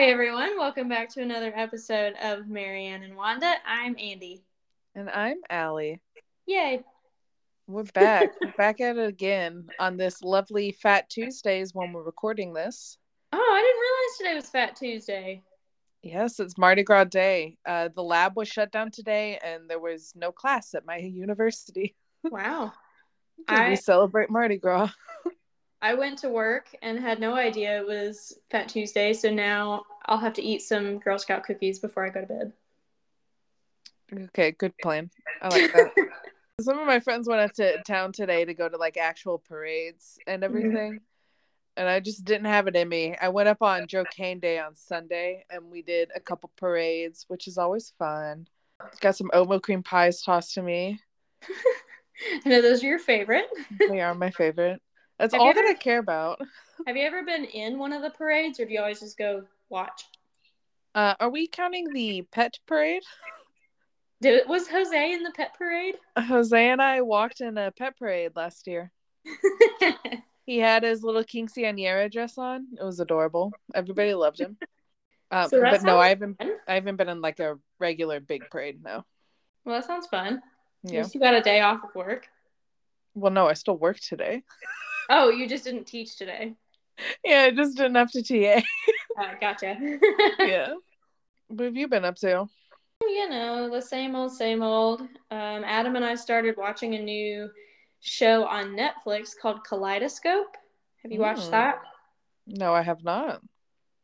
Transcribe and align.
Hi, 0.00 0.06
everyone. 0.06 0.56
Welcome 0.56 0.88
back 0.88 1.10
to 1.10 1.20
another 1.20 1.52
episode 1.54 2.14
of 2.22 2.48
Marianne 2.48 3.02
and 3.02 3.14
Wanda. 3.14 3.56
I'm 3.66 3.98
Andie. 3.98 4.40
And 4.94 5.10
I'm 5.10 5.36
Allie. 5.50 6.00
Yay. 6.46 6.82
We're 7.66 7.82
back. 7.82 8.30
we're 8.40 8.52
back 8.52 8.80
at 8.80 8.96
it 8.96 9.06
again 9.06 9.68
on 9.78 9.98
this 9.98 10.22
lovely 10.22 10.72
Fat 10.72 11.10
Tuesdays 11.10 11.74
when 11.74 11.92
we're 11.92 12.02
recording 12.02 12.54
this. 12.54 12.96
Oh, 13.34 13.36
I 13.36 13.60
didn't 13.60 13.80
realize 13.82 14.16
today 14.16 14.34
was 14.36 14.48
Fat 14.48 14.74
Tuesday. 14.74 15.42
Yes, 16.02 16.40
it's 16.40 16.56
Mardi 16.56 16.82
Gras 16.82 17.04
Day. 17.04 17.58
Uh, 17.66 17.90
the 17.94 18.02
lab 18.02 18.38
was 18.38 18.48
shut 18.48 18.72
down 18.72 18.90
today 18.90 19.38
and 19.44 19.68
there 19.68 19.78
was 19.78 20.14
no 20.16 20.32
class 20.32 20.72
at 20.72 20.86
my 20.86 20.96
university. 20.96 21.94
Wow. 22.24 22.72
I, 23.46 23.68
we 23.68 23.76
celebrate 23.76 24.30
Mardi 24.30 24.56
Gras. 24.56 24.92
I 25.82 25.94
went 25.94 26.18
to 26.18 26.28
work 26.28 26.66
and 26.82 26.98
had 26.98 27.20
no 27.20 27.34
idea 27.34 27.78
it 27.78 27.86
was 27.86 28.38
Fat 28.50 28.68
Tuesday, 28.68 29.12
so 29.12 29.30
now 29.30 29.84
I'll 30.06 30.18
have 30.18 30.34
to 30.34 30.42
eat 30.42 30.62
some 30.62 30.98
Girl 30.98 31.18
Scout 31.18 31.44
cookies 31.44 31.78
before 31.78 32.04
I 32.04 32.10
go 32.10 32.20
to 32.20 32.26
bed. 32.26 32.52
Okay, 34.12 34.52
good 34.52 34.76
plan. 34.78 35.10
I 35.40 35.48
like 35.48 35.72
that. 35.72 35.92
Some 36.60 36.78
of 36.78 36.86
my 36.86 37.00
friends 37.00 37.26
went 37.26 37.40
up 37.40 37.52
to 37.54 37.82
town 37.84 38.12
today 38.12 38.44
to 38.44 38.52
go 38.52 38.68
to 38.68 38.76
like 38.76 38.98
actual 38.98 39.38
parades 39.38 40.18
and 40.26 40.42
mm-hmm. 40.42 40.56
everything. 40.56 40.92
Mm-hmm. 40.92 41.04
And 41.76 41.88
I 41.88 42.00
just 42.00 42.24
didn't 42.24 42.46
have 42.46 42.66
it 42.66 42.76
in 42.76 42.88
me. 42.88 43.16
I 43.18 43.30
went 43.30 43.48
up 43.48 43.62
on 43.62 43.86
Joe 43.86 44.04
Cain 44.04 44.40
Day 44.40 44.58
on 44.58 44.74
Sunday 44.74 45.46
and 45.48 45.70
we 45.70 45.80
did 45.80 46.10
a 46.14 46.20
couple 46.20 46.50
parades, 46.56 47.24
which 47.28 47.46
is 47.46 47.56
always 47.56 47.94
fun. 47.98 48.46
Got 49.00 49.16
some 49.16 49.30
oatmeal 49.32 49.60
cream 49.60 49.82
pies 49.82 50.20
tossed 50.20 50.54
to 50.54 50.62
me. 50.62 51.00
I 52.44 52.48
know 52.48 52.60
those 52.60 52.82
are 52.82 52.88
your 52.88 52.98
favorite. 52.98 53.46
they 53.78 54.00
are 54.00 54.14
my 54.14 54.30
favorite. 54.30 54.82
That's 55.20 55.34
have 55.34 55.42
all 55.42 55.50
ever, 55.50 55.60
that 55.60 55.68
I 55.68 55.74
care 55.74 55.98
about. 55.98 56.40
Have 56.86 56.96
you 56.96 57.06
ever 57.06 57.22
been 57.22 57.44
in 57.44 57.78
one 57.78 57.92
of 57.92 58.00
the 58.00 58.08
parades 58.08 58.58
or 58.58 58.64
do 58.64 58.72
you 58.72 58.80
always 58.80 59.00
just 59.00 59.18
go 59.18 59.44
watch? 59.68 60.04
Uh, 60.94 61.14
are 61.20 61.28
we 61.28 61.46
counting 61.46 61.92
the 61.92 62.22
pet 62.32 62.58
parade? 62.66 63.02
Did 64.22 64.48
was 64.48 64.66
Jose 64.68 65.12
in 65.12 65.22
the 65.22 65.30
pet 65.32 65.52
parade? 65.58 65.96
Jose 66.18 66.68
and 66.70 66.80
I 66.80 67.02
walked 67.02 67.42
in 67.42 67.58
a 67.58 67.70
pet 67.70 67.98
parade 67.98 68.32
last 68.34 68.66
year. 68.66 68.90
he 70.46 70.56
had 70.56 70.84
his 70.84 71.02
little 71.02 71.22
quinceañera 71.22 72.10
dress 72.10 72.38
on. 72.38 72.68
It 72.80 72.82
was 72.82 72.98
adorable. 72.98 73.52
Everybody 73.74 74.14
loved 74.14 74.40
him. 74.40 74.56
Um, 75.30 75.48
so 75.50 75.60
but 75.60 75.82
no, 75.82 75.98
I 75.98 76.08
haven't. 76.08 76.38
Fun. 76.38 76.52
I 76.66 76.74
haven't 76.74 76.96
been 76.96 77.10
in 77.10 77.20
like 77.20 77.40
a 77.40 77.58
regular 77.78 78.20
big 78.20 78.48
parade. 78.50 78.82
No. 78.82 79.04
Well, 79.66 79.78
that 79.78 79.86
sounds 79.86 80.06
fun. 80.06 80.40
Yeah. 80.82 81.06
you 81.12 81.20
got 81.20 81.34
a 81.34 81.42
day 81.42 81.60
off 81.60 81.84
of 81.84 81.94
work. 81.94 82.26
Well, 83.14 83.32
no, 83.32 83.46
I 83.46 83.52
still 83.52 83.76
work 83.76 84.00
today. 84.00 84.44
Oh, 85.12 85.28
you 85.28 85.48
just 85.48 85.64
didn't 85.64 85.84
teach 85.86 86.16
today. 86.16 86.54
Yeah, 87.24 87.42
I 87.42 87.50
just 87.50 87.76
didn't 87.76 87.96
have 87.96 88.12
to 88.12 88.22
TA. 88.22 88.62
uh, 89.20 89.34
gotcha. 89.40 89.76
yeah. 90.38 90.74
What 91.48 91.64
have 91.64 91.76
you 91.76 91.88
been 91.88 92.04
up 92.04 92.14
to? 92.18 92.46
You 93.02 93.28
know, 93.28 93.68
the 93.68 93.82
same 93.82 94.14
old, 94.14 94.30
same 94.30 94.62
old. 94.62 95.00
Um, 95.00 95.64
Adam 95.64 95.96
and 95.96 96.04
I 96.04 96.14
started 96.14 96.56
watching 96.56 96.94
a 96.94 97.02
new 97.02 97.50
show 98.00 98.44
on 98.46 98.76
Netflix 98.76 99.30
called 99.36 99.64
Kaleidoscope. 99.64 100.56
Have 101.02 101.10
you 101.10 101.18
watched 101.18 101.48
mm. 101.48 101.50
that? 101.50 101.80
No, 102.46 102.72
I 102.72 102.82
have 102.82 103.02
not. 103.02 103.42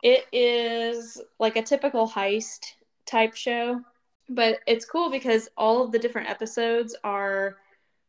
It 0.03 0.27
is 0.33 1.23
like 1.39 1.55
a 1.55 1.63
typical 1.63 2.09
heist 2.09 2.73
type 3.07 3.37
show, 3.37 3.81
but 4.29 4.59
it's 4.67 4.85
cool 4.85 5.09
because 5.09 5.49
all 5.57 5.85
of 5.85 5.93
the 5.93 6.01
different 6.01 6.29
episodes 6.29 6.97
are 7.05 7.59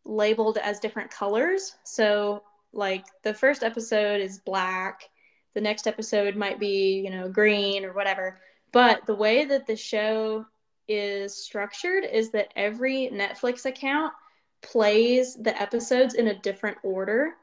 labeled 0.03 0.57
as 0.57 0.79
different 0.79 1.11
colors. 1.11 1.75
So, 1.83 2.41
like, 2.77 3.05
the 3.23 3.33
first 3.33 3.63
episode 3.63 4.21
is 4.21 4.39
black, 4.39 5.09
the 5.53 5.61
next 5.61 5.87
episode 5.87 6.35
might 6.35 6.59
be, 6.59 7.01
you 7.03 7.09
know, 7.09 7.27
green 7.27 7.83
or 7.83 7.93
whatever. 7.93 8.39
But 8.71 9.05
the 9.05 9.15
way 9.15 9.45
that 9.45 9.65
the 9.65 9.75
show 9.75 10.45
is 10.87 11.35
structured 11.35 12.05
is 12.05 12.31
that 12.31 12.53
every 12.55 13.09
Netflix 13.11 13.65
account 13.65 14.13
plays 14.61 15.35
the 15.35 15.59
episodes 15.59 16.13
in 16.13 16.27
a 16.27 16.39
different 16.39 16.77
order. 16.83 17.33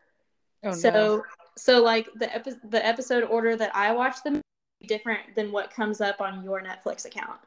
Oh, 0.62 0.72
so 0.72 0.90
no. 0.90 1.22
so 1.56 1.82
like 1.82 2.08
the 2.14 2.34
epi- 2.34 2.60
the 2.68 2.84
episode 2.84 3.24
order 3.24 3.56
that 3.56 3.74
I 3.74 3.92
watch 3.92 4.22
them 4.22 4.40
different 4.86 5.34
than 5.34 5.52
what 5.52 5.70
comes 5.70 6.00
up 6.00 6.20
on 6.20 6.42
your 6.44 6.62
Netflix 6.62 7.04
account. 7.04 7.40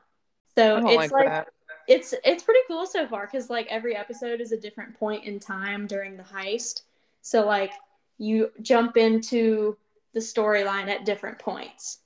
So 0.55 0.87
it's 0.87 1.11
like, 1.11 1.25
like 1.25 1.47
it's 1.87 2.13
it's 2.23 2.43
pretty 2.43 2.61
cool 2.67 2.85
so 2.85 3.07
far 3.07 3.25
because 3.25 3.49
like 3.49 3.67
every 3.67 3.95
episode 3.95 4.41
is 4.41 4.51
a 4.51 4.57
different 4.57 4.97
point 4.99 5.23
in 5.23 5.39
time 5.39 5.87
during 5.87 6.17
the 6.17 6.23
heist. 6.23 6.83
So 7.27 7.45
like 7.45 7.73
you 8.17 8.51
jump 8.61 8.95
into 8.95 9.75
the 10.13 10.21
storyline 10.21 10.87
at 10.87 11.03
different 11.03 11.39
points, 11.39 11.99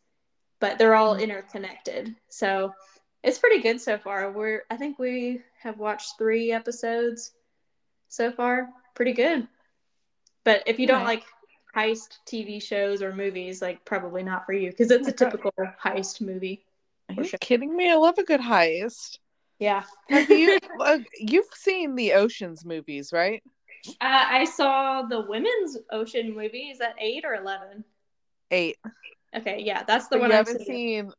but 0.60 0.80
they're 0.80 0.96
all 0.96 1.14
mm-hmm. 1.14 1.26
interconnected. 1.26 2.16
So 2.30 2.74
it's 3.24 3.38
pretty 3.38 3.62
good 3.62 3.80
so 3.80 4.00
far. 4.00 4.32
We're 4.32 4.64
I 4.72 4.78
think 4.78 4.98
we 4.98 5.42
have 5.62 5.78
watched 5.78 6.18
three 6.18 6.52
episodes 6.52 7.34
so 8.08 8.32
far. 8.32 8.70
Pretty 8.96 9.14
good. 9.14 9.48
But 10.44 10.64
if 10.66 10.80
you 10.80 10.88
don't 10.88 11.04
like 11.04 11.24
heist 11.76 12.18
TV 12.26 12.60
shows 12.60 13.04
or 13.04 13.14
movies, 13.14 13.62
like 13.62 13.86
probably 13.86 14.24
not 14.24 14.48
for 14.48 14.54
you 14.54 14.72
because 14.72 14.90
it's 14.90 15.08
a 15.08 15.12
typical 15.12 15.54
heist 15.84 16.22
movie. 16.22 16.66
Are 17.16 17.24
you 17.24 17.30
kidding 17.40 17.78
me? 17.78 17.92
I 17.92 17.96
love 17.96 18.18
a 18.18 18.24
good 18.24 18.42
heist. 18.42 19.20
Yeah. 19.60 19.84
have 20.10 20.32
you 20.32 20.58
uh, 20.80 20.98
you've 21.20 21.54
seen 21.54 21.94
the 21.94 22.14
Oceans 22.14 22.66
movies, 22.66 23.14
right? 23.14 23.44
Uh, 23.88 23.94
I 24.02 24.46
saw 24.46 25.04
the 25.04 25.22
women's 25.22 25.78
Ocean 25.92 26.36
movie. 26.36 26.70
Is 26.70 26.80
that 26.80 26.96
eight 27.00 27.26
or 27.26 27.36
eleven? 27.36 27.84
Eight. 28.52 28.78
Okay, 29.36 29.62
yeah, 29.64 29.84
that's 29.84 30.08
the 30.08 30.18
but 30.18 30.22
one 30.22 30.30
you 30.32 30.38
I've 30.38 30.48
haven't 30.48 30.66
seen. 30.66 31.06
seen 31.06 31.14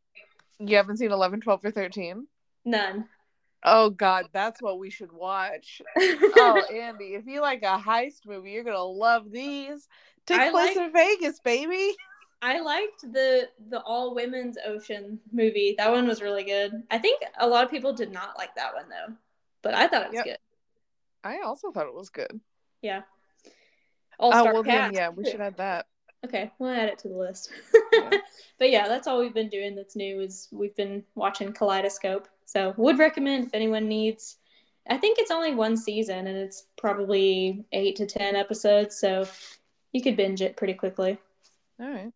you 0.69 0.77
haven't 0.77 0.99
seen 0.99 1.11
11, 1.11 1.41
12, 1.41 1.65
or 1.65 1.71
13? 1.71 2.27
None. 2.65 3.09
Oh 3.65 3.91
God, 3.91 4.27
that's 4.33 4.61
what 4.61 4.79
we 4.79 4.91
should 4.91 5.13
watch. 5.13 5.81
oh, 5.97 6.63
Andie, 6.73 7.15
if 7.15 7.27
you 7.27 7.41
like 7.41 7.63
a 7.63 7.79
heist 7.79 8.27
movie, 8.27 8.51
you're 8.51 8.65
gonna 8.65 8.83
love 8.83 9.31
these. 9.31 9.89
Takes 10.27 10.51
place 10.51 10.77
in 10.77 10.93
Vegas, 10.93 11.39
baby. 11.41 11.95
I 12.43 12.61
liked 12.61 13.03
the 13.13 13.49
the 13.69 13.81
all 13.83 14.17
women's 14.17 14.59
ocean 14.67 15.21
movie. 15.33 15.77
That 15.79 15.93
one 15.93 16.09
was 16.09 16.21
really 16.21 16.43
good. 16.43 16.73
I 16.91 16.99
think 16.99 17.23
a 17.39 17.47
lot 17.47 17.65
of 17.65 17.71
people 17.71 17.93
did 17.93 18.11
not 18.11 18.37
like 18.37 18.53
that 18.57 18.75
one 18.75 18.89
though, 18.89 19.15
but 19.63 19.75
I 19.75 19.87
thought 19.87 20.03
it 20.03 20.09
was 20.09 20.17
yep. 20.17 20.25
good. 20.25 20.39
I 21.23 21.43
also 21.43 21.71
thought 21.71 21.87
it 21.87 21.95
was 21.95 22.11
good. 22.11 22.41
Yeah. 22.83 23.03
All 24.19 24.33
oh 24.35 24.45
well, 24.45 24.63
then 24.63 24.93
yeah, 24.93 25.09
we 25.09 25.25
should 25.25 25.41
add 25.41 25.57
that. 25.57 25.87
Okay, 26.25 26.53
we'll 26.61 26.71
add 26.71 26.89
it 26.89 27.01
to 27.01 27.09
the 27.09 27.17
list. 27.17 27.51
yeah. 27.93 28.11
But 28.61 28.71
yeah, 28.71 28.87
that's 28.87 29.09
all 29.09 29.19
we've 29.19 29.35
been 29.35 29.49
doing 29.49 29.75
that's 29.75 29.97
new 29.97 30.21
is 30.21 30.47
we've 30.53 30.77
been 30.77 31.03
watching 31.17 31.53
Kaleidoscope. 31.53 32.29
So 32.47 32.75
would 32.77 33.01
recommend 33.01 33.47
if 33.47 33.55
anyone 33.55 33.89
needs 33.89 34.37
I 34.89 34.99
think 34.99 35.19
it's 35.19 35.31
only 35.31 35.55
one 35.55 35.77
season 35.77 36.27
and 36.27 36.37
it's 36.37 36.67
probably 36.77 37.65
eight 37.73 37.97
to 37.97 38.07
ten 38.07 38.35
episodes, 38.35 38.99
so 38.99 39.27
you 39.93 40.03
could 40.03 40.17
binge 40.17 40.43
it 40.43 40.57
pretty 40.57 40.75
quickly. 40.75 41.19
All 41.81 41.89
right. 41.89 42.13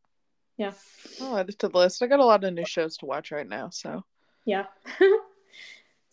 Yeah. 0.56 0.72
I'll 1.20 1.38
add 1.38 1.48
it 1.48 1.58
to 1.60 1.68
the 1.68 1.78
list. 1.78 2.02
I 2.02 2.06
got 2.06 2.20
a 2.20 2.24
lot 2.24 2.42
of 2.42 2.54
new 2.54 2.64
shows 2.64 2.96
to 2.98 3.06
watch 3.06 3.30
right 3.30 3.48
now, 3.48 3.70
so 3.70 4.04
yeah. 4.44 4.66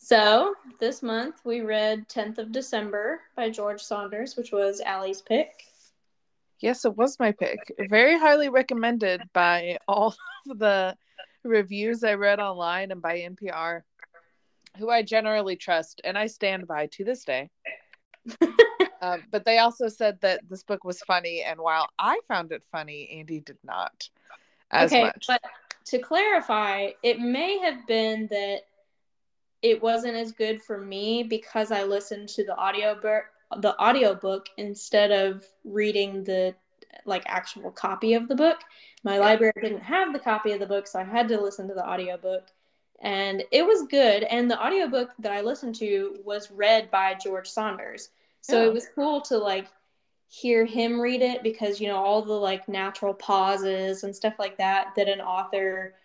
so 0.03 0.53
this 0.79 1.01
month 1.01 1.39
we 1.45 1.61
read 1.61 2.09
10th 2.09 2.37
of 2.37 2.51
December 2.51 3.21
by 3.37 3.49
George 3.49 3.81
Saunders, 3.81 4.35
which 4.35 4.51
was 4.51 4.81
Allie's 4.81 5.21
pick. 5.21 5.63
Yes, 6.59 6.83
it 6.83 6.97
was 6.97 7.17
my 7.21 7.31
pick. 7.31 7.59
Very 7.89 8.19
highly 8.19 8.50
recommended 8.50 9.21
by 9.31 9.77
all 9.88 10.13
of 10.50 10.59
the 10.59 10.97
reviews 11.45 12.03
I 12.03 12.15
read 12.15 12.41
online 12.41 12.91
and 12.91 13.01
by 13.01 13.19
NPR, 13.19 13.83
who 14.77 14.89
I 14.89 15.03
generally 15.03 15.55
trust 15.55 16.01
and 16.03 16.17
I 16.17 16.27
stand 16.27 16.67
by 16.67 16.88
to 16.88 17.06
this 17.06 17.23
day. 17.23 17.49
um, 19.01 19.23
but 19.31 19.45
they 19.45 19.59
also 19.59 19.88
said 19.88 20.19
that 20.19 20.41
this 20.49 20.63
book 20.63 20.83
was 20.83 20.99
funny, 20.99 21.44
and 21.44 21.61
while 21.61 21.88
I 21.97 22.19
found 22.27 22.51
it 22.51 22.65
funny, 22.73 23.09
Andie 23.09 23.39
did 23.39 23.57
not. 23.63 24.09
okay, 24.73 25.03
much. 25.03 25.27
but 25.29 25.41
to 25.85 25.99
clarify, 25.99 26.89
it 27.03 27.21
may 27.21 27.59
have 27.59 27.88
been 27.88 28.27
that 28.27 28.63
it 29.63 29.81
wasn't 29.81 30.15
as 30.15 30.31
good 30.31 30.62
for 30.62 30.77
me 30.77 31.24
because 31.24 31.71
I 31.71 31.83
listened 31.83 32.30
to 32.30 32.44
the 32.44 32.56
audio 32.56 32.94
book 32.94 33.24
the 33.57 33.80
audiobook 33.81 34.48
instead 34.57 35.12
of 35.12 35.45
reading 35.63 36.24
the 36.24 36.56
like 37.06 37.24
actual 37.25 37.71
copy 37.71 38.13
of 38.13 38.27
the 38.27 38.36
book. 38.36 38.60
My 39.04 39.18
library 39.18 39.54
didn't 39.62 39.81
have 39.81 40.13
the 40.13 40.19
copy 40.19 40.51
of 40.51 40.60
the 40.60 40.65
book, 40.65 40.88
so 40.88 41.00
I 41.00 41.04
had 41.04 41.27
to 41.30 41.42
listen 41.42 41.68
to 41.68 41.74
the 41.74 41.88
audiobook. 41.88 42.48
And 43.01 43.44
it 43.51 43.65
was 43.65 43.88
good. 43.88 44.24
And 44.24 44.50
the 44.50 44.63
audiobook 44.63 45.10
that 45.19 45.31
I 45.31 45.42
listened 45.42 45.75
to 45.75 46.19
was 46.24 46.51
read 46.51 46.89
by 46.89 47.16
George 47.16 47.50
Saunders. 47.50 48.09
So 48.42 48.59
yeah. 48.59 48.68
it 48.68 48.69
oh. 48.69 48.74
was 48.74 48.88
cool 48.95 49.21
to 49.21 49.38
like 49.38 49.68
hear 50.30 50.66
him 50.66 51.01
read 51.01 51.21
it 51.21 51.44
because, 51.44 51.81
you 51.81 51.88
know, 51.88 51.98
all 51.98 52.21
the 52.21 52.31
like 52.31 52.69
natural 52.69 53.13
pauses 53.13 54.04
and 54.04 54.16
stuff 54.16 54.36
like 54.39 54.57
that 54.57 54.94
that 54.95 55.09
an 55.09 55.19
author 55.19 55.95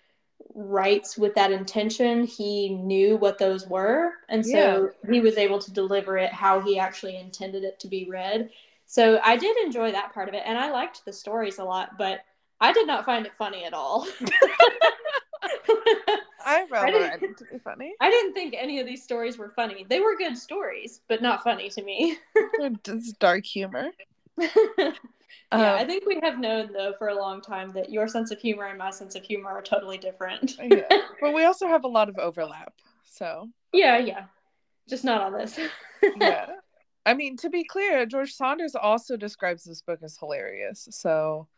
writes 0.54 1.16
with 1.16 1.34
that 1.34 1.52
intention, 1.52 2.24
he 2.24 2.70
knew 2.70 3.16
what 3.16 3.38
those 3.38 3.66
were. 3.66 4.12
And 4.28 4.44
so 4.44 4.90
yeah. 5.04 5.10
he 5.10 5.20
was 5.20 5.36
able 5.36 5.58
to 5.60 5.72
deliver 5.72 6.18
it 6.18 6.32
how 6.32 6.60
he 6.60 6.78
actually 6.78 7.16
intended 7.16 7.64
it 7.64 7.78
to 7.80 7.88
be 7.88 8.06
read. 8.08 8.50
So 8.86 9.20
I 9.24 9.36
did 9.36 9.56
enjoy 9.58 9.92
that 9.92 10.14
part 10.14 10.28
of 10.28 10.34
it. 10.34 10.42
And 10.46 10.58
I 10.58 10.70
liked 10.70 11.04
the 11.04 11.12
stories 11.12 11.58
a 11.58 11.64
lot, 11.64 11.98
but 11.98 12.20
I 12.60 12.72
did 12.72 12.86
not 12.86 13.04
find 13.04 13.26
it 13.26 13.32
funny 13.38 13.64
at 13.64 13.74
all. 13.74 14.06
I 16.44 16.66
found 16.66 16.86
I 16.86 16.90
didn't- 16.90 17.10
writing 17.10 17.34
to 17.36 17.44
be 17.44 17.58
funny. 17.58 17.94
I 18.00 18.10
didn't 18.10 18.32
think 18.32 18.54
any 18.56 18.80
of 18.80 18.86
these 18.86 19.02
stories 19.02 19.38
were 19.38 19.50
funny. 19.50 19.84
They 19.88 20.00
were 20.00 20.16
good 20.16 20.36
stories, 20.36 21.00
but 21.08 21.22
not 21.22 21.44
funny 21.44 21.68
to 21.70 21.82
me. 21.82 22.16
It's 22.60 23.12
dark 23.14 23.44
humor. 23.44 23.90
yeah, 25.52 25.74
Um, 25.74 25.78
I 25.78 25.84
think 25.84 26.06
we 26.06 26.18
have 26.22 26.38
known 26.38 26.72
though 26.72 26.94
for 26.98 27.08
a 27.08 27.14
long 27.14 27.40
time 27.40 27.70
that 27.72 27.90
your 27.90 28.08
sense 28.08 28.30
of 28.30 28.38
humor 28.38 28.66
and 28.66 28.78
my 28.78 28.90
sense 28.90 29.14
of 29.14 29.22
humor 29.22 29.50
are 29.50 29.62
totally 29.62 29.98
different. 29.98 30.56
yeah. 30.62 30.82
But 31.20 31.32
we 31.32 31.44
also 31.44 31.66
have 31.68 31.84
a 31.84 31.88
lot 31.88 32.08
of 32.08 32.18
overlap. 32.18 32.72
So 33.04 33.48
yeah, 33.72 33.98
yeah. 33.98 34.26
Just 34.88 35.04
not 35.04 35.20
on 35.20 35.32
this. 35.32 35.58
yeah. 36.16 36.46
I 37.06 37.14
mean, 37.14 37.36
to 37.38 37.50
be 37.50 37.64
clear, 37.64 38.06
George 38.06 38.32
Saunders 38.32 38.74
also 38.74 39.16
describes 39.16 39.64
this 39.64 39.82
book 39.82 40.00
as 40.02 40.16
hilarious. 40.18 40.88
So 40.90 41.48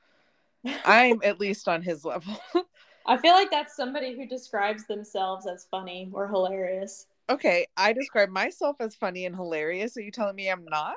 I'm 0.85 1.21
at 1.25 1.41
least 1.41 1.69
on 1.69 1.83
his 1.83 2.05
level. 2.05 2.39
I 3.07 3.17
feel 3.17 3.35
like 3.35 3.51
that's 3.51 3.77
somebody 3.77 4.15
who 4.17 4.27
describes 4.27 4.87
themselves 4.87 5.47
as 5.47 5.67
funny 5.71 6.11
or 6.13 6.29
hilarious. 6.29 7.07
okay, 7.29 7.67
I 7.77 7.93
describe 7.93 8.29
myself 8.31 8.77
as 8.81 8.95
funny 8.95 9.25
and 9.27 9.35
hilarious. 9.35 9.97
Are 9.97 10.03
you 10.03 10.11
telling 10.11 10.37
me 10.37 10.51
I'm 10.51 10.65
not? 10.65 10.97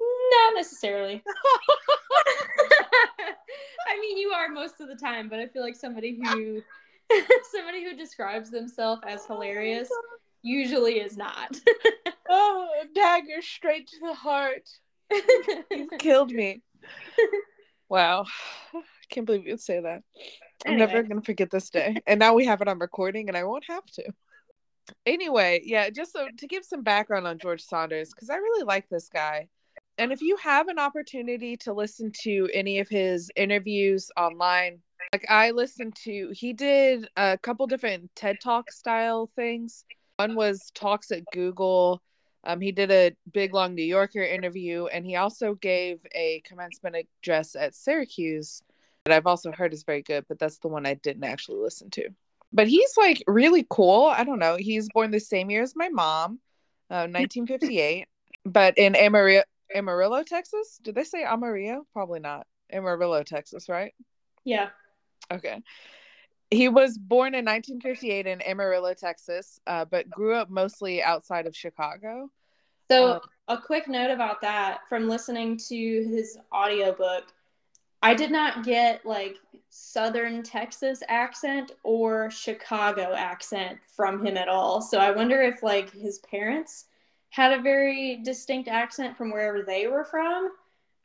Not 0.00 0.54
necessarily. 0.54 1.22
I 3.88 4.00
mean, 4.00 4.18
you 4.18 4.30
are 4.30 4.48
most 4.48 4.80
of 4.80 4.88
the 4.88 4.96
time, 4.96 5.28
but 5.28 5.38
I 5.38 5.46
feel 5.46 5.62
like 5.62 5.76
somebody 5.76 6.18
who 6.22 6.62
somebody 7.52 7.84
who 7.84 7.96
describes 7.96 8.50
themselves 8.50 9.02
as 9.06 9.22
oh 9.28 9.34
hilarious 9.34 9.88
usually 10.42 11.00
is 11.00 11.16
not. 11.16 11.58
Oh, 12.28 12.68
a 12.82 12.86
dagger 12.92 13.40
straight 13.40 13.86
to 13.86 13.96
the 14.02 14.12
heart. 14.12 14.68
You've 15.70 15.90
killed 16.00 16.32
me. 16.32 16.60
Wow. 17.88 18.24
I 18.74 18.82
can't 19.10 19.24
believe 19.24 19.46
you'd 19.46 19.60
say 19.60 19.80
that. 19.80 20.02
I'm 20.66 20.76
never 20.76 21.04
going 21.04 21.20
to 21.20 21.24
forget 21.24 21.52
this 21.52 21.70
day. 21.70 22.02
And 22.04 22.18
now 22.18 22.34
we 22.34 22.46
have 22.46 22.60
it 22.62 22.68
on 22.68 22.80
recording 22.80 23.28
and 23.28 23.36
I 23.36 23.44
won't 23.44 23.66
have 23.68 23.86
to. 23.94 24.12
Anyway, 25.04 25.62
yeah, 25.64 25.88
just 25.90 26.12
so 26.12 26.26
to 26.36 26.46
give 26.48 26.64
some 26.64 26.82
background 26.82 27.28
on 27.28 27.38
George 27.38 27.62
Saunders, 27.62 28.10
because 28.12 28.28
I 28.28 28.36
really 28.36 28.64
like 28.64 28.88
this 28.88 29.08
guy. 29.08 29.46
And 29.98 30.12
if 30.12 30.20
you 30.20 30.36
have 30.36 30.68
an 30.68 30.78
opportunity 30.78 31.56
to 31.58 31.72
listen 31.72 32.12
to 32.22 32.48
any 32.52 32.80
of 32.80 32.88
his 32.88 33.30
interviews 33.34 34.10
online, 34.16 34.80
like 35.12 35.24
I 35.30 35.52
listened 35.52 35.96
to, 36.04 36.30
he 36.34 36.52
did 36.52 37.08
a 37.16 37.38
couple 37.38 37.66
different 37.66 38.10
TED 38.14 38.36
Talk 38.42 38.70
style 38.70 39.30
things. 39.36 39.84
One 40.16 40.34
was 40.34 40.70
talks 40.74 41.10
at 41.12 41.24
Google. 41.32 42.02
Um, 42.44 42.60
he 42.60 42.72
did 42.72 42.90
a 42.90 43.12
big 43.32 43.54
long 43.54 43.74
New 43.74 43.82
Yorker 43.82 44.22
interview, 44.22 44.86
and 44.86 45.04
he 45.04 45.16
also 45.16 45.54
gave 45.54 45.98
a 46.14 46.42
commencement 46.44 46.96
address 46.96 47.56
at 47.56 47.74
Syracuse 47.74 48.62
that 49.04 49.14
I've 49.14 49.26
also 49.26 49.52
heard 49.52 49.72
is 49.72 49.82
very 49.82 50.02
good, 50.02 50.26
but 50.28 50.38
that's 50.38 50.58
the 50.58 50.68
one 50.68 50.86
I 50.86 50.94
didn't 50.94 51.24
actually 51.24 51.58
listen 51.58 51.90
to. 51.90 52.08
But 52.52 52.68
he's 52.68 52.96
like 52.96 53.22
really 53.26 53.66
cool. 53.68 54.06
I 54.06 54.24
don't 54.24 54.38
know. 54.38 54.56
He's 54.56 54.88
born 54.92 55.10
the 55.10 55.20
same 55.20 55.50
year 55.50 55.62
as 55.62 55.74
my 55.74 55.88
mom, 55.88 56.38
uh, 56.90 57.08
1958, 57.08 58.06
but 58.44 58.78
in 58.78 58.94
Amarillo, 58.94 59.42
Amarillo, 59.74 60.22
Texas. 60.22 60.78
Did 60.82 60.94
they 60.94 61.04
say 61.04 61.24
Amarillo? 61.24 61.86
Probably 61.92 62.20
not. 62.20 62.46
Amarillo, 62.72 63.22
Texas, 63.22 63.68
right? 63.68 63.94
yeah. 64.44 64.68
Okay. 65.32 65.60
He 66.50 66.68
was 66.68 66.96
born 66.96 67.34
in 67.34 67.44
1958 67.44 68.26
in 68.26 68.40
Amarillo, 68.42 68.94
Texas, 68.94 69.58
uh, 69.66 69.84
but 69.84 70.08
grew 70.08 70.34
up 70.34 70.48
mostly 70.48 71.02
outside 71.02 71.46
of 71.46 71.56
Chicago. 71.56 72.30
So 72.88 73.14
Um, 73.14 73.20
a 73.48 73.58
quick 73.58 73.88
note 73.88 74.12
about 74.12 74.40
that 74.42 74.88
from 74.88 75.08
listening 75.08 75.56
to 75.68 76.04
his 76.08 76.38
audiobook, 76.52 77.32
I 78.02 78.14
did 78.14 78.30
not 78.30 78.64
get 78.64 79.04
like 79.04 79.38
southern 79.70 80.44
Texas 80.44 81.02
accent 81.08 81.72
or 81.82 82.30
Chicago 82.30 83.14
accent 83.14 83.80
from 83.96 84.24
him 84.24 84.36
at 84.36 84.48
all. 84.48 84.80
So 84.80 84.98
I 84.98 85.10
wonder 85.10 85.42
if 85.42 85.64
like 85.64 85.90
his 85.90 86.18
parents 86.20 86.86
had 87.30 87.52
a 87.52 87.60
very 87.62 88.16
distinct 88.22 88.68
accent 88.68 89.16
from 89.16 89.30
wherever 89.30 89.62
they 89.62 89.86
were 89.86 90.04
from 90.04 90.50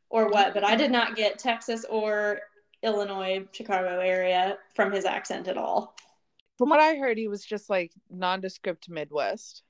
or 0.08 0.28
what, 0.28 0.54
but 0.54 0.64
I 0.64 0.76
did 0.76 0.90
not 0.90 1.16
get 1.16 1.38
Texas 1.38 1.84
or 1.88 2.40
Illinois, 2.82 3.46
Chicago 3.52 4.00
area 4.00 4.58
from 4.74 4.92
his 4.92 5.04
accent 5.04 5.48
at 5.48 5.56
all. 5.56 5.94
From 6.58 6.68
what 6.68 6.80
I 6.80 6.96
heard, 6.96 7.18
he 7.18 7.28
was 7.28 7.44
just 7.44 7.70
like 7.70 7.92
nondescript 8.10 8.88
Midwest, 8.88 9.62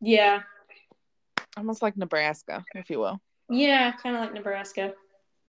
Yeah. 0.00 0.42
almost 1.56 1.82
like 1.82 1.96
Nebraska, 1.96 2.64
if 2.74 2.88
you 2.90 2.98
will. 2.98 3.20
Yeah, 3.48 3.92
kind 3.92 4.14
of 4.16 4.22
like 4.22 4.32
Nebraska. 4.32 4.94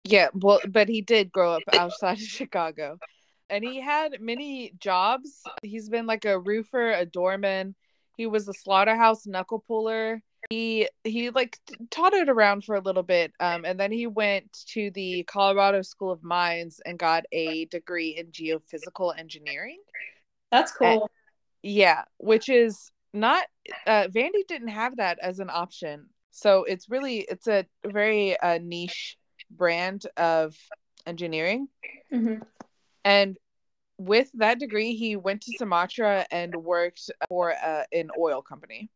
Yeah, 0.03 0.29
well, 0.33 0.59
but 0.67 0.89
he 0.89 1.01
did 1.01 1.31
grow 1.31 1.53
up 1.53 1.61
outside 1.73 2.13
of 2.17 2.23
Chicago. 2.23 2.97
And 3.49 3.63
he 3.63 3.79
had 3.79 4.19
many 4.21 4.73
jobs. 4.79 5.43
He's 5.61 5.89
been 5.89 6.07
like 6.07 6.25
a 6.25 6.39
roofer, 6.39 6.91
a 6.93 7.05
doorman. 7.05 7.75
He 8.17 8.25
was 8.25 8.47
a 8.47 8.53
slaughterhouse 8.53 9.27
knuckle 9.27 9.59
puller. 9.59 10.23
He 10.51 10.89
he 11.05 11.29
like 11.29 11.57
t- 11.65 11.77
taught 11.89 12.13
it 12.13 12.27
around 12.27 12.65
for 12.65 12.75
a 12.75 12.81
little 12.81 13.03
bit. 13.03 13.31
Um, 13.39 13.63
and 13.63 13.79
then 13.79 13.89
he 13.89 14.05
went 14.05 14.51
to 14.73 14.91
the 14.91 15.23
Colorado 15.23 15.81
School 15.81 16.11
of 16.11 16.23
Mines 16.23 16.81
and 16.85 16.99
got 16.99 17.23
a 17.31 17.65
degree 17.65 18.17
in 18.17 18.27
geophysical 18.27 19.17
engineering. 19.17 19.79
That's 20.51 20.73
cool. 20.73 21.09
Yeah, 21.63 22.03
which 22.17 22.49
is 22.49 22.91
not 23.13 23.45
uh 23.87 24.07
Vandy 24.13 24.45
didn't 24.45 24.67
have 24.69 24.97
that 24.97 25.19
as 25.21 25.39
an 25.39 25.49
option. 25.49 26.07
So 26.31 26.65
it's 26.65 26.89
really 26.89 27.19
it's 27.19 27.47
a 27.47 27.65
very 27.85 28.37
uh, 28.37 28.59
niche 28.61 29.17
brand 29.49 30.03
of 30.17 30.57
engineering. 31.07 31.69
hmm 32.09 32.35
And 33.05 33.37
with 33.97 34.29
that 34.33 34.59
degree, 34.59 34.95
he 34.95 35.15
went 35.15 35.43
to 35.43 35.57
Sumatra 35.57 36.25
and 36.29 36.53
worked 36.57 37.09
for 37.29 37.53
uh, 37.53 37.83
an 37.93 38.09
oil 38.19 38.41
company. 38.41 38.89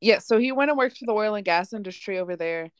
Yeah, 0.00 0.18
so 0.18 0.38
he 0.38 0.52
went 0.52 0.70
and 0.70 0.78
worked 0.78 0.98
for 0.98 1.06
the 1.06 1.12
oil 1.12 1.34
and 1.34 1.44
gas 1.44 1.72
industry 1.72 2.18
over 2.18 2.36
there. 2.36 2.70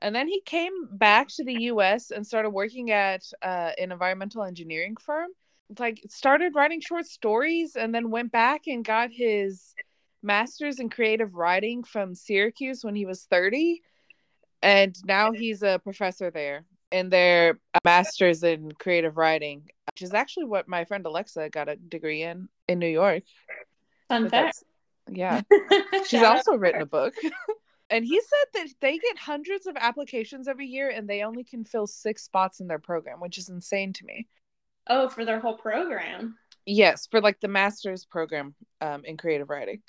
And 0.00 0.14
then 0.14 0.28
he 0.28 0.40
came 0.40 0.72
back 0.90 1.28
to 1.36 1.44
the 1.44 1.62
US 1.64 2.10
and 2.10 2.26
started 2.26 2.50
working 2.50 2.90
at 2.90 3.22
uh, 3.42 3.70
an 3.78 3.92
environmental 3.92 4.42
engineering 4.42 4.96
firm. 4.96 5.30
Like, 5.78 6.00
started 6.08 6.54
writing 6.54 6.80
short 6.80 7.06
stories 7.06 7.76
and 7.76 7.94
then 7.94 8.10
went 8.10 8.32
back 8.32 8.66
and 8.66 8.84
got 8.84 9.10
his 9.12 9.74
master's 10.22 10.80
in 10.80 10.90
creative 10.90 11.34
writing 11.34 11.84
from 11.84 12.14
Syracuse 12.14 12.84
when 12.84 12.94
he 12.94 13.06
was 13.06 13.24
30. 13.24 13.82
And 14.62 14.96
now 15.04 15.32
he's 15.32 15.62
a 15.62 15.80
professor 15.82 16.30
there 16.30 16.64
in 16.90 17.08
their 17.08 17.58
master's 17.84 18.42
in 18.42 18.72
creative 18.72 19.16
writing, 19.16 19.68
which 19.92 20.02
is 20.02 20.14
actually 20.14 20.44
what 20.44 20.68
my 20.68 20.84
friend 20.84 21.04
Alexa 21.04 21.50
got 21.50 21.68
a 21.68 21.76
degree 21.76 22.22
in 22.22 22.48
in 22.68 22.78
New 22.78 22.88
York. 22.88 23.24
Fun 24.08 24.28
fact. 24.30 24.62
Yeah. 25.10 25.42
She's 26.06 26.22
also 26.22 26.54
written 26.54 26.82
a 26.82 26.86
book. 26.86 27.14
and 27.90 28.04
he 28.04 28.20
said 28.20 28.62
that 28.62 28.74
they 28.80 28.98
get 28.98 29.18
hundreds 29.18 29.66
of 29.66 29.76
applications 29.76 30.48
every 30.48 30.66
year 30.66 30.90
and 30.90 31.08
they 31.08 31.22
only 31.22 31.44
can 31.44 31.64
fill 31.64 31.86
six 31.86 32.24
spots 32.24 32.60
in 32.60 32.66
their 32.66 32.78
program, 32.78 33.20
which 33.20 33.38
is 33.38 33.48
insane 33.48 33.92
to 33.94 34.04
me. 34.04 34.26
Oh, 34.86 35.08
for 35.08 35.24
their 35.24 35.40
whole 35.40 35.56
program. 35.56 36.36
Yes, 36.66 37.06
for 37.10 37.20
like 37.20 37.40
the 37.40 37.48
master's 37.48 38.04
program 38.04 38.54
um, 38.80 39.04
in 39.04 39.16
creative 39.16 39.50
writing. 39.50 39.82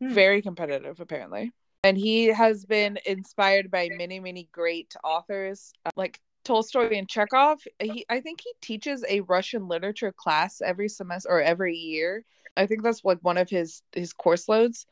Hmm. 0.00 0.12
Very 0.12 0.42
competitive, 0.42 1.00
apparently. 1.00 1.52
And 1.84 1.98
he 1.98 2.26
has 2.26 2.64
been 2.64 2.98
inspired 3.06 3.70
by 3.70 3.88
many, 3.96 4.20
many 4.20 4.48
great 4.52 4.94
authors 5.02 5.72
uh, 5.84 5.90
like 5.96 6.20
Tolstoy 6.44 6.90
and 6.96 7.08
Chekhov. 7.08 7.60
He, 7.80 8.04
I 8.08 8.20
think 8.20 8.40
he 8.40 8.52
teaches 8.60 9.04
a 9.08 9.20
Russian 9.20 9.68
literature 9.68 10.12
class 10.12 10.60
every 10.60 10.88
semester 10.88 11.28
or 11.28 11.42
every 11.42 11.76
year. 11.76 12.24
I 12.56 12.66
think 12.66 12.82
that's 12.82 13.04
like 13.04 13.18
one 13.22 13.38
of 13.38 13.48
his 13.48 13.82
his 13.92 14.12
course 14.12 14.48
loads. 14.48 14.86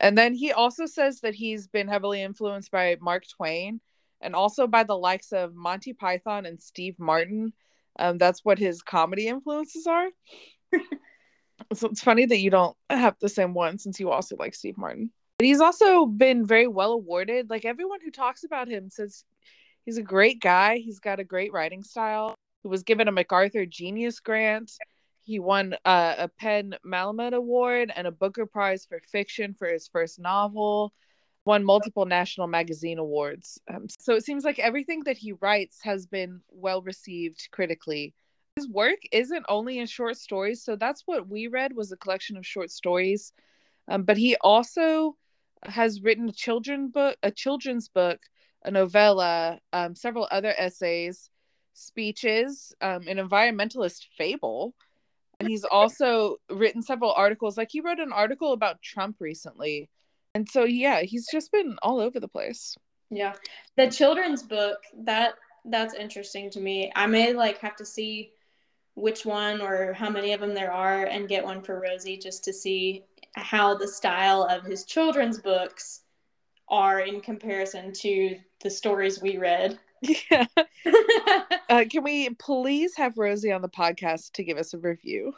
And 0.00 0.16
then 0.16 0.34
he 0.34 0.52
also 0.52 0.86
says 0.86 1.20
that 1.20 1.34
he's 1.34 1.66
been 1.66 1.88
heavily 1.88 2.22
influenced 2.22 2.70
by 2.70 2.96
Mark 3.00 3.24
Twain 3.28 3.80
and 4.20 4.34
also 4.34 4.66
by 4.66 4.82
the 4.82 4.96
likes 4.96 5.32
of 5.32 5.54
Monty 5.54 5.92
Python 5.92 6.46
and 6.46 6.60
Steve 6.60 6.98
Martin. 6.98 7.52
Um, 7.98 8.16
that's 8.16 8.44
what 8.44 8.58
his 8.58 8.82
comedy 8.82 9.28
influences 9.28 9.86
are. 9.86 10.08
so 11.74 11.88
it's 11.88 12.02
funny 12.02 12.24
that 12.26 12.38
you 12.38 12.50
don't 12.50 12.76
have 12.88 13.16
the 13.20 13.28
same 13.28 13.52
one 13.52 13.78
since 13.78 14.00
you 14.00 14.10
also 14.10 14.36
like 14.36 14.54
Steve 14.54 14.78
Martin. 14.78 15.10
But 15.38 15.46
he's 15.46 15.60
also 15.60 16.06
been 16.06 16.46
very 16.46 16.66
well 16.66 16.92
awarded. 16.92 17.50
Like 17.50 17.64
everyone 17.64 18.00
who 18.02 18.10
talks 18.10 18.44
about 18.44 18.68
him 18.68 18.88
says 18.88 19.24
he's 19.84 19.98
a 19.98 20.02
great 20.02 20.40
guy. 20.40 20.78
He's 20.78 21.00
got 21.00 21.20
a 21.20 21.24
great 21.24 21.52
writing 21.52 21.82
style. 21.82 22.34
He 22.62 22.68
was 22.68 22.82
given 22.82 23.08
a 23.08 23.12
MacArthur 23.12 23.66
Genius 23.66 24.20
Grant. 24.20 24.72
He 25.22 25.38
won 25.38 25.74
uh, 25.84 26.14
a 26.18 26.28
PEN 26.28 26.76
Malamud 26.84 27.34
Award 27.34 27.92
and 27.94 28.06
a 28.06 28.12
Booker 28.12 28.46
Prize 28.46 28.86
for 28.86 29.00
fiction 29.00 29.54
for 29.54 29.68
his 29.68 29.88
first 29.88 30.18
novel. 30.18 30.92
Won 31.44 31.64
multiple 31.64 32.04
national 32.04 32.46
magazine 32.46 32.98
awards. 32.98 33.60
Um, 33.72 33.86
so 33.98 34.14
it 34.14 34.24
seems 34.24 34.44
like 34.44 34.58
everything 34.58 35.04
that 35.04 35.16
he 35.16 35.32
writes 35.32 35.78
has 35.82 36.06
been 36.06 36.40
well 36.50 36.82
received 36.82 37.48
critically. 37.50 38.14
His 38.56 38.68
work 38.68 38.98
isn't 39.12 39.46
only 39.48 39.78
in 39.78 39.86
short 39.86 40.16
stories, 40.16 40.62
so 40.62 40.76
that's 40.76 41.02
what 41.06 41.28
we 41.28 41.46
read 41.46 41.74
was 41.74 41.92
a 41.92 41.96
collection 41.96 42.36
of 42.36 42.46
short 42.46 42.70
stories. 42.70 43.32
Um, 43.88 44.04
but 44.04 44.16
he 44.16 44.36
also 44.40 45.16
has 45.64 46.02
written 46.02 46.28
a 46.28 46.32
children 46.32 46.88
book, 46.88 47.16
a 47.22 47.30
children's 47.30 47.88
book, 47.88 48.20
a 48.64 48.70
novella, 48.70 49.60
um, 49.72 49.94
several 49.94 50.28
other 50.30 50.54
essays, 50.56 51.30
speeches, 51.72 52.74
um, 52.80 53.06
an 53.08 53.16
environmentalist 53.16 54.06
fable, 54.16 54.74
and 55.40 55.48
he's 55.48 55.64
also 55.64 56.36
written 56.50 56.82
several 56.82 57.12
articles. 57.12 57.56
Like 57.56 57.70
he 57.72 57.80
wrote 57.80 57.98
an 57.98 58.12
article 58.12 58.52
about 58.52 58.82
Trump 58.82 59.16
recently. 59.18 59.88
And 60.34 60.48
so 60.48 60.64
yeah, 60.64 61.00
he's 61.00 61.26
just 61.32 61.50
been 61.50 61.76
all 61.82 61.98
over 61.98 62.20
the 62.20 62.28
place. 62.28 62.76
Yeah. 63.10 63.32
The 63.76 63.90
children's 63.90 64.42
book, 64.42 64.78
that 65.04 65.34
that's 65.64 65.94
interesting 65.94 66.50
to 66.50 66.60
me. 66.60 66.92
I 66.94 67.06
may 67.06 67.32
like 67.32 67.58
have 67.58 67.74
to 67.76 67.86
see 67.86 68.32
which 68.94 69.24
one 69.24 69.60
or 69.60 69.94
how 69.94 70.10
many 70.10 70.32
of 70.34 70.40
them 70.40 70.54
there 70.54 70.72
are 70.72 71.04
and 71.04 71.28
get 71.28 71.44
one 71.44 71.62
for 71.62 71.80
Rosie 71.80 72.18
just 72.18 72.44
to 72.44 72.52
see 72.52 73.04
how 73.34 73.74
the 73.74 73.88
style 73.88 74.44
of 74.44 74.64
his 74.64 74.84
children's 74.84 75.38
books 75.38 76.02
are 76.68 77.00
in 77.00 77.20
comparison 77.20 77.92
to 77.92 78.36
the 78.62 78.70
stories 78.70 79.22
we 79.22 79.38
read. 79.38 79.78
Yeah. 80.00 80.46
uh, 81.68 81.84
can 81.90 82.02
we 82.02 82.30
please 82.30 82.96
have 82.96 83.18
Rosie 83.18 83.52
on 83.52 83.62
the 83.62 83.68
podcast 83.68 84.32
to 84.32 84.44
give 84.44 84.56
us 84.56 84.74
a 84.74 84.78
review? 84.78 85.34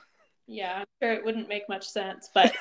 Yeah, 0.47 0.79
I'm 0.79 0.87
sure 1.03 1.13
it 1.13 1.25
wouldn't 1.25 1.49
make 1.49 1.69
much 1.69 1.89
sense, 1.89 2.31
but 2.33 2.55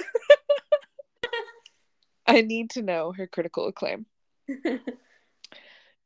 I 2.28 2.42
need 2.42 2.72
to 2.72 2.82
know 2.82 3.12
her 3.12 3.28
critical 3.28 3.68
acclaim. 3.68 4.06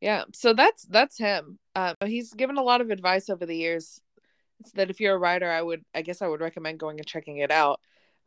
yeah, 0.01 0.23
so 0.33 0.53
that's 0.53 0.83
that's 0.83 1.17
him. 1.17 1.59
Uh, 1.75 1.93
he's 2.05 2.33
given 2.33 2.57
a 2.57 2.63
lot 2.63 2.81
of 2.81 2.89
advice 2.89 3.29
over 3.29 3.45
the 3.45 3.57
years 3.57 4.01
that 4.73 4.89
if 4.89 4.99
you're 4.99 5.15
a 5.15 5.19
writer, 5.19 5.49
I 5.49 5.61
would 5.61 5.83
I 5.93 6.01
guess 6.01 6.21
I 6.21 6.27
would 6.27 6.41
recommend 6.41 6.79
going 6.79 6.99
and 6.99 7.07
checking 7.07 7.37
it 7.37 7.51
out. 7.51 7.79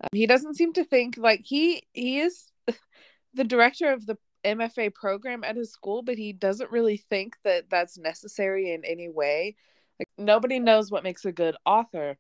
Um, 0.03 0.09
he 0.13 0.27
doesn't 0.27 0.57
seem 0.57 0.73
to 0.75 0.85
think 0.85 1.17
like 1.17 1.41
he 1.45 1.83
he 1.93 2.21
is 2.21 2.51
the 3.35 3.45
director 3.45 3.93
of 3.93 4.07
the 4.07 4.17
MFA 4.45 4.95
program 4.95 5.45
at 5.45 5.57
his 5.57 5.73
school, 5.73 6.03
but 6.03 6.17
he 6.19 6.33
doesn't 6.33 6.71
really 6.71 6.97
think 6.97 7.37
that 7.45 7.71
that's 7.71 7.99
necessary 7.99 8.73
in 8.73 8.85
any 8.85 9.09
way. 9.09 9.57
Like 9.99 10.09
nobody 10.17 10.59
knows 10.59 10.91
what 10.91 11.03
makes 11.03 11.25
a 11.25 11.33
good 11.33 11.57
author. 11.65 12.17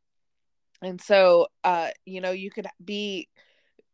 And 0.82 1.00
so 1.00 1.48
uh 1.64 1.88
you 2.04 2.20
know, 2.20 2.30
you 2.30 2.50
could 2.50 2.66
be 2.84 3.28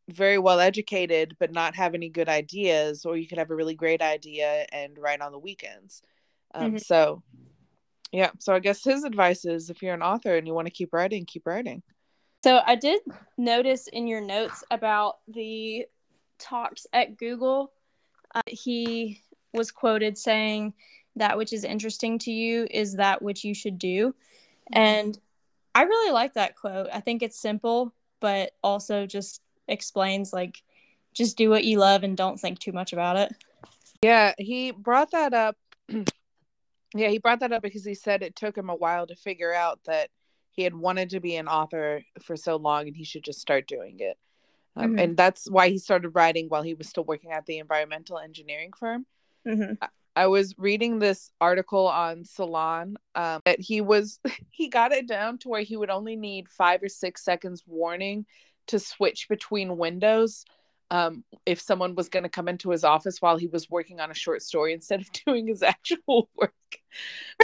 very 0.08 0.38
well 0.38 0.60
educated 0.60 1.34
but 1.38 1.52
not 1.52 1.74
have 1.74 1.94
any 1.94 2.10
good 2.10 2.28
ideas 2.28 3.06
or 3.06 3.16
you 3.16 3.26
could 3.26 3.38
have 3.38 3.50
a 3.50 3.56
really 3.56 3.74
great 3.74 4.02
idea 4.02 4.66
and 4.70 4.98
write 4.98 5.20
on 5.20 5.32
the 5.32 5.38
weekends. 5.38 6.02
Um 6.54 6.68
mm-hmm. 6.68 6.78
so 6.78 7.22
yeah, 8.12 8.30
so 8.38 8.54
I 8.54 8.60
guess 8.60 8.84
his 8.84 9.02
advice 9.02 9.44
is 9.44 9.70
if 9.70 9.82
you're 9.82 9.94
an 9.94 10.02
author 10.02 10.36
and 10.36 10.46
you 10.46 10.54
want 10.54 10.68
to 10.68 10.72
keep 10.72 10.92
writing, 10.92 11.24
keep 11.26 11.46
writing. 11.46 11.82
So 12.44 12.60
I 12.64 12.76
did 12.76 13.00
notice 13.36 13.88
in 13.88 14.06
your 14.06 14.20
notes 14.20 14.62
about 14.70 15.16
the 15.26 15.86
talks 16.38 16.86
at 16.92 17.16
Google 17.16 17.72
uh, 18.34 18.42
he 18.46 19.20
was 19.52 19.70
quoted 19.70 20.18
saying, 20.18 20.74
That 21.16 21.38
which 21.38 21.52
is 21.52 21.64
interesting 21.64 22.18
to 22.20 22.32
you 22.32 22.66
is 22.70 22.94
that 22.94 23.22
which 23.22 23.44
you 23.44 23.54
should 23.54 23.78
do. 23.78 24.08
Mm-hmm. 24.08 24.78
And 24.78 25.18
I 25.74 25.82
really 25.82 26.12
like 26.12 26.34
that 26.34 26.56
quote. 26.56 26.88
I 26.92 27.00
think 27.00 27.22
it's 27.22 27.38
simple, 27.38 27.92
but 28.20 28.52
also 28.62 29.06
just 29.06 29.40
explains 29.68 30.32
like 30.32 30.62
just 31.12 31.36
do 31.36 31.48
what 31.48 31.64
you 31.64 31.78
love 31.78 32.02
and 32.02 32.16
don't 32.16 32.38
think 32.38 32.58
too 32.58 32.72
much 32.72 32.92
about 32.92 33.16
it. 33.16 33.32
Yeah, 34.02 34.34
he 34.38 34.70
brought 34.70 35.12
that 35.12 35.32
up. 35.32 35.56
yeah, 35.88 37.08
he 37.08 37.18
brought 37.18 37.40
that 37.40 37.52
up 37.52 37.62
because 37.62 37.84
he 37.84 37.94
said 37.94 38.22
it 38.22 38.36
took 38.36 38.56
him 38.56 38.68
a 38.68 38.74
while 38.74 39.06
to 39.06 39.16
figure 39.16 39.54
out 39.54 39.80
that 39.84 40.10
he 40.50 40.62
had 40.62 40.74
wanted 40.74 41.10
to 41.10 41.20
be 41.20 41.36
an 41.36 41.48
author 41.48 42.02
for 42.22 42.36
so 42.36 42.56
long 42.56 42.86
and 42.86 42.96
he 42.96 43.04
should 43.04 43.24
just 43.24 43.40
start 43.40 43.66
doing 43.66 43.96
it. 43.98 44.18
Um, 44.76 44.90
mm-hmm. 44.90 44.98
And 44.98 45.16
that's 45.16 45.50
why 45.50 45.68
he 45.68 45.78
started 45.78 46.10
writing 46.10 46.48
while 46.48 46.62
he 46.62 46.74
was 46.74 46.88
still 46.88 47.04
working 47.04 47.32
at 47.32 47.46
the 47.46 47.58
environmental 47.58 48.18
engineering 48.18 48.72
firm. 48.78 49.06
Mm-hmm. 49.46 49.74
I, 49.80 49.88
I, 50.16 50.26
was 50.26 50.54
reading 50.58 50.98
this 50.98 51.30
article 51.40 51.86
on 51.86 52.24
Salon 52.24 52.96
um, 53.14 53.40
that 53.44 53.60
he 53.60 53.80
was, 53.80 54.18
he 54.50 54.68
got 54.68 54.92
it 54.92 55.06
down 55.06 55.38
to 55.38 55.48
where 55.48 55.62
he 55.62 55.76
would 55.76 55.90
only 55.90 56.16
need 56.16 56.48
five 56.48 56.82
or 56.82 56.88
six 56.88 57.22
seconds 57.22 57.62
warning 57.66 58.26
to 58.68 58.78
switch 58.78 59.28
between 59.28 59.76
windows 59.76 60.44
um, 60.94 61.24
if 61.44 61.60
someone 61.60 61.96
was 61.96 62.08
going 62.08 62.22
to 62.22 62.28
come 62.28 62.46
into 62.46 62.70
his 62.70 62.84
office 62.84 63.20
while 63.20 63.36
he 63.36 63.48
was 63.48 63.68
working 63.68 63.98
on 63.98 64.12
a 64.12 64.14
short 64.14 64.42
story 64.42 64.72
instead 64.72 65.00
of 65.00 65.10
doing 65.26 65.48
his 65.48 65.60
actual 65.60 66.30
work. 66.36 66.52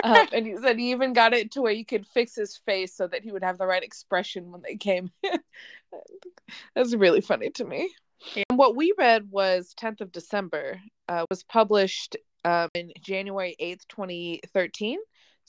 Um, 0.04 0.28
and 0.32 0.46
he 0.46 0.56
said 0.56 0.78
he 0.78 0.92
even 0.92 1.12
got 1.12 1.34
it 1.34 1.50
to 1.52 1.62
where 1.62 1.72
you 1.72 1.84
could 1.84 2.06
fix 2.06 2.36
his 2.36 2.58
face 2.64 2.94
so 2.94 3.08
that 3.08 3.24
he 3.24 3.32
would 3.32 3.42
have 3.42 3.58
the 3.58 3.66
right 3.66 3.82
expression 3.82 4.52
when 4.52 4.62
they 4.62 4.76
came. 4.76 5.10
That's 6.76 6.94
really 6.94 7.20
funny 7.20 7.50
to 7.50 7.64
me. 7.64 7.92
And 8.36 8.56
what 8.56 8.76
we 8.76 8.94
read 8.96 9.28
was 9.32 9.74
10th 9.80 10.00
of 10.00 10.12
December, 10.12 10.80
uh, 11.08 11.26
was 11.28 11.42
published 11.42 12.16
um, 12.44 12.68
in 12.74 12.92
January 13.00 13.56
8th, 13.60 13.88
2013. 13.88 15.00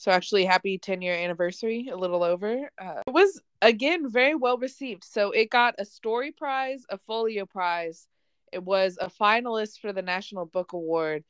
So 0.02 0.10
actually, 0.10 0.44
happy 0.44 0.78
10 0.78 1.00
year 1.00 1.14
anniversary, 1.14 1.88
a 1.92 1.96
little 1.96 2.24
over. 2.24 2.68
Uh, 2.76 3.02
it 3.06 3.12
was 3.12 3.40
again 3.60 4.10
very 4.10 4.34
well 4.34 4.58
received. 4.58 5.04
So 5.04 5.30
it 5.30 5.48
got 5.48 5.76
a 5.78 5.84
story 5.84 6.32
prize, 6.32 6.82
a 6.90 6.98
folio 6.98 7.46
prize. 7.46 8.08
It 8.50 8.64
was 8.64 8.98
a 9.00 9.08
finalist 9.08 9.78
for 9.78 9.92
the 9.92 10.02
National 10.02 10.44
Book 10.44 10.72
Award. 10.72 11.22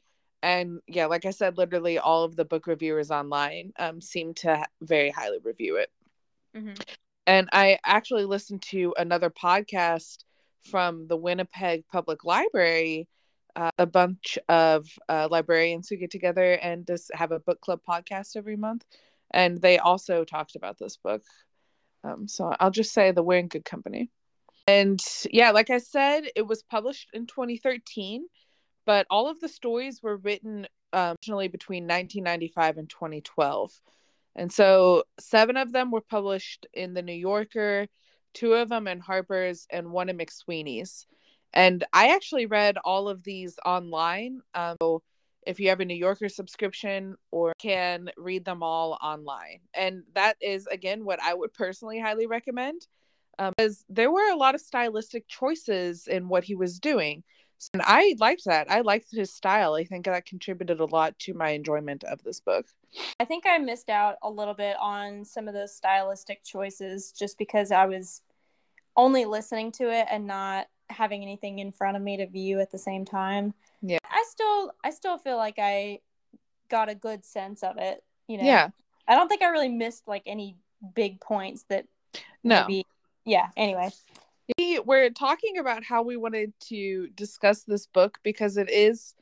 And 0.43 0.81
yeah, 0.87 1.05
like 1.05 1.27
I 1.27 1.33
said, 1.33 1.59
literally 1.59 1.99
all 1.99 2.25
of 2.25 2.35
the 2.35 2.47
book 2.47 2.67
reviewers 2.67 3.11
online 3.11 3.75
um, 3.79 4.01
seem 4.01 4.33
to 4.37 4.65
very 4.81 5.11
highly 5.11 5.41
review 5.45 5.77
it. 5.77 5.91
Mm-hmm. 6.57 6.73
And 7.27 7.51
I 7.53 7.79
actually 7.85 8.25
listened 8.25 8.63
to 8.71 8.95
another 8.97 9.29
podcast 9.29 10.25
from 10.71 11.09
the 11.09 11.17
Winnipeg 11.19 11.85
Public 11.93 12.25
Library 12.25 13.07
uh, 13.57 13.71
a 13.79 13.87
bunch 13.87 14.39
of 14.49 14.89
uh, 15.09 15.29
librarians 15.31 15.89
who 15.89 15.97
get 15.97 16.11
together 16.11 16.55
and 16.55 16.87
just 16.87 17.11
have 17.15 17.33
a 17.33 17.41
book 17.41 17.61
club 17.61 17.81
podcast 17.89 18.37
every 18.37 18.57
month. 18.57 18.85
And 19.33 19.61
they 19.61 19.79
also 19.79 20.25
talked 20.25 20.57
about 20.57 20.79
this 20.79 20.97
book. 20.97 21.23
Um, 22.05 22.29
so 22.29 22.55
I'll 22.59 22.71
just 22.71 22.93
say 22.93 23.13
that 23.13 23.23
we're 23.23 23.39
in 23.39 23.49
good 23.49 23.65
company. 23.65 24.11
And 24.67 25.01
yeah, 25.31 25.51
like 25.51 25.71
I 25.71 25.79
said, 25.79 26.25
it 26.37 26.47
was 26.47 26.63
published 26.63 27.11
in 27.13 27.27
2013, 27.27 28.27
but 28.87 29.07
all 29.11 29.29
of 29.29 29.41
the 29.41 29.49
stories 29.49 30.03
were 30.03 30.17
written 30.17 30.67
um, 30.93 31.17
originally 31.23 31.49
between 31.49 31.85
1995 31.85 32.79
and 32.79 32.89
2012. 32.89 33.73
And 34.35 34.53
so 34.53 35.05
seven 35.19 35.57
of 35.57 35.73
them 35.73 35.91
were 35.91 36.01
published 36.01 36.67
in 36.73 36.95
the 36.95 37.03
New 37.03 37.13
Yorker, 37.13 37.87
two 38.35 38.55
of 38.55 38.69
them 38.69 38.87
in 38.87 39.01
Harper's, 39.01 39.67
and 39.71 39.91
one 39.91 40.09
in 40.09 40.19
McSweeney's. 40.19 41.07
And 41.53 41.85
I 41.93 42.15
actually 42.15 42.47
read 42.47 42.79
all 42.85 43.09
of 43.09 43.23
these 43.23 43.59
online. 43.65 44.41
Um, 44.55 44.77
so 44.81 45.03
if 45.47 45.59
you 45.61 45.69
have 45.69 45.81
a 45.81 45.85
New 45.85 45.95
Yorker 45.95 46.29
subscription 46.29 47.17
or 47.31 47.53
can 47.59 48.11
read 48.17 48.45
them 48.45 48.63
all 48.63 48.99
online. 49.03 49.61
And 49.75 50.05
that 50.15 50.37
is, 50.41 50.67
again, 50.67 51.05
what 51.05 51.21
I 51.21 51.35
would 51.35 51.53
personally 51.53 51.99
highly 52.01 52.27
recommend. 52.27 52.87
Um, 53.39 53.53
because 53.57 53.85
there 53.89 54.11
were 54.11 54.31
a 54.31 54.37
lot 54.37 54.55
of 54.55 54.61
stylistic 54.61 55.27
choices 55.27 56.07
in 56.07 56.29
what 56.29 56.45
he 56.45 56.55
was 56.55 56.79
doing. 56.79 57.25
And 57.73 57.83
I 57.85 58.17
liked 58.19 58.45
that. 58.47 58.71
I 58.71 58.81
liked 58.81 59.11
his 59.11 59.33
style. 59.33 59.75
I 59.75 59.85
think 59.85 60.05
that 60.05 60.27
contributed 60.27 60.81
a 60.81 60.85
lot 60.85 61.19
to 61.21 61.35
my 61.35 61.51
enjoyment 61.51 62.05
of 62.05 62.23
this 62.23 62.41
book. 62.41 62.67
I 63.21 63.25
think 63.25 63.45
I 63.47 63.59
missed 63.59 63.89
out 63.89 64.17
a 64.23 64.31
little 64.31 64.55
bit 64.55 64.77
on 64.81 65.25
some 65.25 65.49
of 65.49 65.55
those 65.55 65.75
stylistic 65.75 66.45
choices 66.45 67.13
just 67.13 67.39
because 67.39 67.71
I 67.71 67.87
was 67.87 68.23
only 68.97 69.25
listening 69.25 69.73
to 69.73 69.91
it 69.91 70.07
and 70.11 70.27
not 70.27 70.67
having 70.91 71.23
anything 71.23 71.59
in 71.59 71.73
front 71.73 71.97
of 71.97 72.03
me 72.03 72.17
to 72.19 72.27
view 72.27 72.61
at 72.61 72.71
the 72.71 72.79
same 72.79 73.05
time. 73.05 73.55
Yeah. 73.81 73.99
I 74.05 74.25
still 74.29 74.73
I 74.85 74.91
still 74.91 75.19
feel 75.19 75.37
like 75.37 75.59
I 75.59 76.01
got 76.69 76.89
a 76.89 76.95
good 76.95 77.25
sense 77.25 77.63
of 77.63 77.79
it, 77.79 78.03
you 78.29 78.39
know. 78.39 78.45
Yeah. 78.45 78.69
I 79.09 79.15
don't 79.15 79.29
think 79.29 79.43
I 79.43 79.49
really 79.49 79.69
missed 79.69 80.07
like 80.07 80.23
any 80.27 80.57
big 80.95 81.21
points 81.21 81.65
that 81.69 81.87
No. 82.45 82.63
Maybe, 82.63 82.87
yeah, 83.25 83.49
anyway. 83.57 83.91
We're 84.85 85.11
talking 85.11 85.59
about 85.59 85.85
how 85.85 86.03
we 86.03 86.17
wanted 86.17 86.53
to 86.69 87.09
discuss 87.15 87.63
this 87.63 87.87
book 87.87 88.19
because 88.23 88.57
it 88.57 88.71
is 88.71 89.15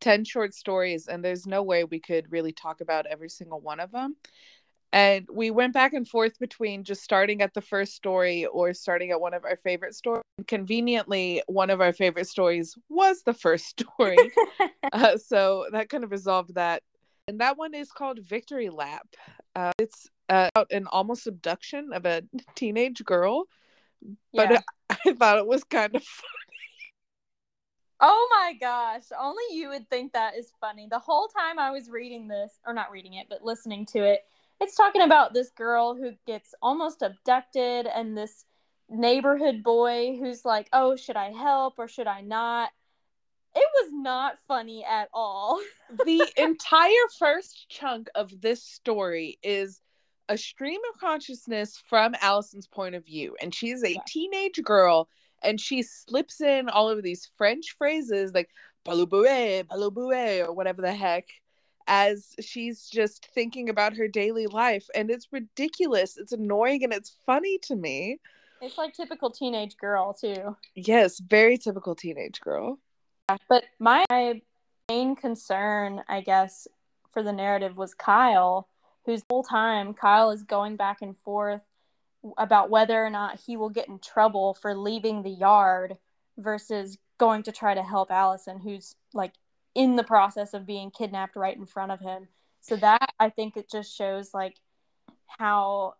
10 0.00 0.24
short 0.24 0.54
stories 0.54 1.08
and 1.08 1.24
there's 1.24 1.46
no 1.46 1.62
way 1.62 1.84
we 1.84 1.98
could 1.98 2.30
really 2.30 2.52
talk 2.52 2.80
about 2.80 3.06
every 3.06 3.28
single 3.28 3.60
one 3.60 3.80
of 3.80 3.90
them 3.90 4.16
and 4.92 5.26
we 5.32 5.50
went 5.50 5.74
back 5.74 5.92
and 5.92 6.08
forth 6.08 6.38
between 6.38 6.84
just 6.84 7.02
starting 7.02 7.42
at 7.42 7.52
the 7.54 7.60
first 7.60 7.94
story 7.94 8.46
or 8.46 8.72
starting 8.72 9.10
at 9.10 9.20
one 9.20 9.34
of 9.34 9.44
our 9.44 9.56
favorite 9.56 9.94
stories. 9.94 10.22
Conveniently 10.46 11.42
one 11.46 11.70
of 11.70 11.80
our 11.80 11.92
favorite 11.92 12.26
stories 12.26 12.76
was 12.88 13.22
the 13.22 13.34
first 13.34 13.66
story. 13.80 14.18
Uh, 14.90 15.18
so 15.18 15.66
that 15.70 15.90
kind 15.90 16.02
of 16.02 16.10
resolved 16.10 16.54
that. 16.54 16.82
And 17.26 17.40
that 17.40 17.58
one 17.58 17.74
is 17.74 17.90
called 17.90 18.20
victory 18.20 18.70
lap. 18.70 19.06
Uh, 19.54 19.72
it's 19.78 20.08
uh, 20.30 20.48
about 20.54 20.72
an 20.72 20.86
almost 20.86 21.26
abduction 21.26 21.92
of 21.92 22.06
a 22.06 22.22
teenage 22.54 23.04
girl. 23.04 23.44
But 24.32 24.50
yeah. 24.50 24.60
I 25.04 25.12
thought 25.12 25.36
it 25.36 25.46
was 25.46 25.62
kind 25.64 25.94
of 25.94 26.02
funny 26.02 26.38
Oh 28.00 28.28
my 28.30 28.54
gosh, 28.60 29.02
only 29.18 29.42
you 29.50 29.68
would 29.70 29.90
think 29.90 30.12
that 30.12 30.36
is 30.36 30.52
funny. 30.60 30.86
The 30.88 31.00
whole 31.00 31.26
time 31.26 31.58
I 31.58 31.72
was 31.72 31.90
reading 31.90 32.28
this, 32.28 32.60
or 32.64 32.72
not 32.72 32.92
reading 32.92 33.14
it, 33.14 33.26
but 33.28 33.42
listening 33.42 33.86
to 33.86 34.04
it, 34.04 34.24
it's 34.60 34.74
talking 34.74 35.02
about 35.02 35.34
this 35.34 35.50
girl 35.50 35.94
who 35.94 36.12
gets 36.26 36.54
almost 36.62 37.02
abducted 37.02 37.86
and 37.86 38.16
this 38.16 38.44
neighborhood 38.88 39.62
boy 39.62 40.16
who's 40.18 40.44
like, 40.44 40.68
"Oh, 40.72 40.96
should 40.96 41.16
I 41.16 41.32
help 41.32 41.74
or 41.78 41.88
should 41.88 42.06
I 42.06 42.20
not?" 42.22 42.70
It 43.54 43.68
was 43.82 43.90
not 43.92 44.38
funny 44.46 44.84
at 44.84 45.08
all. 45.12 45.60
the 46.04 46.22
entire 46.36 47.08
first 47.18 47.68
chunk 47.68 48.08
of 48.14 48.40
this 48.40 48.62
story 48.62 49.38
is 49.42 49.80
a 50.28 50.36
stream 50.36 50.80
of 50.92 51.00
consciousness 51.00 51.82
from 51.88 52.14
Allison's 52.20 52.66
point 52.66 52.94
of 52.94 53.04
view, 53.04 53.36
and 53.40 53.54
she's 53.54 53.82
a 53.82 53.94
Yeah. 53.94 54.00
teenage 54.06 54.62
girl, 54.62 55.08
and 55.42 55.60
she 55.60 55.82
slips 55.82 56.40
in 56.40 56.68
all 56.68 56.90
of 56.90 57.02
these 57.02 57.30
French 57.36 57.74
phrases 57.78 58.32
like 58.34 58.50
"paluboué," 58.84 59.64
"paluboué," 59.64 60.46
or 60.46 60.52
whatever 60.52 60.82
the 60.82 60.92
heck, 60.92 61.28
as 61.88 62.34
she's 62.38 62.88
just 62.88 63.26
thinking 63.34 63.68
about 63.68 63.96
her 63.96 64.06
daily 64.06 64.46
life, 64.46 64.86
and 64.94 65.10
it's 65.10 65.26
ridiculous. 65.32 66.16
It's 66.16 66.32
annoying 66.32 66.84
and 66.84 66.92
it's 66.92 67.16
funny 67.26 67.58
to 67.62 67.74
me. 67.74 68.20
It's 68.60 68.78
like 68.78 68.92
typical 68.92 69.30
teenage 69.30 69.76
girl 69.76 70.12
too. 70.12 70.56
Yes, 70.74 71.18
very 71.18 71.56
typical 71.56 71.94
teenage 71.94 72.40
girl. 72.40 72.78
But 73.48 73.64
my 73.78 74.04
main 74.88 75.16
concern, 75.16 76.02
I 76.08 76.20
guess, 76.20 76.68
for 77.10 77.22
the 77.22 77.32
narrative 77.32 77.76
was 77.76 77.94
Kyle, 77.94 78.68
whose 79.04 79.22
whole 79.30 79.42
time 79.42 79.94
Kyle 79.94 80.30
is 80.30 80.42
going 80.42 80.76
back 80.76 81.02
and 81.02 81.16
forth 81.24 81.62
about 82.36 82.68
whether 82.68 83.04
or 83.04 83.10
not 83.10 83.40
he 83.46 83.56
will 83.56 83.70
get 83.70 83.88
in 83.88 83.98
trouble 83.98 84.54
for 84.54 84.74
leaving 84.74 85.22
the 85.22 85.30
yard 85.30 85.96
versus 86.36 86.98
going 87.16 87.42
to 87.44 87.52
try 87.52 87.74
to 87.74 87.82
help 87.82 88.10
Allison, 88.10 88.58
who's 88.58 88.94
like 89.14 89.32
in 89.78 89.94
the 89.94 90.02
process 90.02 90.54
of 90.54 90.66
being 90.66 90.90
kidnapped 90.90 91.36
right 91.36 91.56
in 91.56 91.64
front 91.64 91.92
of 91.92 92.00
him. 92.00 92.26
So 92.60 92.74
that 92.76 93.14
I 93.20 93.30
think 93.30 93.56
it 93.56 93.70
just 93.70 93.94
shows 93.96 94.34
like 94.34 94.56
how 95.26 95.94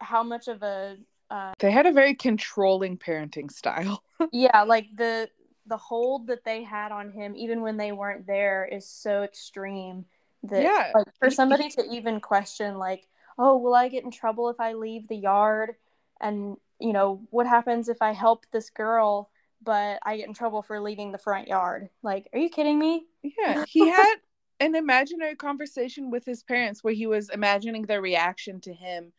how 0.00 0.24
much 0.24 0.48
of 0.48 0.64
a 0.64 0.96
uh, 1.30 1.52
They 1.60 1.70
had 1.70 1.86
a 1.86 1.92
very 1.92 2.14
controlling 2.14 2.98
parenting 2.98 3.50
style. 3.52 4.02
yeah 4.32 4.64
like 4.64 4.86
the 4.96 5.28
the 5.66 5.76
hold 5.76 6.26
that 6.26 6.44
they 6.44 6.64
had 6.64 6.90
on 6.90 7.12
him 7.12 7.36
even 7.36 7.60
when 7.62 7.76
they 7.76 7.92
weren't 7.92 8.26
there 8.26 8.68
is 8.70 8.88
so 8.88 9.22
extreme 9.22 10.04
that 10.42 10.62
Yeah. 10.64 10.90
like 10.92 11.06
for 11.20 11.30
somebody 11.30 11.68
to 11.70 11.84
even 11.88 12.18
question 12.20 12.78
like 12.78 13.06
oh 13.38 13.56
will 13.58 13.74
i 13.74 13.86
get 13.88 14.02
in 14.02 14.10
trouble 14.10 14.48
if 14.48 14.58
i 14.58 14.72
leave 14.72 15.06
the 15.06 15.16
yard 15.16 15.76
and 16.20 16.56
you 16.80 16.92
know 16.92 17.20
what 17.30 17.46
happens 17.46 17.88
if 17.88 18.02
i 18.02 18.10
help 18.12 18.46
this 18.50 18.70
girl 18.70 19.30
but 19.62 19.98
i 20.04 20.16
get 20.16 20.28
in 20.28 20.34
trouble 20.34 20.62
for 20.62 20.80
leaving 20.80 21.12
the 21.12 21.18
front 21.18 21.48
yard. 21.48 21.88
Like 22.02 22.28
are 22.32 22.38
you 22.38 22.50
kidding 22.50 22.78
me? 22.78 23.06
Yeah, 23.22 23.64
he 23.68 23.86
had 23.86 24.16
an 24.60 24.74
imaginary 24.74 25.36
conversation 25.36 26.10
with 26.10 26.24
his 26.24 26.42
parents 26.42 26.84
where 26.84 26.94
he 26.94 27.06
was 27.06 27.30
imagining 27.30 27.82
their 27.82 28.02
reaction 28.02 28.60
to 28.60 28.74
him 28.74 29.12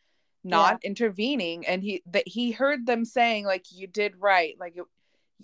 not 0.44 0.84
intervening 0.84 1.66
and 1.68 1.84
he 1.84 2.02
that 2.08 2.28
he 2.28 2.52
heard 2.52 2.86
them 2.86 3.06
saying 3.06 3.46
like 3.46 3.66
you 3.72 3.88
did 3.88 4.16
right. 4.18 4.56
Like 4.60 4.76
it, 4.76 4.86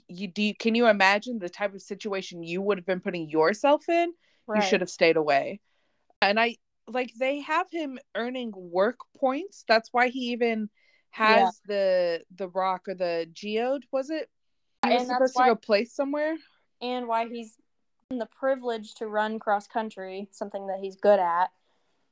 you 0.08 0.28
do 0.28 0.42
you, 0.42 0.56
can 0.56 0.76
you 0.76 0.88
imagine 0.88 1.40
the 1.40 1.50
type 1.50 1.74
of 1.74 1.82
situation 1.82 2.44
you 2.44 2.62
would 2.62 2.78
have 2.78 2.86
been 2.86 3.00
putting 3.00 3.30
yourself 3.30 3.88
in? 3.90 4.14
You 4.54 4.62
should 4.62 4.82
have 4.82 4.90
stayed 4.90 5.18
away. 5.18 5.60
And 6.22 6.40
i 6.40 6.56
like 6.88 7.12
they 7.20 7.42
have 7.42 7.68
him 7.70 8.00
earning 8.16 8.54
work 8.56 9.00
points. 9.20 9.66
That's 9.68 9.90
why 9.92 10.08
he 10.08 10.32
even 10.32 10.70
has 11.12 11.62
the 11.66 12.24
the 12.36 12.48
rock 12.50 12.88
or 12.88 12.96
the 12.96 13.28
geode 13.34 13.84
was 13.92 14.10
it 14.10 14.30
he 14.92 14.98
And 14.98 15.10
that's 15.10 15.18
supposed 15.18 15.36
to 15.36 15.40
why- 15.40 15.48
go 15.50 15.56
place 15.56 15.94
somewhere 15.94 16.36
and 16.82 17.08
why 17.08 17.28
he's 17.28 17.58
the 18.10 18.28
privilege 18.40 18.94
to 18.96 19.08
run 19.08 19.38
cross 19.40 19.68
country 19.68 20.30
something 20.32 20.68
that 20.68 20.80
he's 20.82 20.96
good 20.96 21.20
at 21.20 21.48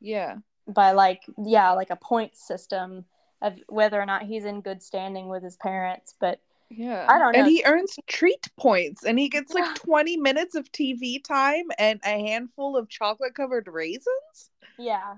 yeah 0.01 0.36
by 0.67 0.91
like 0.91 1.22
yeah 1.46 1.72
like 1.72 1.89
a 1.89 1.95
point 1.95 2.36
system 2.36 3.06
of 3.41 3.54
whether 3.69 4.02
or 4.02 4.06
not 4.06 4.23
he's 4.23 4.43
in 4.45 4.60
good 4.62 4.82
standing 4.84 5.30
with 5.30 5.41
his 5.43 5.56
parents 5.58 6.13
but 6.19 6.41
Yeah. 6.69 7.06
I 7.08 7.17
don't 7.19 7.32
know. 7.34 7.39
And 7.39 7.47
he 7.47 7.63
earns 7.65 7.95
treat 8.08 8.45
points 8.58 9.06
and 9.06 9.17
he 9.19 9.30
gets 9.30 9.54
like 9.54 9.76
20 9.76 10.17
minutes 10.17 10.56
of 10.56 10.69
TV 10.71 11.23
time 11.23 11.65
and 11.78 12.00
a 12.04 12.10
handful 12.28 12.76
of 12.76 12.89
chocolate 12.89 13.36
covered 13.36 13.67
raisins. 13.67 14.50
yeah 14.78 15.15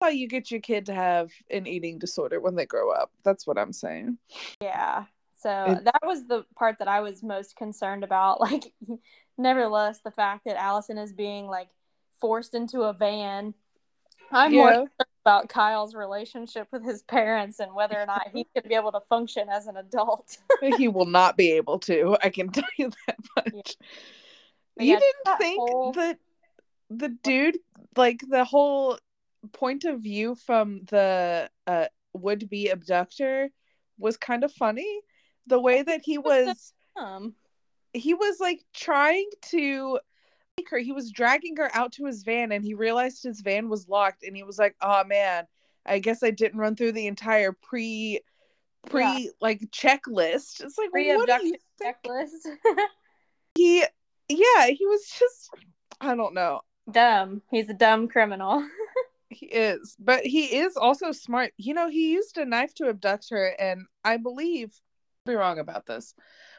how 0.00 0.08
you 0.08 0.28
get 0.28 0.50
your 0.50 0.60
kid 0.60 0.86
to 0.86 0.94
have 0.94 1.30
an 1.50 1.66
eating 1.66 1.98
disorder 1.98 2.38
when 2.40 2.54
they 2.56 2.66
grow 2.66 2.90
up. 2.90 3.10
That's 3.24 3.46
what 3.46 3.58
I'm 3.58 3.72
saying. 3.72 4.18
yeah 4.62 5.04
so 5.44 5.50
It's- 5.72 5.84
that 5.84 6.00
was 6.04 6.26
the 6.26 6.44
part 6.56 6.78
that 6.80 6.88
i 6.88 7.00
was 7.00 7.22
most 7.22 7.54
concerned 7.56 8.02
about 8.04 8.40
like 8.48 8.64
nevertheless 9.38 10.00
the 10.00 10.10
fact 10.10 10.44
that 10.46 10.56
allison 10.56 10.98
is 10.98 11.12
being 11.12 11.46
like 11.46 11.68
forced 12.20 12.54
into 12.54 12.82
a 12.82 12.92
van 12.92 13.54
i'm 14.32 14.52
more 14.52 14.68
Yeah. 14.70 14.74
concerned 14.76 15.08
about 15.24 15.48
kyle's 15.48 15.94
relationship 15.94 16.68
with 16.72 16.84
his 16.84 17.02
parents 17.02 17.58
and 17.60 17.74
whether 17.74 17.96
or 18.00 18.06
not 18.06 18.28
he 18.32 18.44
could 18.54 18.68
be 18.68 18.74
able 18.74 18.92
to 18.92 19.00
function 19.08 19.48
as 19.48 19.66
an 19.66 19.76
adult 19.76 20.36
he 20.78 20.88
will 20.88 21.06
not 21.20 21.36
be 21.36 21.52
able 21.52 21.78
to. 21.80 22.16
I 22.22 22.28
can 22.30 22.48
tell 22.50 22.72
you 22.78 22.90
that 23.06 23.16
much. 23.36 23.76
But 24.76 24.84
You 24.86 24.92
yeah, 24.94 25.00
didn't 25.00 25.38
think 25.38 25.58
whole- 25.60 25.92
that 25.92 26.18
the 26.90 27.08
dude, 27.22 27.58
like 27.96 28.20
the 28.28 28.44
whole 28.44 28.98
point 29.52 29.84
of 29.84 30.00
view 30.00 30.34
from 30.46 30.82
the 30.90 31.48
uh, 31.66 31.86
would 32.12 32.48
be 32.48 32.68
abductor 32.68 33.50
was 33.98 34.16
kind 34.16 34.42
of 34.44 34.52
funny. 34.52 35.00
The 35.46 35.60
way 35.60 35.82
that 35.82 36.02
he 36.04 36.18
was. 36.18 36.72
um 36.96 37.34
he 37.92 38.12
was 38.12 38.40
like 38.40 38.64
trying 38.74 39.30
to 39.50 40.00
take 40.56 40.68
her. 40.70 40.78
He 40.78 40.92
was 40.92 41.12
dragging 41.12 41.56
her 41.56 41.70
out 41.72 41.92
to 41.92 42.06
his 42.06 42.24
van 42.24 42.52
and 42.52 42.64
he 42.64 42.74
realized 42.74 43.22
his 43.22 43.40
van 43.40 43.68
was 43.68 43.88
locked 43.88 44.24
and 44.24 44.36
he 44.36 44.42
was 44.42 44.58
like, 44.58 44.74
"Oh 44.80 45.04
man, 45.04 45.46
I 45.86 46.00
guess 46.00 46.22
I 46.22 46.30
didn't 46.30 46.58
run 46.58 46.76
through 46.76 46.92
the 46.92 47.06
entire 47.06 47.52
pre 47.52 48.20
pre 48.88 49.30
like 49.40 49.60
checklist." 49.70 50.62
It's 50.62 50.76
like 50.76 50.90
pre-abduction 50.90 51.54
checklist 51.80 52.46
He 53.54 53.84
yeah, 54.28 54.66
he 54.66 54.86
was 54.86 55.06
just 55.18 55.50
I 56.00 56.16
don't 56.16 56.34
know. 56.34 56.62
dumb 56.90 57.42
he's 57.50 57.68
a 57.68 57.74
dumb 57.74 58.08
criminal 58.08 58.66
He 59.34 59.46
is, 59.46 59.96
but 59.98 60.24
he 60.24 60.56
is 60.56 60.76
also 60.76 61.10
smart. 61.10 61.52
You 61.56 61.74
know, 61.74 61.88
he 61.88 62.12
used 62.12 62.38
a 62.38 62.44
knife 62.44 62.72
to 62.74 62.88
abduct 62.88 63.30
her, 63.30 63.48
and 63.58 63.86
I 64.04 64.16
believe 64.16 64.80
be 65.24 65.34
wrong 65.34 65.58
about 65.58 65.86
this, 65.86 66.14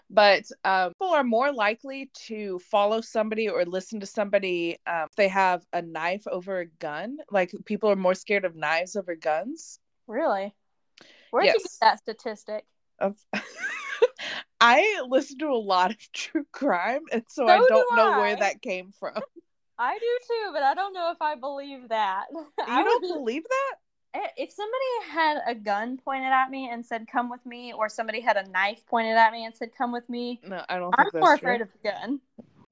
but 0.10 0.43
um, 0.63 0.91
people 0.93 1.13
are 1.13 1.23
more 1.23 1.51
likely 1.54 2.10
to 2.28 2.60
follow 2.60 2.99
somebody 3.01 3.47
or 3.47 3.63
listen 3.65 3.99
to 3.99 4.06
somebody 4.06 4.78
um, 4.88 5.06
if 5.10 5.15
they 5.15 5.28
have 5.28 5.63
a 5.73 5.82
knife 5.82 6.23
over 6.28 6.60
a 6.62 6.65
gun. 6.65 7.17
Like 7.30 7.51
people 7.65 7.89
are 7.91 7.95
more 7.95 8.15
scared 8.15 8.45
of 8.45 8.56
knives 8.56 8.95
over 8.95 9.15
guns. 9.15 9.80
Really? 10.08 10.54
Where'd 11.32 11.45
you 11.47 11.54
get 11.54 11.71
that 11.82 11.99
statistic? 11.99 12.65
Of- 12.99 13.23
I 14.62 15.01
listen 15.08 15.38
to 15.39 15.47
a 15.49 15.58
lot 15.62 15.91
of 15.91 16.12
true 16.12 16.45
crime, 16.51 17.01
and 17.12 17.23
so, 17.28 17.45
So 17.45 17.54
I 17.54 17.60
do 17.60 17.65
don't 17.67 17.95
know 17.95 18.12
I. 18.13 18.19
where 18.19 18.36
that 18.38 18.62
came 18.62 18.91
from. 18.99 19.13
I 19.78 19.97
do 19.99 20.17
too, 20.28 20.51
but 20.54 20.63
I 20.63 20.73
don't 20.73 20.93
know 20.93 21.12
if 21.12 21.21
I 21.21 21.36
believe 21.36 21.89
that. 21.89 22.25
I 22.65 22.80
You 22.80 22.84
would 22.86 22.89
don't 22.89 23.01
be- 23.01 23.08
believe 23.10 23.43
that? 23.43 23.75
Eh, 24.15 24.28
if 24.38 24.51
somebody 24.51 25.12
had 25.12 25.41
a 25.45 25.54
gun 25.54 25.97
pointed 25.97 26.32
at 26.32 26.49
me 26.49 26.69
and 26.69 26.86
said 26.86 27.06
"come 27.12 27.30
with 27.30 27.45
me," 27.45 27.73
or 27.73 27.89
somebody 27.89 28.21
had 28.21 28.38
a 28.38 28.47
knife 28.49 28.86
pointed 28.86 29.17
at 29.17 29.34
me 29.34 29.45
and 29.45 29.54
said 29.54 29.71
"come 29.78 29.91
with 29.91 30.10
me," 30.10 30.39
No, 30.47 30.63
I 30.69 30.80
don't 30.80 30.95
I'm 30.97 31.12
think 31.12 31.21
more 31.21 31.38
true. 31.38 31.49
afraid 31.49 31.62
of 31.62 31.69
the 31.73 31.89
gun. 31.91 32.21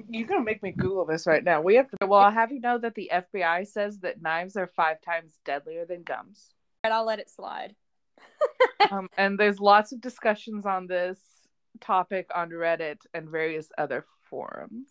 You're 0.09 0.27
gonna 0.27 0.43
make 0.43 0.63
me 0.63 0.71
Google 0.71 1.05
this 1.05 1.27
right 1.27 1.43
now. 1.43 1.59
We 1.61 1.75
have 1.75 1.89
to. 1.89 2.07
Well, 2.07 2.21
I'll 2.21 2.31
have 2.31 2.51
you 2.51 2.61
know 2.61 2.77
that 2.77 2.95
the 2.95 3.11
FBI 3.11 3.67
says 3.67 3.99
that 3.99 4.21
knives 4.21 4.55
are 4.55 4.67
five 4.67 5.01
times 5.01 5.37
deadlier 5.43 5.85
than 5.85 6.03
gums. 6.03 6.53
But 6.81 6.93
I'll 6.93 7.05
let 7.05 7.19
it 7.19 7.29
slide. 7.29 7.75
Um, 8.91 9.07
and 9.17 9.39
there's 9.39 9.61
lots 9.61 9.93
of 9.93 10.01
discussions 10.01 10.65
on 10.65 10.87
this 10.87 11.17
topic 11.79 12.29
on 12.35 12.49
Reddit 12.49 12.97
and 13.13 13.29
various 13.29 13.71
other 13.77 14.05
forums. 14.29 14.87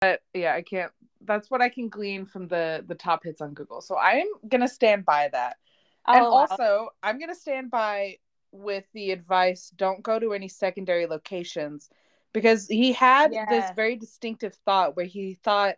But 0.00 0.22
yeah, 0.32 0.54
I 0.54 0.62
can't. 0.62 0.90
That's 1.20 1.50
what 1.50 1.60
I 1.60 1.68
can 1.68 1.90
glean 1.90 2.24
from 2.24 2.48
the 2.48 2.82
the 2.86 2.94
top 2.94 3.22
hits 3.22 3.42
on 3.42 3.52
Google. 3.52 3.82
So 3.82 3.98
I'm 3.98 4.26
gonna 4.48 4.66
stand 4.66 5.04
by 5.04 5.28
that. 5.32 5.58
I'll 6.06 6.16
and 6.16 6.24
oh, 6.24 6.28
allow- 6.28 6.46
also, 6.50 6.88
I'm 7.02 7.18
gonna 7.18 7.34
stand 7.34 7.70
by 7.70 8.18
with 8.52 8.84
the 8.92 9.10
advice: 9.10 9.70
don't 9.76 10.02
go 10.02 10.18
to 10.18 10.32
any 10.32 10.48
secondary 10.48 11.06
locations, 11.06 11.88
because 12.32 12.66
he 12.66 12.92
had 12.92 13.32
this 13.48 13.70
very 13.76 13.96
distinctive 13.96 14.54
thought 14.64 14.96
where 14.96 15.06
he 15.06 15.34
thought 15.34 15.76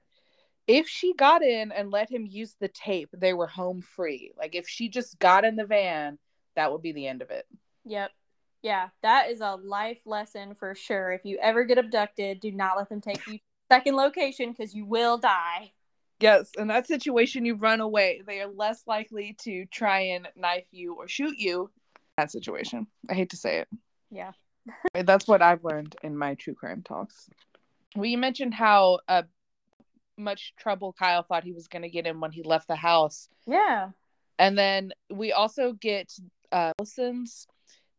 if 0.67 0.89
she 0.89 1.15
got 1.15 1.43
in 1.43 1.71
and 1.71 1.91
let 1.91 2.11
him 2.11 2.27
use 2.27 2.57
the 2.59 2.69
tape, 2.69 3.11
they 3.13 3.33
were 3.33 3.47
home 3.47 3.83
free. 3.83 4.33
Like 4.37 4.55
if 4.55 4.69
she 4.69 4.89
just 4.89 5.19
got 5.19 5.45
in 5.45 5.55
the 5.57 5.65
van, 5.65 6.19
that 6.57 6.73
would 6.73 6.83
be 6.83 6.93
the 6.93 7.07
end 7.07 7.23
of 7.23 7.31
it. 7.31 7.47
Yep. 7.85 8.11
Yeah, 8.63 8.89
that 9.03 9.31
is 9.31 9.41
a 9.41 9.55
life 9.55 10.01
lesson 10.05 10.55
for 10.55 10.75
sure. 10.75 11.13
If 11.13 11.25
you 11.25 11.39
ever 11.41 11.63
get 11.63 11.79
abducted, 11.79 12.41
do 12.41 12.51
not 12.51 12.77
let 12.77 12.89
them 12.89 13.01
take 13.01 13.25
you 13.29 13.35
to 13.35 13.45
second 13.71 13.95
location 13.95 14.51
because 14.51 14.75
you 14.75 14.85
will 14.85 15.19
die. 15.19 15.73
Yes, 16.21 16.51
in 16.57 16.69
that 16.69 16.87
situation, 16.87 17.45
you 17.45 17.57
run 17.57 17.81
away. 17.81 18.23
They 18.27 18.41
are 18.41 18.49
less 18.49 18.83
likely 18.87 19.37
to 19.43 19.67
try 19.67 20.01
and 20.01 20.29
knife 20.35 20.67
you 20.71 20.95
or 20.95 21.09
shoot 21.09 21.37
you. 21.39 21.71
That 22.17 22.31
situation, 22.31 22.87
I 23.11 23.15
hate 23.15 23.31
to 23.31 23.37
say 23.37 23.59
it. 23.59 23.69
Yeah. 24.11 24.33
That's 24.95 25.29
what 25.29 25.43
I've 25.43 25.63
learned 25.65 25.95
in 26.03 26.17
my 26.17 26.35
true 26.35 26.55
crime 26.55 26.83
talks. 26.83 27.29
We 27.95 28.17
mentioned 28.17 28.55
how 28.55 29.01
uh, 29.09 29.23
much 30.17 30.55
trouble 30.59 30.95
Kyle 30.99 31.23
thought 31.23 31.45
he 31.45 31.53
was 31.53 31.69
going 31.69 31.83
to 31.83 31.91
get 31.91 32.07
in 32.07 32.21
when 32.21 32.33
he 32.33 32.43
left 32.43 32.69
the 32.69 32.77
house, 32.77 33.29
Yeah. 33.47 33.91
and 34.39 34.57
then 34.57 34.93
we 35.11 35.33
also 35.33 35.73
get 35.73 36.13
uh, 36.53 36.73
Allison's 36.79 37.47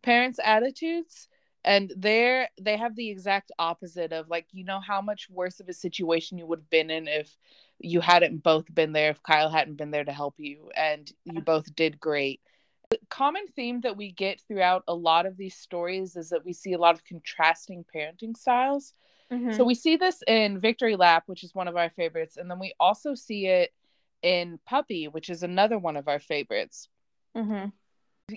parents' 0.04 0.40
attitudes, 0.44 1.28
and 1.64 1.92
they're 1.96 2.50
they 2.60 2.78
have 2.78 2.96
the 2.96 3.10
exact 3.10 3.52
opposite 3.60 4.12
of 4.14 4.30
like 4.30 4.48
you 4.52 4.64
know 4.64 4.80
how 4.80 5.02
much 5.02 5.28
worse 5.30 5.60
of 5.60 5.70
a 5.70 5.74
situation 5.74 6.38
you 6.38 6.46
would 6.48 6.60
have 6.60 6.70
been 6.70 6.90
in 6.90 7.08
if 7.08 7.38
you 7.80 8.02
hadn't 8.02 8.44
both 8.44 8.74
been 8.74 8.94
there, 8.94 9.12
if 9.12 9.22
Kyle 9.24 9.50
hadn't 9.50 9.76
been 9.76 9.92
there 9.92 10.06
to 10.06 10.12
help 10.12 10.36
you, 10.38 10.72
and 10.76 11.12
you 11.26 11.42
both 11.42 11.74
did 11.76 12.00
great. 12.00 12.42
The 12.90 13.00
common 13.10 13.48
theme 13.48 13.82
that 13.82 13.98
we 13.98 14.12
get 14.12 14.42
throughout 14.42 14.84
a 14.88 14.96
lot 14.96 15.26
of 15.26 15.38
these 15.38 15.56
stories 15.56 16.16
is 16.16 16.30
that 16.30 16.46
we 16.46 16.54
see 16.54 16.74
a 16.74 16.78
lot 16.78 16.96
of 16.96 17.04
contrasting 17.04 17.86
parenting 17.94 18.36
styles. 18.36 18.94
Mhm. 19.32 19.56
So 19.56 19.66
we 19.66 19.76
see 19.76 19.98
this 19.98 20.24
in 20.26 20.60
Victory 20.60 20.96
Lap, 20.96 21.24
which 21.28 21.44
is 21.44 21.54
one 21.54 21.68
of 21.68 21.76
our 21.76 21.90
favorites, 21.90 22.38
and 22.38 22.50
then 22.50 22.60
we 22.60 22.74
also 22.80 23.14
see 23.14 23.48
it 23.48 23.74
in 24.22 24.58
Puppy, 24.66 25.08
which 25.08 25.30
is 25.30 25.44
another 25.44 25.78
one 25.78 25.98
of 25.98 26.08
our 26.08 26.20
favorites. 26.20 26.88
Mhm. 27.36 27.74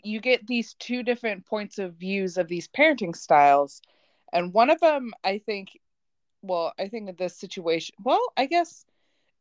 You 0.03 0.21
get 0.21 0.47
these 0.47 0.75
two 0.75 1.03
different 1.03 1.47
points 1.47 1.79
of 1.79 1.95
views 1.95 2.37
of 2.37 2.49
these 2.49 2.69
parenting 2.69 3.17
styles, 3.17 3.81
and 4.33 4.53
one 4.53 4.71
of 4.71 4.81
them, 4.81 5.13
I 5.25 5.39
think, 5.39 5.79
well, 6.43 6.73
I 6.79 6.89
think 6.89 7.09
in 7.09 7.17
this 7.17 7.37
situation, 7.37 7.95
well, 8.03 8.33
I 8.37 8.47
guess 8.47 8.85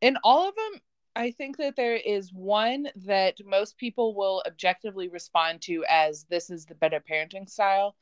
in 0.00 0.16
all 0.24 0.48
of 0.48 0.54
them, 0.54 0.80
I 1.16 1.30
think 1.32 1.56
that 1.58 1.76
there 1.76 1.96
is 1.96 2.32
one 2.32 2.88
that 2.96 3.44
most 3.44 3.76
people 3.76 4.14
will 4.14 4.42
objectively 4.46 5.08
respond 5.08 5.60
to 5.62 5.84
as 5.88 6.24
this 6.30 6.50
is 6.50 6.66
the 6.66 6.74
better 6.74 7.00
parenting 7.00 7.48
style. 7.48 7.96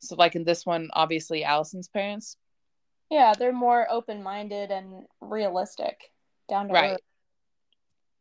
So, 0.00 0.14
like 0.14 0.36
in 0.36 0.44
this 0.44 0.64
one, 0.64 0.88
obviously 0.92 1.44
Allison's 1.44 1.88
parents. 1.88 2.36
Yeah, 3.10 3.34
they're 3.36 3.52
more 3.52 3.90
open 3.90 4.22
minded 4.22 4.70
and 4.70 5.06
realistic, 5.20 6.12
down 6.48 6.68
to 6.68 6.74
Right. 6.74 6.92
earth. 6.92 7.00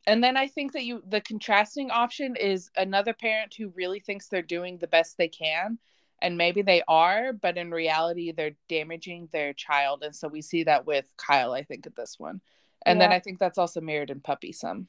And 0.07 0.23
then 0.23 0.37
I 0.37 0.47
think 0.47 0.73
that 0.73 0.85
you 0.85 1.03
the 1.07 1.21
contrasting 1.21 1.91
option 1.91 2.35
is 2.35 2.71
another 2.75 3.13
parent 3.13 3.53
who 3.53 3.69
really 3.69 3.99
thinks 3.99 4.27
they're 4.27 4.41
doing 4.41 4.77
the 4.77 4.87
best 4.87 5.17
they 5.17 5.27
can 5.27 5.77
and 6.21 6.37
maybe 6.37 6.61
they 6.61 6.81
are, 6.87 7.31
but 7.33 7.57
in 7.57 7.69
reality 7.71 8.31
they're 8.31 8.55
damaging 8.67 9.29
their 9.31 9.53
child 9.53 10.01
and 10.03 10.15
so 10.15 10.27
we 10.27 10.41
see 10.41 10.63
that 10.63 10.85
with 10.87 11.05
Kyle 11.17 11.51
I 11.53 11.63
think 11.63 11.85
at 11.85 11.95
this 11.95 12.15
one. 12.17 12.41
And 12.85 12.99
then 12.99 13.11
I 13.11 13.19
think 13.19 13.39
that's 13.39 13.57
also 13.57 13.81
mirrored 13.81 14.09
in 14.09 14.21
Puppy 14.21 14.51
some. 14.51 14.87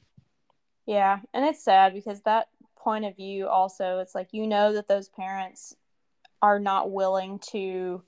Yeah, 0.85 1.19
and 1.33 1.45
it's 1.45 1.63
sad 1.63 1.93
because 1.93 2.21
that 2.21 2.47
point 2.75 3.05
of 3.05 3.15
view 3.15 3.47
also, 3.47 3.99
it's 3.99 4.15
like 4.15 4.29
you 4.31 4.47
know 4.47 4.73
that 4.73 4.87
those 4.87 5.09
parents 5.09 5.75
are 6.41 6.59
not 6.59 6.91
willing 6.91 7.39
to 7.51 8.01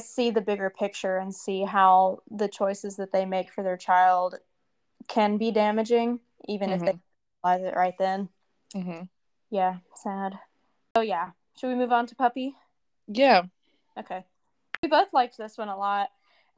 see 0.00 0.30
the 0.30 0.40
bigger 0.40 0.70
picture 0.70 1.16
and 1.16 1.34
see 1.34 1.64
how 1.64 2.22
the 2.30 2.48
choices 2.48 2.96
that 2.96 3.12
they 3.12 3.24
make 3.24 3.50
for 3.50 3.64
their 3.64 3.76
child 3.76 4.36
can 5.08 5.38
be 5.38 5.50
damaging, 5.50 6.20
even 6.46 6.70
if 6.70 6.80
they 6.80 6.98
realize 7.44 7.64
it 7.64 7.74
right 7.76 7.96
then. 7.98 8.28
hmm 8.74 9.02
Yeah, 9.50 9.78
sad. 9.94 10.38
Oh 10.94 11.00
yeah, 11.00 11.30
should 11.58 11.68
we 11.68 11.74
move 11.74 11.92
on 11.92 12.06
to 12.06 12.14
puppy? 12.14 12.54
Yeah. 13.06 13.42
Okay, 13.98 14.24
we 14.82 14.88
both 14.88 15.08
liked 15.12 15.38
this 15.38 15.56
one 15.58 15.68
a 15.68 15.76
lot. 15.76 16.10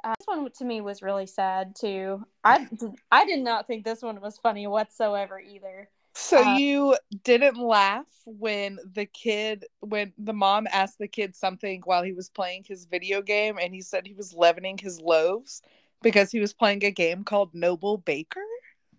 Uh, 0.02 0.14
this 0.18 0.26
one 0.26 0.50
to 0.50 0.64
me 0.64 0.80
was 0.80 1.02
really 1.02 1.26
sad 1.26 1.74
too. 1.76 2.24
I 2.44 2.66
I 3.10 3.26
did 3.26 3.40
not 3.40 3.66
think 3.66 3.84
this 3.84 4.02
one 4.02 4.20
was 4.20 4.38
funny 4.38 4.66
whatsoever 4.66 5.38
either. 5.40 5.88
So 6.14 6.42
Uh, 6.42 6.56
you 6.56 6.96
didn't 7.24 7.56
laugh 7.56 8.06
when 8.24 8.78
the 8.94 9.06
kid 9.06 9.64
when 9.80 10.12
the 10.18 10.32
mom 10.32 10.66
asked 10.70 10.98
the 10.98 11.08
kid 11.08 11.36
something 11.36 11.82
while 11.84 12.02
he 12.02 12.12
was 12.12 12.28
playing 12.30 12.64
his 12.66 12.84
video 12.84 13.22
game 13.22 13.58
and 13.60 13.74
he 13.74 13.82
said 13.82 14.06
he 14.06 14.14
was 14.14 14.34
leavening 14.34 14.78
his 14.78 15.00
loaves 15.00 15.62
because 16.02 16.30
he 16.30 16.40
was 16.40 16.52
playing 16.52 16.84
a 16.84 16.90
game 16.90 17.24
called 17.24 17.54
Noble 17.54 17.98
Baker? 17.98 18.44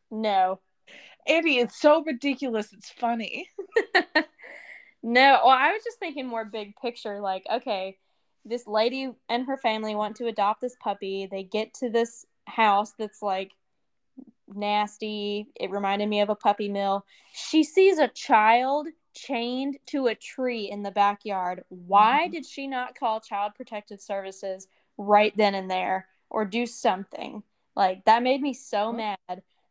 No, 0.09 0.59
Andie, 1.27 1.59
it's 1.59 1.79
so 1.79 2.03
ridiculous. 2.03 2.73
It's 2.73 2.89
funny. 2.89 3.47
no, 5.03 5.41
well, 5.43 5.47
I 5.47 5.71
was 5.71 5.83
just 5.83 5.99
thinking 5.99 6.27
more 6.27 6.45
big 6.45 6.75
picture. 6.75 7.19
Like, 7.19 7.45
okay, 7.51 7.97
this 8.45 8.67
lady 8.67 9.12
and 9.30 9.45
her 9.45 9.58
family 9.58 9.95
want 9.95 10.15
to 10.17 10.27
adopt 10.27 10.62
this 10.62 10.75
puppy. 10.80 11.27
They 11.30 11.43
get 11.43 11.73
to 11.75 11.89
this 11.89 12.25
house 12.47 12.93
that's 12.97 13.21
like 13.21 13.51
nasty. 14.47 15.47
It 15.56 15.71
reminded 15.71 16.10
me 16.10 16.21
of 16.21 16.30
a 16.30 16.36
puppy 16.36 16.69
mill. 16.69 17.06
She 17.34 17.63
sees 17.63 17.97
a 17.97 18.08
child 18.10 18.88
chained 19.13 19.77
to 19.88 20.08
a 20.08 20.15
tree 20.15 20.69
in 20.69 20.84
the 20.84 20.91
backyard. 20.91 21.63
Why 21.69 22.27
Mhm. 22.27 22.32
did 22.32 22.45
she 22.45 22.67
not 22.67 22.95
call 22.95 23.19
Child 23.19 23.56
Protective 23.56 24.01
Services 24.01 24.67
right 24.97 25.36
then 25.36 25.56
and 25.56 25.69
there 25.69 26.08
or 26.30 26.45
do 26.45 26.65
something? 26.65 27.43
Like, 27.75 28.06
that 28.06 28.23
made 28.23 28.41
me 28.41 28.54
so 28.54 28.91
mad 28.91 29.17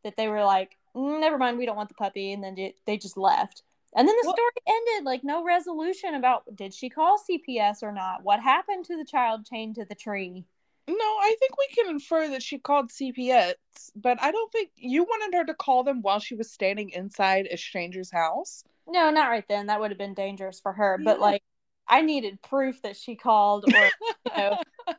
that 0.02 0.16
they 0.16 0.28
were 0.28 0.44
like, 0.44 0.76
"Mm, 0.94 1.20
never 1.20 1.38
mind, 1.38 1.58
we 1.58 1.66
don't 1.66 1.76
want 1.76 1.88
the 1.88 1.94
puppy. 1.94 2.32
And 2.32 2.42
then 2.42 2.72
they 2.84 2.96
just 2.96 3.16
left. 3.16 3.62
And 3.96 4.06
then 4.08 4.14
the 4.22 4.26
Well- 4.26 4.34
story 4.34 4.50
ended 4.66 5.04
like 5.04 5.24
no 5.24 5.42
resolution 5.42 6.14
about 6.14 6.44
did 6.54 6.72
she 6.74 6.88
call 6.88 7.18
CPS 7.18 7.82
or 7.82 7.92
not? 7.92 8.22
What 8.22 8.40
happened 8.40 8.84
to 8.86 8.96
the 8.96 9.04
child 9.04 9.46
chained 9.46 9.74
to 9.76 9.84
the 9.84 9.94
tree? 9.94 10.44
No, 10.88 10.94
I 10.96 11.36
think 11.38 11.56
we 11.58 11.68
can 11.68 11.88
infer 11.90 12.28
that 12.28 12.42
she 12.42 12.58
called 12.58 12.90
CPS, 12.90 13.54
but 13.94 14.20
I 14.20 14.30
don't 14.32 14.50
think 14.50 14.70
you 14.76 15.04
wanted 15.04 15.36
her 15.36 15.44
to 15.44 15.54
call 15.54 15.84
them 15.84 16.02
while 16.02 16.18
she 16.18 16.34
was 16.34 16.50
standing 16.50 16.90
inside 16.90 17.46
a 17.50 17.56
stranger's 17.56 18.10
house. 18.10 18.64
No, 18.88 19.10
not 19.10 19.28
right 19.28 19.46
then. 19.48 19.66
That 19.66 19.78
would 19.78 19.90
have 19.92 19.98
been 19.98 20.14
dangerous 20.14 20.58
for 20.58 20.72
her. 20.72 20.98
But 21.02 21.20
like, 21.20 21.42
I 21.86 22.00
needed 22.02 22.42
proof 22.42 22.82
that 22.82 22.96
she 22.96 23.14
called 23.14 23.64
or 23.72 23.84
you 24.26 24.36
know 24.36 24.56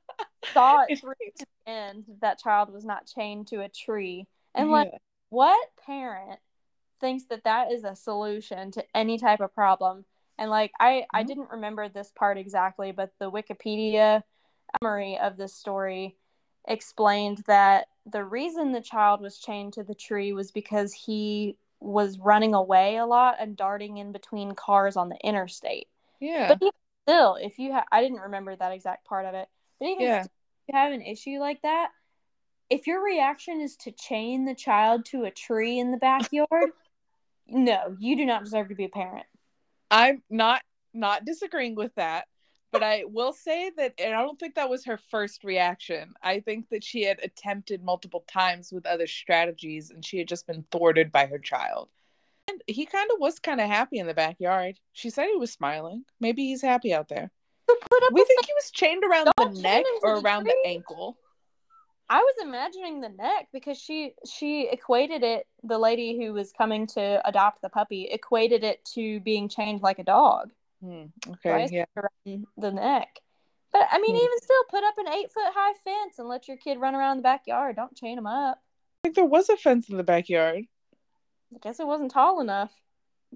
saw 0.53 0.83
it 0.87 0.99
through 0.99 1.13
to 1.37 1.45
the 1.65 1.71
end 1.71 2.05
that 2.07 2.21
that 2.21 2.39
child 2.39 2.71
was 2.71 2.85
not 2.85 3.05
chained 3.07 3.47
to 3.47 3.61
a 3.61 3.69
tree. 3.69 4.27
And 4.55 4.71
like, 4.71 4.89
Yeah. 4.91 4.97
what 5.29 5.69
parent 5.85 6.39
thinks 7.01 7.25
that 7.25 7.43
that 7.43 7.71
is 7.71 7.83
a 7.83 7.95
solution 7.95 8.71
to 8.71 8.85
any 8.95 9.17
type 9.17 9.41
of 9.41 9.53
problem? 9.53 10.05
And 10.37 10.49
like, 10.49 10.71
I 10.79 11.05
I 11.13 11.23
Mhm. 11.23 11.27
didn't 11.27 11.49
remember 11.51 11.89
this 11.89 12.11
part 12.11 12.37
exactly, 12.37 12.91
but 12.93 13.11
the 13.19 13.29
Wikipedia 13.31 14.23
summary 14.81 15.17
of 15.17 15.37
this 15.37 15.53
story 15.53 16.15
explained 16.67 17.39
that 17.47 17.87
the 18.05 18.23
reason 18.23 18.71
the 18.71 18.81
child 18.81 19.21
was 19.21 19.39
chained 19.39 19.73
to 19.73 19.83
the 19.83 19.95
tree 19.95 20.31
was 20.33 20.51
because 20.51 20.93
he 20.93 21.57
was 21.79 22.19
running 22.19 22.53
away 22.53 22.97
a 22.97 23.05
lot 23.05 23.35
and 23.39 23.57
darting 23.57 23.97
in 23.97 24.11
between 24.11 24.53
cars 24.53 24.95
on 24.95 25.09
the 25.09 25.17
interstate. 25.23 25.87
yeah. 26.19 26.47
But 26.47 26.57
even 26.61 26.71
still, 27.07 27.35
if 27.35 27.57
you 27.59 27.73
ha- 27.73 27.85
I 27.91 28.01
didn't 28.01 28.19
remember 28.21 28.55
that 28.55 28.71
exact 28.71 29.05
part 29.05 29.25
of 29.25 29.33
it, 29.33 29.49
but 29.79 29.87
even 29.87 30.05
Yeah. 30.05 30.21
still, 30.21 30.31
if 30.67 30.73
you 30.73 30.79
have 30.79 30.91
an 30.93 31.01
issue 31.01 31.39
like 31.39 31.61
that, 31.63 31.89
if 32.69 32.87
your 32.87 33.03
reaction 33.03 33.59
is 33.61 33.75
to 33.77 33.91
chain 33.91 34.45
the 34.45 34.55
child 34.55 35.05
to 35.05 35.23
a 35.25 35.31
tree 35.31 35.79
in 35.79 35.91
the 35.91 35.97
backyard, 35.97 36.71
no, 37.51 37.95
you 37.99 38.15
do 38.15 38.25
not 38.25 38.43
deserve 38.43 38.69
to 38.69 38.75
be 38.75 38.85
a 38.85 38.89
parent. 38.89 39.25
I'm 39.89 40.23
not 40.29 40.61
not 40.93 41.25
disagreeing 41.25 41.75
with 41.75 41.93
that, 41.95 42.25
but 42.71 42.83
I 42.83 43.03
will 43.05 43.33
say 43.33 43.71
that 43.77 43.93
and 43.97 44.13
I 44.13 44.21
don't 44.21 44.39
think 44.39 44.55
that 44.55 44.69
was 44.69 44.85
her 44.85 44.97
first 44.97 45.43
reaction. 45.43 46.13
I 46.23 46.39
think 46.39 46.69
that 46.69 46.83
she 46.83 47.03
had 47.03 47.19
attempted 47.23 47.83
multiple 47.83 48.23
times 48.27 48.71
with 48.71 48.85
other 48.85 49.07
strategies 49.07 49.91
and 49.91 50.03
she 50.03 50.17
had 50.17 50.27
just 50.27 50.47
been 50.47 50.65
thwarted 50.71 51.11
by 51.11 51.25
her 51.27 51.39
child. 51.39 51.89
And 52.49 52.61
he 52.67 52.85
kind 52.85 53.09
of 53.13 53.19
was 53.19 53.39
kind 53.39 53.61
of 53.61 53.67
happy 53.67 53.99
in 53.99 54.07
the 54.07 54.13
backyard. 54.13 54.79
She 54.93 55.09
said 55.09 55.27
he 55.27 55.35
was 55.37 55.51
smiling. 55.51 56.03
Maybe 56.19 56.47
he's 56.47 56.61
happy 56.61 56.93
out 56.93 57.07
there. 57.07 57.31
Put 57.67 58.03
up 58.03 58.11
We 58.11 58.23
think 58.25 58.41
that? 58.41 58.47
he 58.47 58.53
was 58.53 58.71
chained 58.71 59.03
around 59.03 59.29
the 59.37 59.61
neck 59.61 59.85
or 60.03 60.15
the 60.15 60.21
around 60.21 60.43
the 60.45 60.55
ankle. 60.65 61.17
I 62.11 62.17
was 62.19 62.35
imagining 62.41 62.99
the 62.99 63.07
neck 63.07 63.47
because 63.53 63.77
she 63.77 64.15
she 64.29 64.67
equated 64.69 65.23
it. 65.23 65.47
The 65.63 65.77
lady 65.79 66.17
who 66.19 66.33
was 66.33 66.51
coming 66.51 66.85
to 66.87 67.21
adopt 67.25 67.61
the 67.61 67.69
puppy 67.69 68.09
equated 68.11 68.65
it 68.65 68.83
to 68.95 69.21
being 69.21 69.47
chained 69.47 69.81
like 69.81 69.97
a 69.97 70.03
dog. 70.03 70.51
Hmm, 70.83 71.05
okay, 71.29 71.51
I 71.51 71.69
yeah. 71.71 71.85
around 71.95 72.47
the 72.57 72.71
neck. 72.73 73.21
But 73.71 73.83
I 73.89 73.97
mean, 73.99 74.13
Hmm. 74.13 74.25
even 74.25 74.37
still, 74.39 74.63
put 74.69 74.83
up 74.83 74.97
an 74.97 75.07
eight 75.07 75.31
foot 75.31 75.53
high 75.55 75.71
fence 75.85 76.19
and 76.19 76.27
let 76.27 76.49
your 76.49 76.57
kid 76.57 76.81
run 76.81 76.95
around 76.95 77.15
the 77.15 77.23
backyard. 77.23 77.77
Don't 77.77 77.95
chain 77.95 78.17
him 78.17 78.27
up. 78.27 78.57
I 78.57 79.07
think 79.07 79.15
there 79.15 79.23
was 79.23 79.47
a 79.47 79.55
fence 79.55 79.89
in 79.89 79.95
the 79.95 80.03
backyard. 80.03 80.65
I 81.55 81.59
guess 81.61 81.79
it 81.79 81.87
wasn't 81.87 82.11
tall 82.11 82.41
enough. 82.41 82.73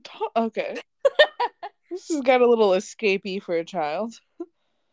Ta- 0.03 0.31
Okay. 0.35 0.75
this 1.89 2.09
has 2.09 2.19
got 2.21 2.41
a 2.41 2.47
little 2.49 2.71
escapee 2.71 3.41
for 3.41 3.55
a 3.55 3.63
child. 3.63 4.15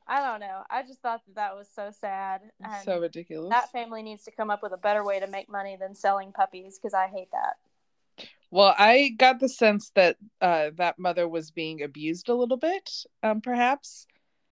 I 0.07 0.21
don't 0.21 0.41
know. 0.41 0.63
I 0.71 0.83
just 0.83 1.01
thought 1.01 1.23
that 1.27 1.35
that 1.37 1.55
was 1.55 1.69
so 1.75 1.91
sad. 2.01 2.41
And 2.61 2.85
so 2.85 3.01
ridiculous. 3.01 3.51
that 3.51 3.73
family 3.73 4.03
needs 4.03 4.25
to 4.25 4.31
come 4.31 4.51
up 4.51 4.63
with 4.63 4.73
a 4.73 4.79
better 4.79 5.05
way 5.05 5.21
to 5.21 5.27
make 5.27 5.49
money 5.49 5.77
than 5.79 5.95
selling 5.95 6.33
puppies 6.33 6.79
because 6.79 6.95
I 6.95 7.07
hate 7.07 7.29
that. 7.33 8.27
Well, 8.51 8.75
I 8.79 9.15
got 9.17 9.41
the 9.41 9.49
sense 9.49 9.91
that 9.95 10.17
uh, 10.41 10.71
that 10.77 10.99
mother 10.99 11.27
was 11.27 11.51
being 11.51 11.83
abused 11.83 12.29
a 12.29 12.35
little 12.35 12.59
bit, 12.59 12.91
um, 13.23 13.41
perhaps 13.41 14.07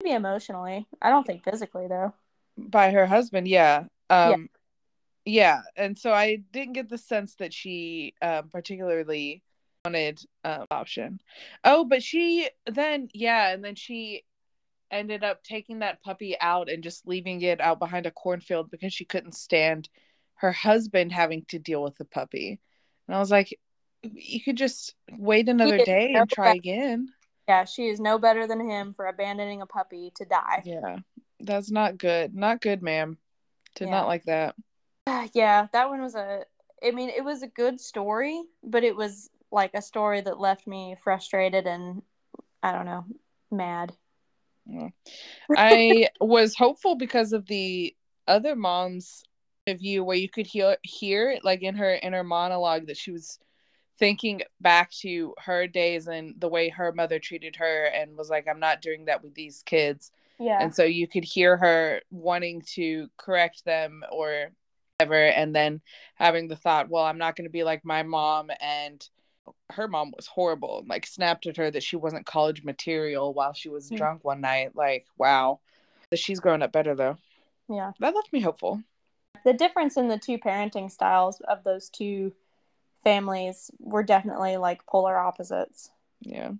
Maybe 0.03 0.13
emotionally. 0.13 0.87
I 1.01 1.09
don't 1.09 1.25
think 1.25 1.43
physically 1.43 1.87
though. 1.87 2.13
by 2.57 2.91
her 2.91 3.05
husband. 3.05 3.47
Yeah. 3.47 3.85
Um, 4.09 4.49
yeah. 5.25 5.61
And 5.75 5.97
so 5.97 6.13
I 6.13 6.37
didn't 6.51 6.73
get 6.73 6.89
the 6.89 6.97
sense 6.97 7.35
that 7.35 7.53
she 7.53 8.13
um, 8.21 8.49
particularly 8.49 9.41
wanted 9.85 10.21
um, 10.43 10.65
option. 10.69 11.19
Oh, 11.63 11.85
but 11.85 12.03
she 12.03 12.49
then, 12.65 13.09
yeah, 13.13 13.49
and 13.49 13.63
then 13.63 13.75
she 13.75 14.23
ended 14.91 15.23
up 15.23 15.43
taking 15.43 15.79
that 15.79 16.01
puppy 16.01 16.35
out 16.39 16.69
and 16.69 16.83
just 16.83 17.07
leaving 17.07 17.41
it 17.41 17.59
out 17.61 17.79
behind 17.79 18.05
a 18.05 18.11
cornfield 18.11 18.71
because 18.71 18.93
she 18.93 19.05
couldn't 19.05 19.35
stand 19.35 19.89
her 20.35 20.51
husband 20.51 21.11
having 21.11 21.43
to 21.49 21.59
deal 21.59 21.83
with 21.83 21.97
the 21.97 22.05
puppy. 22.05 22.59
And 23.07 23.15
I 23.15 23.19
was 23.19 23.31
like, 23.31 23.57
you 24.03 24.41
could 24.41 24.57
just 24.57 24.95
wait 25.17 25.49
another 25.49 25.77
day 25.77 26.13
and 26.13 26.29
try 26.29 26.45
bad. 26.45 26.57
again. 26.57 27.09
Yeah, 27.47 27.65
she 27.65 27.87
is 27.87 27.99
no 27.99 28.17
better 28.19 28.45
than 28.45 28.69
him 28.69 28.93
for 28.93 29.07
abandoning 29.07 29.61
a 29.61 29.65
puppy 29.65 30.11
to 30.15 30.25
die. 30.25 30.63
Yeah, 30.65 30.97
that's 31.39 31.71
not 31.71 31.97
good. 31.97 32.35
Not 32.35 32.61
good, 32.61 32.81
ma'am. 32.81 33.17
Did 33.75 33.85
Yeah. 33.85 33.91
not 33.91 34.07
like 34.07 34.25
that. 34.25 34.55
Yeah, 35.33 35.67
that 35.73 35.89
one 35.89 36.01
was 36.01 36.15
a. 36.15 36.43
I 36.83 36.91
mean, 36.91 37.09
it 37.09 37.23
was 37.23 37.41
a 37.41 37.47
good 37.47 37.79
story, 37.79 38.43
but 38.63 38.83
it 38.83 38.95
was 38.95 39.29
like 39.51 39.71
a 39.73 39.81
story 39.81 40.21
that 40.21 40.39
left 40.39 40.67
me 40.67 40.95
frustrated 41.01 41.65
and 41.65 42.01
I 42.61 42.71
don't 42.73 42.85
know, 42.85 43.05
mad. 43.49 43.93
Mm. 44.69 44.91
I 45.55 46.09
was 46.19 46.55
hopeful 46.55 46.95
because 46.95 47.33
of 47.33 47.45
the 47.45 47.95
other 48.27 48.55
mom's 48.55 49.23
view 49.73 50.03
where 50.03 50.17
you 50.17 50.29
could 50.29 50.47
hear 50.47 50.77
hear 50.83 51.39
like 51.43 51.61
in 51.61 51.75
her 51.75 51.95
inner 52.01 52.23
monologue 52.23 52.87
that 52.87 52.97
she 52.97 53.11
was 53.11 53.39
thinking 53.99 54.41
back 54.61 54.91
to 54.91 55.33
her 55.43 55.67
days 55.67 56.07
and 56.07 56.35
the 56.39 56.47
way 56.47 56.69
her 56.69 56.91
mother 56.93 57.19
treated 57.19 57.55
her 57.55 57.85
and 57.85 58.15
was 58.15 58.29
like 58.29 58.47
i'm 58.47 58.59
not 58.59 58.81
doing 58.81 59.05
that 59.05 59.23
with 59.23 59.33
these 59.33 59.63
kids 59.65 60.11
Yeah. 60.39 60.59
and 60.61 60.73
so 60.73 60.83
you 60.83 61.07
could 61.07 61.23
hear 61.23 61.57
her 61.57 62.01
wanting 62.11 62.61
to 62.75 63.09
correct 63.17 63.65
them 63.65 64.03
or 64.11 64.51
whatever 64.99 65.25
and 65.25 65.55
then 65.55 65.81
having 66.15 66.47
the 66.47 66.55
thought 66.55 66.89
well 66.89 67.03
i'm 67.03 67.17
not 67.17 67.35
going 67.35 67.45
to 67.45 67.51
be 67.51 67.63
like 67.63 67.83
my 67.83 68.03
mom 68.03 68.49
and 68.61 69.07
her 69.71 69.87
mom 69.87 70.11
was 70.15 70.27
horrible 70.27 70.83
like 70.87 71.05
snapped 71.05 71.45
at 71.47 71.57
her 71.57 71.69
that 71.71 71.83
she 71.83 71.95
wasn't 71.95 72.25
college 72.25 72.63
material 72.63 73.33
while 73.33 73.53
she 73.53 73.69
was 73.69 73.89
Hmm. 73.89 73.95
drunk 73.95 74.23
one 74.23 74.41
night 74.41 74.75
like 74.75 75.05
wow 75.17 75.59
But 76.09 76.19
she's 76.19 76.39
grown 76.39 76.61
up 76.61 76.71
better 76.71 76.95
though 76.95 77.17
yeah. 77.69 77.91
that 77.99 78.15
left 78.15 78.31
me 78.33 78.39
hopeful 78.39 78.81
The 79.43 79.53
difference 79.53 79.97
in 79.97 80.07
the 80.07 80.17
two 80.17 80.37
parenting 80.37 80.89
styles 80.91 81.39
of 81.41 81.63
those 81.63 81.89
two 81.89 82.33
families 83.03 83.69
were 83.79 84.03
definitely 84.03 84.57
like 84.57 84.85
polar 84.85 85.17
opposites. 85.17 85.91
yeah 86.21 86.51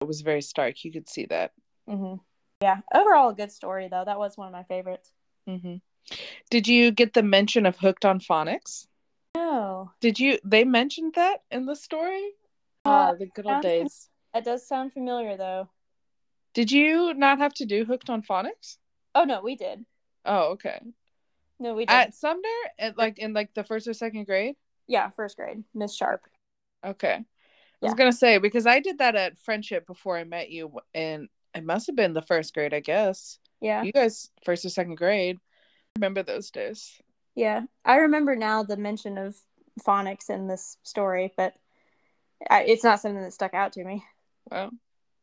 it 0.00 0.04
was 0.06 0.20
very 0.20 0.42
stark 0.42 0.84
you 0.84 0.92
could 0.92 1.08
see 1.08 1.26
that 1.26 1.52
hmm 1.88 2.16
Yeah. 2.60 2.80
Overall, 2.92 3.30
a 3.30 3.34
good 3.34 3.52
story 3.52 3.88
though. 3.88 4.04
That 4.04 4.18
was 4.18 4.36
one 4.36 4.46
of 4.48 4.52
my 4.52 4.64
favorites. 4.64 5.12
hmm 5.46 5.76
did 6.50 6.66
you 6.66 6.90
get 6.90 7.12
the 7.12 7.22
mention 7.22 7.66
of 7.66 7.76
hooked 7.76 8.04
on 8.04 8.18
phonics 8.18 8.86
No. 9.38 9.92
did 10.00 10.18
you 10.18 10.38
they 10.44 10.64
mentioned 10.64 11.14
that 11.14 11.42
in 11.50 11.66
the 11.66 11.76
story 11.76 12.32
Uh, 12.84 12.90
Ah, 12.90 13.14
the 13.18 13.26
good 13.26 13.46
old 13.46 13.62
days 13.62 14.08
That 14.34 14.44
does 14.44 14.66
sound 14.66 14.92
familiar 14.92 15.36
though. 15.36 15.68
did 16.54 16.72
you 16.72 17.14
not 17.14 17.38
have 17.38 17.54
to 17.54 17.64
do 17.66 17.84
hooked 17.84 18.10
on 18.10 18.22
phonics 18.22 18.78
Oh 19.14 19.24
no, 19.24 19.40
we 19.42 19.54
did. 19.56 19.84
oh 20.24 20.52
okay 20.54 20.80
No, 21.60 21.74
we 21.74 21.86
did. 21.86 21.94
at 21.94 22.14
sumner 22.14 22.58
at 22.78 22.98
like 22.98 23.18
in 23.18 23.32
like 23.32 23.54
the 23.54 23.64
first 23.64 23.86
or 23.86 23.94
second 23.94 24.24
grade 24.26 24.56
yeah, 24.90 25.10
first 25.10 25.36
grade. 25.36 25.64
Miss 25.74 25.94
Sharp. 25.94 26.22
Okay. 26.82 27.16
I 27.20 27.24
Yeah. 27.82 27.88
was 27.88 27.94
gonna 27.94 28.10
say 28.24 28.38
because 28.38 28.66
I 28.66 28.80
did 28.80 28.98
that 28.98 29.16
at 29.16 29.38
friendship 29.38 29.86
before 29.86 30.16
I 30.16 30.24
met 30.24 30.48
you, 30.50 30.72
and 30.94 31.28
it 31.54 31.62
must 31.62 31.86
have 31.88 31.96
been 31.96 32.14
the 32.14 32.22
first 32.22 32.54
grade, 32.54 32.72
I 32.72 32.80
guess. 32.80 33.38
Yeah. 33.60 33.82
You 33.82 33.92
guys 33.92 34.30
first 34.46 34.64
or 34.64 34.70
second 34.70 34.96
grade. 34.96 35.36
Remember 35.96 36.22
those 36.22 36.50
days? 36.50 36.96
Yeah. 37.38 37.62
I 37.84 37.98
remember 37.98 38.34
now 38.34 38.64
the 38.64 38.76
mention 38.76 39.16
of 39.16 39.36
phonics 39.86 40.28
in 40.28 40.48
this 40.48 40.76
story, 40.82 41.32
but 41.36 41.54
I, 42.50 42.64
it's 42.64 42.82
not 42.82 43.00
something 43.00 43.22
that 43.22 43.32
stuck 43.32 43.54
out 43.54 43.74
to 43.74 43.84
me. 43.84 44.04
Well, 44.50 44.70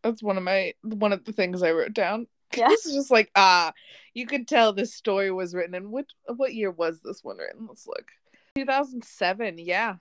that's 0.01 0.23
one 0.23 0.37
of 0.37 0.43
my 0.43 0.75
one 0.81 1.11
of 1.11 1.25
the 1.25 1.33
things 1.33 1.61
I 1.61 1.71
wrote 1.71 1.93
down. 1.93 2.27
Yeah. 2.55 2.69
This 2.69 2.85
is 2.85 2.93
just 2.93 3.11
like 3.11 3.31
ah, 3.35 3.73
you 4.13 4.25
could 4.27 4.47
tell 4.47 4.71
this 4.71 4.93
story 4.93 5.29
was 5.29 5.53
written 5.53 5.75
in 5.75 5.91
what 5.91 6.05
what 6.37 6.53
year 6.53 6.71
was 6.71 7.01
this 7.01 7.21
one 7.21 7.37
written? 7.37 7.65
Let's 7.67 7.85
look. 7.85 8.09
2007. 8.55 9.57
Yeah. 9.57 9.95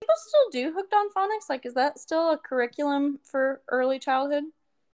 People 0.00 0.14
still 0.16 0.62
do 0.62 0.72
hooked 0.72 0.94
on 0.94 1.10
phonics. 1.10 1.50
Like, 1.50 1.66
is 1.66 1.74
that 1.74 1.98
still 1.98 2.30
a 2.30 2.38
curriculum 2.38 3.18
for 3.24 3.60
early 3.68 3.98
childhood? 3.98 4.44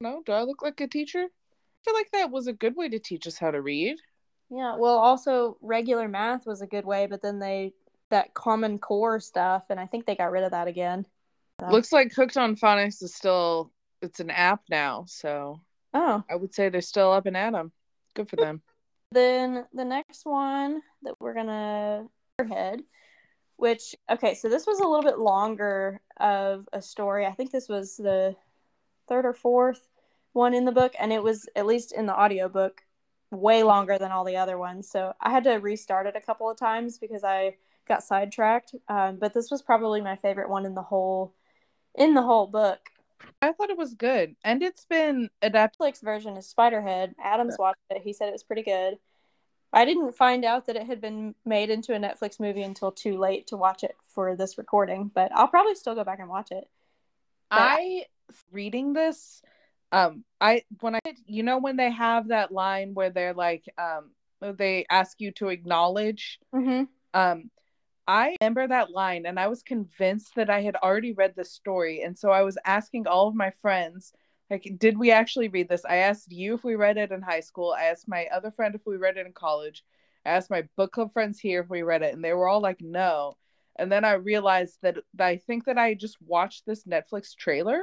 No, 0.00 0.22
do 0.24 0.30
I 0.30 0.42
look 0.42 0.62
like 0.62 0.80
a 0.80 0.86
teacher? 0.86 1.24
I 1.24 1.84
feel 1.84 1.94
like 1.94 2.12
that 2.12 2.30
was 2.30 2.46
a 2.46 2.52
good 2.52 2.76
way 2.76 2.88
to 2.90 3.00
teach 3.00 3.26
us 3.26 3.38
how 3.38 3.50
to 3.50 3.60
read. 3.60 3.96
Yeah. 4.50 4.76
Well, 4.76 4.96
also 4.98 5.56
regular 5.60 6.08
math 6.08 6.46
was 6.46 6.60
a 6.60 6.66
good 6.66 6.84
way, 6.84 7.06
but 7.06 7.22
then 7.22 7.38
they 7.38 7.72
that 8.10 8.34
Common 8.34 8.78
Core 8.78 9.20
stuff, 9.20 9.66
and 9.70 9.78
I 9.78 9.86
think 9.86 10.04
they 10.04 10.16
got 10.16 10.32
rid 10.32 10.42
of 10.42 10.50
that 10.50 10.66
again. 10.66 11.06
Yeah. 11.60 11.70
Looks 11.70 11.92
like 11.92 12.12
Hooked 12.12 12.36
on 12.36 12.56
Phonics 12.56 13.02
is 13.02 13.14
still 13.14 13.72
it's 14.02 14.20
an 14.20 14.30
app 14.30 14.62
now, 14.68 15.04
so 15.06 15.60
Oh. 15.92 16.22
I 16.30 16.36
would 16.36 16.54
say 16.54 16.68
they're 16.68 16.80
still 16.80 17.12
up 17.12 17.26
and 17.26 17.36
at 17.36 17.54
'em. 17.54 17.72
Good 18.14 18.28
for 18.28 18.36
them. 18.36 18.62
Then 19.12 19.66
the 19.72 19.84
next 19.84 20.24
one 20.24 20.82
that 21.02 21.16
we're 21.18 21.34
gonna 21.34 22.06
head, 22.38 22.84
which 23.56 23.96
okay, 24.08 24.34
so 24.34 24.48
this 24.48 24.66
was 24.68 24.78
a 24.78 24.86
little 24.86 25.02
bit 25.02 25.18
longer 25.18 26.00
of 26.18 26.68
a 26.72 26.80
story. 26.80 27.26
I 27.26 27.32
think 27.32 27.50
this 27.50 27.68
was 27.68 27.96
the 27.96 28.36
third 29.08 29.26
or 29.26 29.32
fourth 29.32 29.88
one 30.32 30.54
in 30.54 30.64
the 30.64 30.70
book, 30.72 30.94
and 30.98 31.12
it 31.12 31.22
was 31.24 31.48
at 31.56 31.66
least 31.66 31.90
in 31.92 32.06
the 32.06 32.16
audiobook 32.16 32.82
way 33.30 33.62
longer 33.62 33.98
than 33.98 34.12
all 34.12 34.24
the 34.24 34.36
other 34.36 34.58
ones. 34.58 34.90
So 34.90 35.14
I 35.20 35.30
had 35.30 35.44
to 35.44 35.54
restart 35.54 36.06
it 36.06 36.16
a 36.16 36.20
couple 36.20 36.50
of 36.50 36.58
times 36.58 36.98
because 36.98 37.24
I 37.24 37.56
got 37.86 38.02
sidetracked. 38.02 38.74
Um, 38.88 39.16
but 39.16 39.34
this 39.34 39.50
was 39.50 39.62
probably 39.62 40.00
my 40.00 40.16
favorite 40.16 40.48
one 40.48 40.66
in 40.66 40.74
the 40.74 40.82
whole 40.82 41.34
in 41.94 42.14
the 42.14 42.22
whole 42.22 42.46
book. 42.46 42.78
I 43.42 43.52
thought 43.52 43.70
it 43.70 43.76
was 43.76 43.94
good, 43.94 44.36
and 44.44 44.62
it's 44.62 44.84
been 44.86 45.28
adapted. 45.42 45.80
Netflix 45.80 46.02
version 46.02 46.36
is 46.36 46.52
Spiderhead. 46.56 47.14
Adams 47.22 47.56
watched 47.58 47.80
it. 47.90 48.02
He 48.02 48.12
said 48.12 48.28
it 48.28 48.32
was 48.32 48.42
pretty 48.42 48.62
good. 48.62 48.98
I 49.72 49.84
didn't 49.84 50.16
find 50.16 50.44
out 50.44 50.66
that 50.66 50.76
it 50.76 50.86
had 50.86 51.00
been 51.00 51.34
made 51.44 51.70
into 51.70 51.94
a 51.94 51.98
Netflix 51.98 52.40
movie 52.40 52.62
until 52.62 52.90
too 52.90 53.16
late 53.16 53.46
to 53.48 53.56
watch 53.56 53.84
it 53.84 53.96
for 54.02 54.34
this 54.34 54.58
recording, 54.58 55.10
but 55.14 55.30
I'll 55.32 55.48
probably 55.48 55.74
still 55.74 55.94
go 55.94 56.02
back 56.02 56.18
and 56.18 56.28
watch 56.28 56.50
it. 56.50 56.68
I 57.50 58.06
reading 58.50 58.92
this, 58.92 59.42
um, 59.92 60.24
I 60.40 60.62
when 60.80 60.94
I 60.96 61.00
you 61.26 61.42
know 61.42 61.58
when 61.58 61.76
they 61.76 61.90
have 61.90 62.28
that 62.28 62.52
line 62.52 62.94
where 62.94 63.10
they're 63.10 63.34
like, 63.34 63.64
um, 63.78 64.10
they 64.40 64.86
ask 64.90 65.20
you 65.20 65.32
to 65.32 65.48
acknowledge, 65.48 66.38
Mm-hmm. 66.54 66.84
um. 67.14 67.50
I 68.08 68.36
remember 68.40 68.66
that 68.66 68.90
line, 68.90 69.24
and 69.26 69.38
I 69.38 69.46
was 69.48 69.62
convinced 69.62 70.34
that 70.36 70.50
I 70.50 70.62
had 70.62 70.76
already 70.76 71.12
read 71.12 71.34
the 71.36 71.44
story, 71.44 72.02
and 72.02 72.18
so 72.18 72.30
I 72.30 72.42
was 72.42 72.58
asking 72.64 73.06
all 73.06 73.28
of 73.28 73.34
my 73.36 73.50
friends, 73.62 74.12
like, 74.50 74.68
did 74.78 74.98
we 74.98 75.12
actually 75.12 75.48
read 75.48 75.68
this? 75.68 75.84
I 75.84 75.96
asked 75.98 76.32
you 76.32 76.54
if 76.54 76.64
we 76.64 76.74
read 76.74 76.98
it 76.98 77.12
in 77.12 77.22
high 77.22 77.40
school. 77.40 77.72
I 77.78 77.84
asked 77.84 78.08
my 78.08 78.26
other 78.34 78.50
friend 78.50 78.74
if 78.74 78.82
we 78.84 78.96
read 78.96 79.16
it 79.16 79.26
in 79.26 79.32
college. 79.32 79.84
I 80.26 80.30
asked 80.30 80.50
my 80.50 80.64
book 80.76 80.92
club 80.92 81.12
friends 81.12 81.38
here 81.38 81.60
if 81.60 81.70
we 81.70 81.82
read 81.82 82.02
it, 82.02 82.12
and 82.14 82.24
they 82.24 82.32
were 82.32 82.48
all 82.48 82.60
like, 82.60 82.80
no. 82.80 83.36
And 83.76 83.92
then 83.92 84.04
I 84.04 84.12
realized 84.14 84.78
that 84.82 84.96
I 85.18 85.36
think 85.36 85.66
that 85.66 85.78
I 85.78 85.94
just 85.94 86.20
watched 86.20 86.66
this 86.66 86.84
Netflix 86.84 87.34
trailer, 87.36 87.80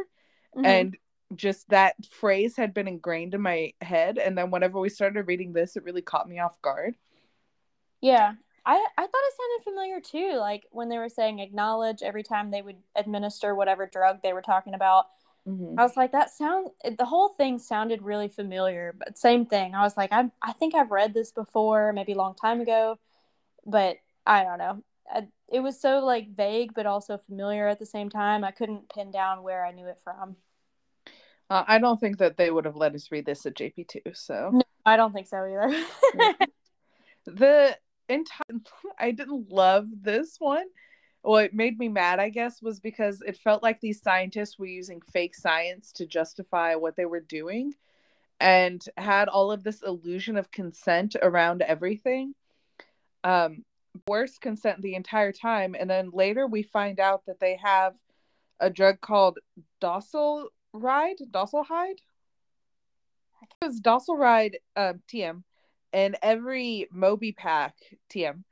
Mm-hmm. 0.55 0.67
and 0.67 0.97
just 1.35 1.69
that 1.69 1.95
phrase 2.11 2.55
had 2.55 2.73
been 2.73 2.87
ingrained 2.87 3.33
in 3.33 3.41
my 3.41 3.73
head. 3.81 4.17
And 4.17 4.37
then 4.37 4.51
whenever 4.51 4.79
we 4.79 4.89
started 4.89 5.27
reading 5.27 5.53
this, 5.53 5.75
it 5.75 5.83
really 5.83 6.01
caught 6.01 6.29
me 6.29 6.39
off 6.39 6.61
guard. 6.61 6.95
yeah, 8.01 8.33
I 8.65 8.85
I 8.97 9.01
thought 9.01 9.11
it 9.13 9.33
sounded 9.37 9.63
familiar 9.63 10.01
too. 10.01 10.37
Like 10.39 10.65
when 10.71 10.89
they 10.89 10.97
were 10.97 11.09
saying 11.09 11.39
acknowledge 11.39 12.01
every 12.03 12.23
time 12.23 12.51
they 12.51 12.61
would 12.61 12.77
administer 12.95 13.55
whatever 13.55 13.87
drug 13.87 14.21
they 14.21 14.33
were 14.33 14.41
talking 14.41 14.73
about. 14.73 15.05
Mm-hmm. 15.47 15.79
I 15.79 15.83
was 15.83 15.95
like, 15.97 16.11
that 16.11 16.29
sound. 16.31 16.69
The 16.97 17.05
whole 17.05 17.29
thing 17.29 17.59
sounded 17.59 18.01
really 18.01 18.27
familiar, 18.29 18.93
but 18.97 19.17
same 19.17 19.45
thing. 19.45 19.75
I 19.75 19.83
was 19.83 19.97
like, 19.97 20.11
I 20.11 20.29
I 20.41 20.53
think 20.53 20.75
I've 20.75 20.91
read 20.91 21.13
this 21.13 21.31
before, 21.31 21.93
maybe 21.93 22.13
a 22.13 22.17
long 22.17 22.35
time 22.35 22.61
ago, 22.61 22.99
but 23.65 23.97
I 24.25 24.43
don't 24.43 24.59
know. 24.59 24.83
I, 25.11 25.27
it 25.49 25.61
was 25.61 25.79
so 25.79 25.99
like 26.05 26.35
vague, 26.35 26.73
but 26.75 26.85
also 26.85 27.17
familiar 27.17 27.67
at 27.67 27.79
the 27.79 27.85
same 27.85 28.09
time. 28.09 28.43
I 28.43 28.51
couldn't 28.51 28.89
pin 28.93 29.11
down 29.11 29.43
where 29.43 29.65
I 29.65 29.71
knew 29.71 29.87
it 29.87 29.99
from. 30.03 30.37
Uh, 31.49 31.63
I 31.67 31.79
don't 31.79 31.99
think 31.99 32.17
that 32.17 32.37
they 32.37 32.51
would 32.51 32.65
have 32.65 32.75
let 32.75 32.93
us 32.93 33.11
read 33.11 33.25
this 33.25 33.45
at 33.45 33.55
JP2. 33.55 34.15
So 34.15 34.51
No, 34.53 34.61
I 34.85 34.97
don't 34.97 35.13
think 35.13 35.27
so 35.27 35.37
either. 35.37 35.83
the 37.25 37.77
entire 38.09 38.61
I 38.99 39.11
didn't 39.11 39.51
love 39.51 39.87
this 40.01 40.37
one. 40.39 40.65
What 41.21 41.53
made 41.53 41.77
me 41.77 41.89
mad, 41.89 42.19
I 42.19 42.29
guess, 42.29 42.61
was 42.61 42.79
because 42.79 43.21
it 43.25 43.37
felt 43.37 43.63
like 43.63 43.81
these 43.81 44.01
scientists 44.01 44.57
were 44.57 44.65
using 44.65 45.01
fake 45.11 45.35
science 45.35 45.91
to 45.93 46.05
justify 46.05 46.75
what 46.75 46.95
they 46.95 47.05
were 47.05 47.19
doing 47.19 47.73
and 48.39 48.83
had 48.97 49.27
all 49.27 49.51
of 49.51 49.63
this 49.63 49.81
illusion 49.81 50.37
of 50.37 50.51
consent 50.51 51.15
around 51.21 51.63
everything. 51.63 52.33
Um, 53.23 53.65
worse 54.07 54.37
consent 54.37 54.81
the 54.81 54.95
entire 54.95 55.31
time. 55.31 55.75
And 55.77 55.89
then 55.89 56.11
later 56.13 56.45
we 56.47 56.63
find 56.63 56.99
out 56.99 57.25
that 57.25 57.39
they 57.39 57.57
have 57.61 57.95
a 58.59 58.69
drug 58.69 59.01
called 59.01 59.39
docile 59.81 60.49
ride, 60.77 61.17
docile 61.31 61.63
hide. 61.63 62.01
It 63.61 63.65
was 63.65 63.81
Docilryde 63.81 64.55
um, 64.75 65.01
TM 65.07 65.43
and 65.93 66.17
every 66.21 66.87
MobiPak 66.95 67.71
TM 68.09 68.43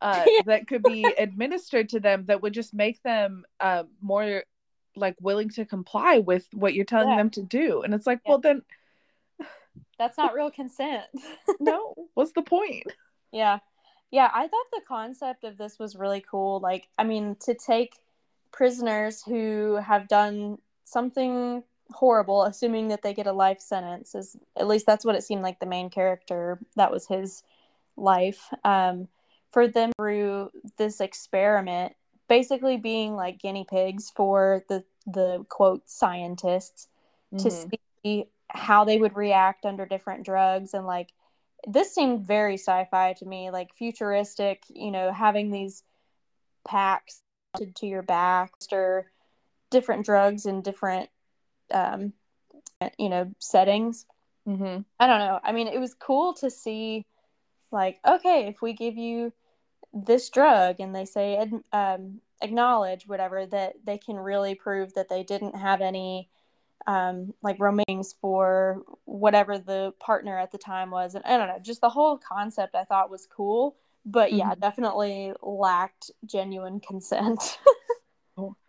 uh, 0.00 0.26
that 0.46 0.66
could 0.66 0.84
be 0.84 1.14
administered 1.18 1.88
to 1.90 2.00
them 2.00 2.26
that 2.26 2.42
would 2.42 2.52
just 2.52 2.74
make 2.74 3.02
them 3.02 3.44
uh, 3.60 3.84
more 4.00 4.44
like 4.94 5.16
willing 5.20 5.48
to 5.50 5.64
comply 5.64 6.18
with 6.18 6.46
what 6.52 6.74
you're 6.74 6.84
telling 6.84 7.10
Yeah. 7.10 7.16
them 7.16 7.30
to 7.30 7.42
do. 7.42 7.82
And 7.82 7.94
it's 7.94 8.06
like, 8.06 8.20
Yeah. 8.24 8.32
well, 8.32 8.38
then 8.38 8.62
That's 9.98 10.18
not 10.18 10.34
real 10.34 10.50
consent. 10.50 11.04
no, 11.60 12.08
what's 12.14 12.32
the 12.32 12.42
point? 12.42 12.84
Yeah. 13.32 13.58
Yeah, 14.10 14.30
I 14.32 14.46
thought 14.46 14.66
the 14.72 14.82
concept 14.86 15.44
of 15.44 15.58
this 15.58 15.78
was 15.78 15.96
really 15.96 16.24
cool. 16.30 16.60
Like, 16.60 16.88
I 16.96 17.04
mean, 17.04 17.36
to 17.40 17.54
take 17.54 17.94
prisoners 18.52 19.22
who 19.22 19.74
have 19.76 20.08
done 20.08 20.58
something 20.86 21.62
horrible, 21.90 22.44
assuming 22.44 22.88
that 22.88 23.02
they 23.02 23.12
get 23.12 23.26
a 23.26 23.32
life 23.32 23.60
sentence, 23.60 24.14
is 24.14 24.36
at 24.56 24.66
least 24.66 24.86
that's 24.86 25.04
what 25.04 25.14
it 25.16 25.22
seemed 25.24 25.42
like 25.42 25.60
the 25.60 25.66
main 25.66 25.90
character, 25.90 26.58
that 26.76 26.90
was 26.90 27.06
his 27.06 27.42
life. 27.96 28.52
Um, 28.64 29.08
for 29.50 29.68
them 29.68 29.92
through 29.98 30.50
this 30.76 31.00
experiment 31.00 31.94
basically 32.28 32.76
being 32.76 33.14
like 33.14 33.38
guinea 33.38 33.64
pigs 33.68 34.10
for 34.14 34.64
the 34.68 34.84
the 35.06 35.44
quote 35.48 35.88
scientists 35.88 36.88
to 37.38 37.48
Mhm. 37.48 37.70
see 38.04 38.26
how 38.48 38.84
they 38.84 38.98
would 38.98 39.16
react 39.16 39.64
under 39.64 39.86
different 39.86 40.24
drugs 40.24 40.74
and 40.74 40.86
like 40.86 41.12
this 41.66 41.94
seemed 41.94 42.26
very 42.26 42.54
sci-fi 42.58 43.12
to 43.14 43.24
me 43.24 43.50
like 43.50 43.72
futuristic 43.74 44.64
you 44.68 44.90
know 44.90 45.12
having 45.12 45.50
these 45.50 45.84
packs 46.64 47.22
to 47.76 47.86
your 47.86 48.02
back 48.02 48.52
or 48.72 49.10
different 49.70 50.04
drugs 50.04 50.46
in 50.46 50.62
different 50.62 51.08
um 51.72 52.12
you 52.98 53.08
know 53.08 53.30
settings 53.38 54.06
Mhm. 54.46 54.84
I 55.00 55.06
don't 55.08 55.18
know. 55.18 55.40
I 55.42 55.50
mean, 55.50 55.66
it 55.66 55.80
was 55.80 55.92
cool 55.94 56.32
to 56.34 56.50
see, 56.50 57.04
like, 57.72 57.98
okay, 58.06 58.46
if 58.46 58.62
we 58.62 58.74
give 58.74 58.96
you 58.96 59.32
this 59.92 60.30
drug 60.30 60.76
and 60.78 60.94
they 60.94 61.04
say 61.04 61.50
um, 61.72 62.20
acknowledge 62.40 63.08
whatever, 63.08 63.44
that 63.46 63.74
they 63.84 63.98
can 63.98 64.14
really 64.16 64.54
prove 64.54 64.94
that 64.94 65.08
they 65.08 65.24
didn't 65.24 65.56
have 65.56 65.80
any 65.80 66.28
um, 66.86 67.34
like 67.42 67.58
romaines 67.58 68.14
for 68.20 68.82
whatever 69.04 69.58
the 69.58 69.92
partner 69.98 70.38
at 70.38 70.52
the 70.52 70.58
time 70.58 70.90
was. 70.92 71.16
And 71.16 71.24
I 71.24 71.36
don't 71.36 71.48
know, 71.48 71.58
just 71.60 71.80
the 71.80 71.88
whole 71.90 72.16
concept 72.16 72.76
I 72.76 72.84
thought 72.84 73.10
was 73.10 73.26
cool. 73.26 73.74
But 74.04 74.32
yeah, 74.32 74.54
Mhm. 74.54 74.60
definitely 74.60 75.32
lacked 75.42 76.12
genuine 76.24 76.78
consent. 76.78 77.58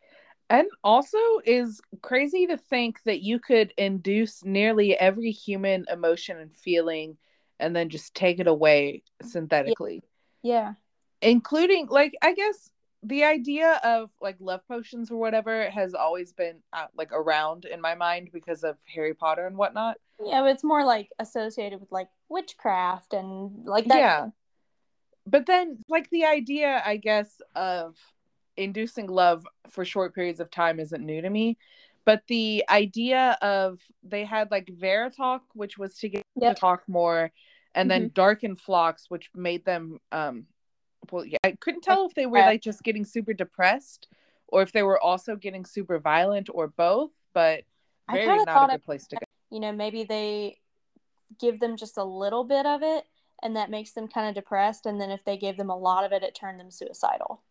And 0.49 0.67
also 0.83 1.17
is 1.45 1.81
crazy 2.01 2.47
to 2.47 2.57
think 2.57 3.03
that 3.03 3.21
you 3.21 3.39
could 3.39 3.73
induce 3.77 4.45
nearly 4.45 4.95
every 4.95 5.31
human 5.31 5.85
emotion 5.91 6.37
and 6.37 6.53
feeling 6.53 7.17
and 7.59 7.75
then 7.75 7.89
just 7.89 8.13
take 8.13 8.39
it 8.39 8.47
away 8.47 9.03
synthetically. 9.21 10.03
yeah. 10.41 10.73
Including 11.21 11.87
like 11.87 12.13
I 12.21 12.33
guess 12.33 12.69
the 13.03 13.23
idea 13.23 13.79
of 13.83 14.09
like 14.21 14.37
love 14.39 14.61
potions 14.67 15.11
or 15.11 15.17
whatever 15.17 15.69
has 15.69 15.93
always 15.93 16.33
been 16.33 16.57
uh, 16.73 16.85
like 16.95 17.11
around 17.11 17.65
in 17.65 17.81
my 17.81 17.95
mind 17.95 18.29
because 18.31 18.63
of 18.63 18.77
Harry 18.93 19.13
Potter 19.13 19.47
and 19.47 19.57
whatnot. 19.57 19.97
Yeah, 20.23 20.41
but 20.41 20.51
it's 20.51 20.63
more 20.63 20.85
like 20.85 21.09
associated 21.19 21.79
with 21.79 21.91
like 21.91 22.09
witchcraft 22.29 23.13
and 23.13 23.65
like 23.65 23.85
that. 23.85 23.97
yeah. 23.97 24.27
But 25.25 25.45
then 25.45 25.79
like 25.89 26.09
the 26.09 26.25
idea 26.25 26.81
I 26.85 26.97
guess 26.97 27.41
of 27.55 27.95
inducing 28.57 29.07
love 29.07 29.45
for 29.69 29.85
short 29.85 30.13
periods 30.15 30.39
of 30.39 30.51
time 30.51 30.79
isn't 30.79 31.05
new 31.05 31.21
to 31.21 31.29
me. 31.29 31.57
But 32.05 32.23
the 32.27 32.63
idea 32.69 33.37
of 33.41 33.79
they 34.03 34.23
had 34.25 34.49
like 34.51 34.67
Veritalk, 34.67 35.41
which 35.53 35.77
was 35.77 35.97
to 35.99 36.09
get 36.09 36.23
Yep. 36.35 36.55
to 36.55 36.59
talk 36.59 36.83
more, 36.87 37.31
and 37.75 37.89
then 37.89 38.09
Darkenfloxx, 38.11 39.05
which 39.09 39.29
made 39.35 39.65
them 39.65 39.99
um 40.11 40.45
well 41.11 41.25
yeah, 41.25 41.37
I 41.43 41.51
couldn't 41.59 41.81
tell 41.81 42.05
if 42.05 42.13
they 42.15 42.25
were 42.25 42.39
like 42.39 42.61
just 42.61 42.83
getting 42.83 43.05
super 43.05 43.33
depressed 43.33 44.07
or 44.47 44.61
if 44.61 44.71
they 44.71 44.83
were 44.83 45.01
also 45.01 45.35
getting 45.35 45.65
super 45.65 45.99
violent 45.99 46.49
or 46.53 46.67
both, 46.67 47.11
but 47.33 47.63
I 48.07 48.17
very 48.17 48.27
kinda 48.39 48.45
not 48.45 48.69
a 48.69 48.73
good 48.73 48.85
place 48.85 49.07
to 49.07 49.17
go. 49.17 49.25
you 49.49 49.59
know, 49.59 49.71
maybe 49.71 50.03
they 50.03 50.59
give 51.39 51.59
them 51.59 51.75
just 51.75 51.97
a 51.97 52.03
little 52.03 52.43
bit 52.43 52.65
of 52.65 52.81
it 52.83 53.05
and 53.43 53.55
that 53.55 53.69
makes 53.69 53.91
them 53.91 54.07
kind 54.07 54.27
of 54.29 54.35
depressed. 54.35 54.85
And 54.85 54.99
then 54.99 55.11
if 55.11 55.23
they 55.25 55.37
gave 55.37 55.57
them 55.57 55.69
a 55.69 55.77
lot 55.77 56.03
of 56.03 56.11
it, 56.11 56.23
it 56.23 56.33
turned 56.35 56.59
them 56.59 56.71
suicidal. 56.71 57.41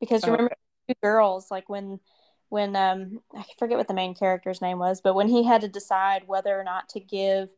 Because 0.00 0.26
remember, 0.26 0.54
two 0.88 0.94
girls, 1.02 1.50
like 1.50 1.68
when, 1.68 2.00
when, 2.48 2.76
um, 2.76 3.20
I 3.34 3.44
forget 3.58 3.78
what 3.78 3.88
the 3.88 3.94
main 3.94 4.14
character's 4.14 4.60
name 4.60 4.78
was, 4.78 5.00
but 5.00 5.14
when 5.14 5.28
he 5.28 5.44
had 5.44 5.62
to 5.62 5.68
decide 5.68 6.24
whether 6.26 6.58
or 6.58 6.64
not 6.64 6.88
to 6.90 7.00
give 7.00 7.50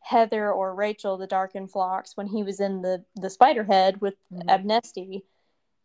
Heather 0.00 0.52
or 0.52 0.74
Rachel 0.74 1.16
the 1.18 1.26
Darkened 1.26 1.70
Flocks 1.70 2.16
when 2.16 2.26
he 2.28 2.42
was 2.42 2.60
in 2.60 2.82
the, 2.82 3.04
the 3.16 3.28
Spiderhead 3.28 4.00
with 4.00 4.14
Mhm. 4.32 4.48
Abnesti, 4.48 5.22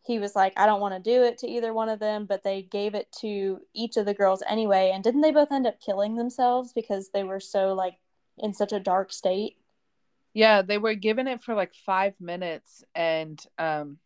he 0.06 0.18
was 0.18 0.36
like, 0.36 0.52
I 0.56 0.66
don't 0.66 0.80
want 0.80 0.94
to 0.94 1.10
do 1.10 1.22
it 1.22 1.38
to 1.38 1.48
either 1.48 1.72
one 1.72 1.88
of 1.88 1.98
them, 1.98 2.26
but 2.26 2.42
they 2.42 2.62
gave 2.62 2.94
it 2.94 3.10
to 3.20 3.60
each 3.72 3.96
of 3.96 4.06
the 4.06 4.14
girls 4.14 4.42
anyway. 4.48 4.90
And 4.92 5.02
didn't 5.02 5.22
they 5.22 5.32
both 5.32 5.50
end 5.50 5.66
up 5.66 5.80
killing 5.80 6.16
themselves 6.16 6.72
because 6.72 7.10
they 7.10 7.24
were 7.24 7.40
so 7.40 7.72
like 7.74 7.98
in 8.38 8.52
such 8.52 8.72
a 8.72 8.80
dark 8.80 9.12
state? 9.12 9.56
Yeah, 10.34 10.62
they 10.62 10.78
were 10.78 10.94
given 10.94 11.26
it 11.28 11.42
for 11.42 11.54
like 11.54 11.74
five 11.74 12.20
minutes 12.20 12.84
and 12.94 13.42
um 13.58 13.98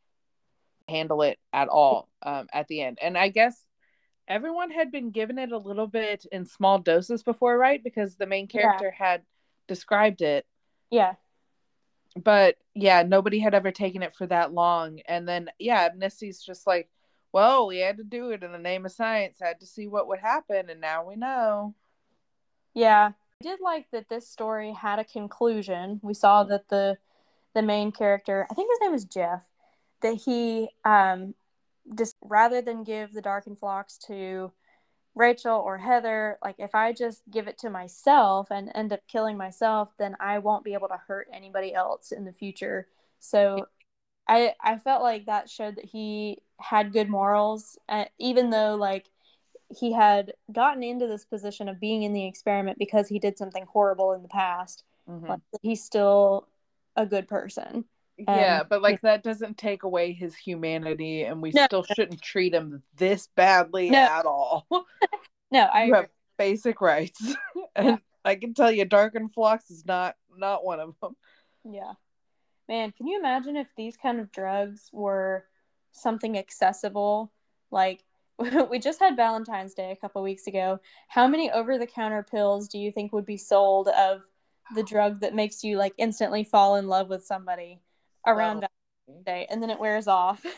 handle 0.88 1.22
it 1.22 1.38
at 1.52 1.68
all 1.68 2.08
um 2.22 2.46
at 2.52 2.66
the 2.68 2.80
end. 2.82 2.98
And 3.02 3.16
I 3.16 3.28
guess 3.28 3.64
everyone 4.26 4.70
had 4.70 4.90
been 4.90 5.10
given 5.10 5.38
it 5.38 5.52
a 5.52 5.58
little 5.58 5.86
bit 5.86 6.26
in 6.32 6.46
small 6.46 6.78
doses 6.78 7.22
before, 7.22 7.56
right? 7.56 7.82
Because 7.82 8.16
the 8.16 8.26
main 8.26 8.48
Yeah. 8.52 8.60
character 8.60 8.90
had 8.90 9.22
described 9.66 10.20
it. 10.22 10.46
Yeah. 10.90 11.14
But 12.16 12.56
yeah, 12.74 13.02
nobody 13.02 13.38
had 13.38 13.54
ever 13.54 13.70
taken 13.70 14.02
it 14.02 14.14
for 14.14 14.26
that 14.26 14.52
long. 14.52 15.00
And 15.06 15.28
then 15.28 15.50
yeah, 15.58 15.88
Abnesti's 15.88 16.42
just 16.42 16.66
like, 16.66 16.88
well, 17.32 17.66
we 17.66 17.78
had 17.78 17.98
to 17.98 18.04
do 18.04 18.30
it 18.30 18.42
in 18.42 18.52
the 18.52 18.58
name 18.58 18.86
of 18.86 18.92
science, 18.92 19.38
had 19.40 19.60
to 19.60 19.66
see 19.66 19.86
what 19.86 20.08
would 20.08 20.18
happen, 20.20 20.70
and 20.70 20.80
now 20.80 21.06
we 21.06 21.16
know. 21.16 21.74
Yeah. 22.74 23.12
I 23.40 23.44
did 23.44 23.60
like 23.60 23.86
that 23.92 24.08
this 24.08 24.28
story 24.28 24.72
had 24.72 24.98
a 24.98 25.04
conclusion. 25.04 26.00
We 26.02 26.14
saw 26.14 26.44
that 26.44 26.68
the 26.68 26.98
the 27.54 27.62
main 27.62 27.92
character, 27.92 28.46
I 28.50 28.54
think 28.54 28.70
his 28.70 28.80
name 28.80 28.94
is 28.94 29.04
Jeff, 29.04 29.42
that 30.02 30.14
he 30.14 30.68
um 30.84 31.34
just 31.96 32.16
rather 32.22 32.60
than 32.60 32.84
give 32.84 33.12
the 33.12 33.22
darkened 33.22 33.58
flocks 33.58 33.98
to 34.06 34.52
Rachel 35.14 35.58
or 35.58 35.78
Heather, 35.78 36.38
like 36.44 36.56
if 36.58 36.74
I 36.74 36.92
just 36.92 37.22
give 37.30 37.48
it 37.48 37.58
to 37.58 37.70
myself 37.70 38.48
and 38.50 38.70
end 38.74 38.92
up 38.92 39.00
killing 39.08 39.36
myself, 39.36 39.90
then 39.98 40.16
I 40.20 40.38
won't 40.38 40.64
be 40.64 40.74
able 40.74 40.88
to 40.88 41.00
hurt 41.06 41.28
anybody 41.32 41.74
else 41.74 42.12
in 42.12 42.24
the 42.24 42.32
future. 42.32 42.86
So 43.18 43.66
I 44.28 44.54
I 44.60 44.78
felt 44.78 45.02
like 45.02 45.26
that 45.26 45.50
showed 45.50 45.76
that 45.76 45.86
he 45.86 46.38
had 46.60 46.92
good 46.92 47.08
morals, 47.08 47.78
uh, 47.88 48.04
even 48.18 48.50
though 48.50 48.76
like 48.76 49.06
he 49.76 49.92
had 49.92 50.32
gotten 50.52 50.82
into 50.82 51.06
this 51.06 51.24
position 51.24 51.68
of 51.68 51.80
being 51.80 52.02
in 52.02 52.12
the 52.12 52.26
experiment 52.26 52.78
because 52.78 53.08
he 53.08 53.18
did 53.18 53.36
something 53.36 53.66
horrible 53.66 54.12
in 54.12 54.22
the 54.22 54.28
past. 54.28 54.84
Mhm. 55.08 55.28
Like 55.28 55.40
he's 55.62 55.82
still 55.82 56.48
a 56.96 57.06
good 57.06 57.28
person. 57.28 57.84
Yeah, 58.26 58.60
Um, 58.62 58.66
but 58.68 58.82
like 58.82 59.00
that 59.02 59.22
doesn't 59.22 59.58
take 59.58 59.84
away 59.84 60.12
his 60.12 60.34
humanity, 60.34 61.22
and 61.22 61.40
we 61.40 61.52
No. 61.52 61.64
still 61.66 61.84
shouldn't 61.84 62.20
treat 62.20 62.52
him 62.52 62.82
this 62.96 63.28
badly 63.36 63.90
No. 63.90 63.98
at 63.98 64.26
all. 64.26 64.66
No, 65.50 65.66
I 65.72 65.86
have 65.86 66.10
basic 66.36 66.82
rights, 66.82 67.34
and 67.74 68.00
I 68.22 68.34
can 68.34 68.52
tell 68.52 68.70
you, 68.70 68.84
Darkenfloxx 68.84 69.70
is 69.70 69.86
not 69.86 70.16
not 70.36 70.62
one 70.64 70.78
of 70.78 70.94
them. 71.00 71.16
Yeah. 71.64 71.94
Man, 72.68 72.92
can 72.92 73.06
you 73.06 73.18
imagine 73.18 73.56
if 73.56 73.68
these 73.74 73.96
kind 73.96 74.20
of 74.20 74.30
drugs 74.30 74.90
were 74.92 75.46
something 75.92 76.36
accessible? 76.36 77.32
Like, 77.70 78.04
we 78.70 78.78
just 78.78 79.00
had 79.00 79.16
Valentine's 79.16 79.72
Day 79.72 79.90
a 79.90 79.96
couple 79.96 80.22
weeks 80.22 80.46
ago. 80.46 80.80
How 81.08 81.26
many 81.26 81.50
over 81.50 81.78
the 81.78 81.86
counter 81.86 82.22
pills 82.22 82.68
do 82.68 82.78
you 82.78 82.92
think 82.92 83.14
would 83.14 83.24
be 83.24 83.38
sold 83.38 83.88
of 83.88 84.20
the 84.74 84.82
drug 84.82 85.20
that 85.20 85.34
makes 85.34 85.64
you 85.64 85.78
like 85.78 85.94
instantly 85.96 86.44
fall 86.44 86.76
in 86.76 86.88
love 86.88 87.08
with 87.08 87.24
somebody 87.24 87.80
around. 88.36 88.60
Valentine's 89.08 89.24
Day 89.24 89.46
and 89.50 89.62
then 89.62 89.70
it 89.70 89.80
wears 89.80 90.06
off? 90.06 90.44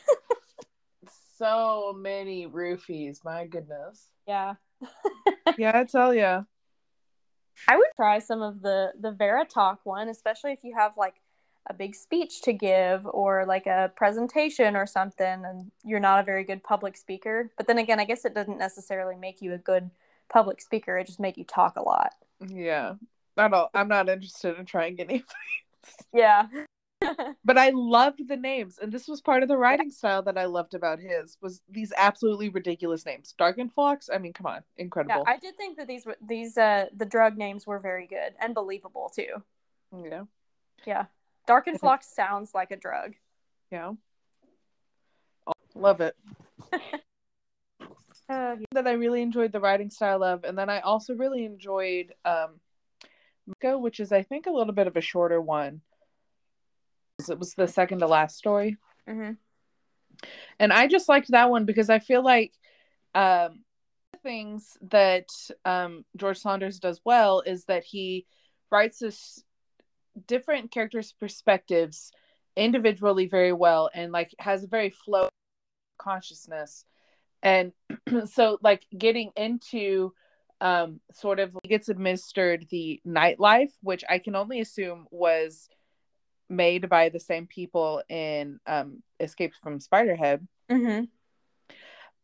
So 1.37 1.95
many 1.97 2.47
roofies, 2.47 3.25
my 3.25 3.47
goodness. 3.47 4.11
yeah. 4.27 4.55
Yeah, 5.59 5.73
I 5.75 5.85
tell 5.85 6.15
you. 6.15 6.47
I 7.67 7.77
would 7.77 7.87
try 7.97 8.19
some 8.19 8.43
of 8.43 8.61
the 8.61 8.93
the 9.01 9.13
Veritalk 9.13 9.79
one, 9.85 10.09
especially 10.11 10.53
if 10.53 10.63
you 10.63 10.75
have 10.77 10.93
like 10.99 11.15
a 11.69 11.75
big 11.75 11.95
speech 11.95 12.43
to 12.43 12.53
give 12.53 13.07
or 13.07 13.47
like 13.47 13.67
a 13.67 13.91
presentation 13.97 14.77
or 14.77 14.87
something 14.87 15.45
and 15.45 15.71
you're 15.83 16.01
not 16.01 16.21
a 16.21 16.25
very 16.25 16.45
good 16.45 16.63
public 16.63 16.97
speaker. 16.97 17.51
But 17.57 17.67
then 17.67 17.79
again, 17.79 18.01
I 18.01 18.05
guess 18.05 18.25
it 18.27 18.35
doesn't 18.35 18.59
necessarily 18.59 19.17
make 19.17 19.41
you 19.41 19.55
a 19.55 19.59
good 19.59 19.91
public 20.29 20.61
speaker. 20.61 20.99
It 20.99 21.07
just 21.07 21.21
make 21.21 21.37
you 21.39 21.45
talk 21.45 21.77
a 21.77 21.83
lot. 21.83 22.15
Yeah, 22.47 22.95
I 23.37 23.49
don't. 23.49 23.71
I'm 23.75 23.89
not 23.89 24.09
interested 24.11 24.59
in 24.59 24.67
trying 24.67 25.01
any. 25.01 25.25
Yeah. 26.13 26.47
But 27.45 27.59
I 27.59 27.71
loved 27.71 28.29
the 28.29 28.37
names, 28.37 28.79
and 28.81 28.93
this 28.93 29.09
was 29.09 29.21
part 29.21 29.43
of 29.43 29.49
the 29.49 29.57
writing 29.57 29.91
style 29.91 30.23
that 30.23 30.37
I 30.39 30.45
loved 30.45 30.75
about 30.75 30.99
his 31.01 31.37
was 31.41 31.63
these 31.69 31.93
absolutely 31.97 32.49
ridiculous 32.49 33.07
names. 33.07 33.35
Darkenfloxx. 33.39 34.09
I 34.13 34.19
mean, 34.19 34.33
come 34.33 34.47
on, 34.47 34.63
incredible. 34.77 35.25
yeah. 35.27 35.33
I 35.33 35.39
did 35.39 35.57
think 35.57 35.79
that 35.79 35.89
these 35.89 36.05
were 36.07 36.17
these 36.27 36.59
uh 36.59 36.87
the 36.95 37.07
drug 37.07 37.37
names 37.37 37.67
were 37.67 37.79
very 37.79 38.07
good 38.07 38.35
and 38.41 38.55
believable 38.55 39.11
too. 39.15 39.43
yeah, 40.05 40.25
Yeah. 40.87 41.05
Dark 41.47 41.67
and 41.67 41.81
Flock 41.81 42.03
sounds 42.05 42.55
like 42.55 42.71
a 42.71 42.77
drug. 42.77 43.15
yeah. 43.71 43.93
Oh, 45.47 45.53
love 45.75 46.01
it. 46.01 46.17
Uh, 48.29 48.55
that 48.71 48.87
I 48.87 48.93
really 48.93 49.23
enjoyed 49.23 49.51
the 49.51 49.59
writing 49.59 49.91
style 49.91 50.23
of, 50.23 50.45
and 50.45 50.57
then 50.57 50.71
I 50.71 50.79
also 50.81 51.17
really 51.17 51.45
enjoyed 51.45 52.15
um, 52.25 52.61
which 53.61 53.99
is 53.99 54.13
I 54.13 54.23
think 54.23 54.47
a 54.47 54.53
little 54.53 54.73
bit 54.73 54.87
of 54.87 54.97
a 54.97 55.01
shorter 55.01 55.41
one. 55.41 55.81
It 57.29 57.39
was 57.39 57.55
the 57.55 57.69
second 57.69 57.99
to 57.99 58.07
last 58.07 58.37
story, 58.37 58.77
mhm. 59.09 59.37
and 60.59 60.73
I 60.73 60.87
just 60.87 61.09
liked 61.09 61.31
that 61.31 61.51
one 61.51 61.65
because 61.65 61.91
I 61.91 61.99
feel 61.99 62.23
like 62.23 62.53
um, 63.15 63.65
things 64.23 64.77
that 64.91 65.29
um, 65.65 66.05
George 66.17 66.39
Saunders 66.39 66.79
does 66.79 67.01
well 67.05 67.43
is 67.45 67.65
that 67.67 67.85
he 67.85 68.27
writes 68.71 68.99
this 68.99 69.43
different 70.27 70.71
characters' 70.71 71.13
perspectives 71.13 72.13
individually 72.57 73.27
very 73.27 73.53
well, 73.53 73.91
and 73.95 74.13
like 74.13 74.35
has 74.39 74.65
a 74.65 74.69
very 74.69 74.91
flow 74.91 75.29
consciousness. 75.99 76.85
And 77.43 77.73
so 78.27 78.59
like 78.63 78.87
getting 78.97 79.31
into 79.37 80.13
um 80.61 81.01
sort 81.13 81.39
of 81.39 81.57
gets 81.65 81.89
administered 81.89 82.67
the 82.71 83.01
KnightLyfe, 83.07 83.73
which 83.83 84.05
I 84.09 84.19
can 84.19 84.37
only 84.37 84.61
assume 84.61 85.07
was 85.11 85.69
made 86.51 86.89
by 86.89 87.09
the 87.09 87.21
same 87.21 87.47
people 87.47 88.03
in 88.09 88.59
um 88.67 89.03
Escape 89.19 89.55
from 89.63 89.79
Spiderhead. 89.79 90.47
Mm-hmm. 90.71 91.05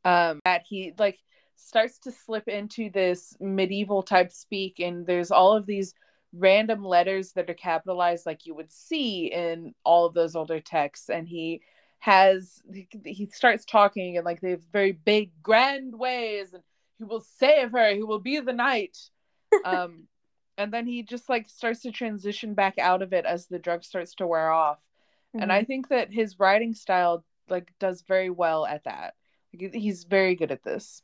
Um 0.04 0.40
that 0.44 0.64
he 0.68 0.92
like 0.98 1.18
starts 1.56 1.98
to 2.00 2.12
slip 2.12 2.48
into 2.48 2.90
this 2.90 3.36
medieval 3.40 4.02
type 4.02 4.30
speak 4.30 4.78
and 4.78 5.06
there's 5.06 5.30
all 5.30 5.56
of 5.56 5.66
these 5.66 5.94
random 6.32 6.84
letters 6.84 7.32
that 7.32 7.48
are 7.48 7.54
capitalized 7.54 8.26
like 8.26 8.44
you 8.44 8.54
would 8.54 8.70
see 8.70 9.26
in 9.32 9.74
all 9.84 10.06
of 10.06 10.14
those 10.14 10.36
older 10.36 10.60
texts 10.60 11.08
and 11.08 11.26
he 11.26 11.62
has 11.98 12.62
he, 12.72 12.86
he 13.04 13.26
starts 13.32 13.64
talking 13.64 14.16
in 14.16 14.24
like 14.24 14.40
these 14.40 14.66
very 14.70 14.92
big 14.92 15.30
grand 15.42 15.98
ways 15.98 16.52
and 16.52 16.62
he 16.98 17.04
will 17.04 17.20
save 17.20 17.72
her 17.72 17.94
he 17.94 18.02
will 18.02 18.20
be 18.20 18.38
the 18.38 18.52
knight 18.52 18.98
um 19.64 20.06
and 20.58 20.72
then 20.72 20.86
he 20.86 21.02
just 21.02 21.28
like 21.28 21.48
starts 21.48 21.82
to 21.82 21.90
transition 21.90 22.54
back 22.54 22.78
out 22.78 23.02
of 23.02 23.12
it 23.12 23.24
as 23.24 23.46
the 23.46 23.58
drug 23.58 23.84
starts 23.84 24.14
to 24.14 24.26
wear 24.26 24.50
off 24.50 24.78
mm-hmm. 25.34 25.42
and 25.42 25.52
i 25.52 25.64
think 25.64 25.88
that 25.88 26.12
his 26.12 26.38
writing 26.38 26.74
style 26.74 27.24
like 27.48 27.72
does 27.78 28.02
very 28.02 28.30
well 28.30 28.66
at 28.66 28.84
that 28.84 29.14
like, 29.52 29.74
he's 29.74 30.04
very 30.04 30.34
good 30.34 30.50
at 30.50 30.62
this 30.64 31.02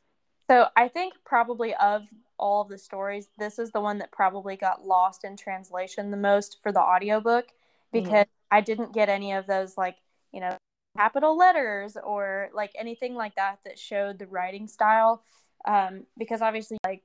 so 0.49 0.67
I 0.75 0.87
think 0.87 1.13
probably 1.25 1.73
of 1.75 2.03
all 2.37 2.61
of 2.61 2.69
the 2.69 2.77
stories, 2.77 3.29
this 3.37 3.59
is 3.59 3.71
the 3.71 3.81
one 3.81 3.99
that 3.99 4.11
probably 4.11 4.55
got 4.55 4.85
lost 4.85 5.23
in 5.23 5.37
translation 5.37 6.11
the 6.11 6.17
most 6.17 6.57
for 6.61 6.71
the 6.71 6.81
audiobook 6.81 7.47
because 7.91 8.11
mm-hmm. 8.11 8.55
I 8.55 8.61
didn't 8.61 8.93
get 8.93 9.09
any 9.09 9.33
of 9.33 9.47
those 9.47 9.77
like, 9.77 9.97
you 10.31 10.41
know, 10.41 10.57
capital 10.97 11.37
letters 11.37 11.95
or 12.03 12.49
like 12.53 12.71
anything 12.77 13.15
like 13.15 13.35
that 13.35 13.59
that 13.65 13.79
showed 13.79 14.19
the 14.19 14.27
writing 14.27 14.67
style. 14.67 15.23
Um, 15.65 16.05
because 16.17 16.41
obviously 16.41 16.77
like 16.85 17.03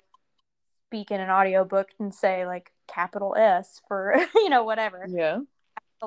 speak 0.89 1.11
in 1.11 1.21
an 1.21 1.29
audiobook 1.29 1.89
and 1.99 2.15
say 2.15 2.47
like 2.47 2.73
capital 2.87 3.35
S 3.37 3.83
for, 3.87 4.15
you 4.35 4.49
know, 4.49 4.65
whatever. 4.65 5.07
Yeah. 5.09 5.41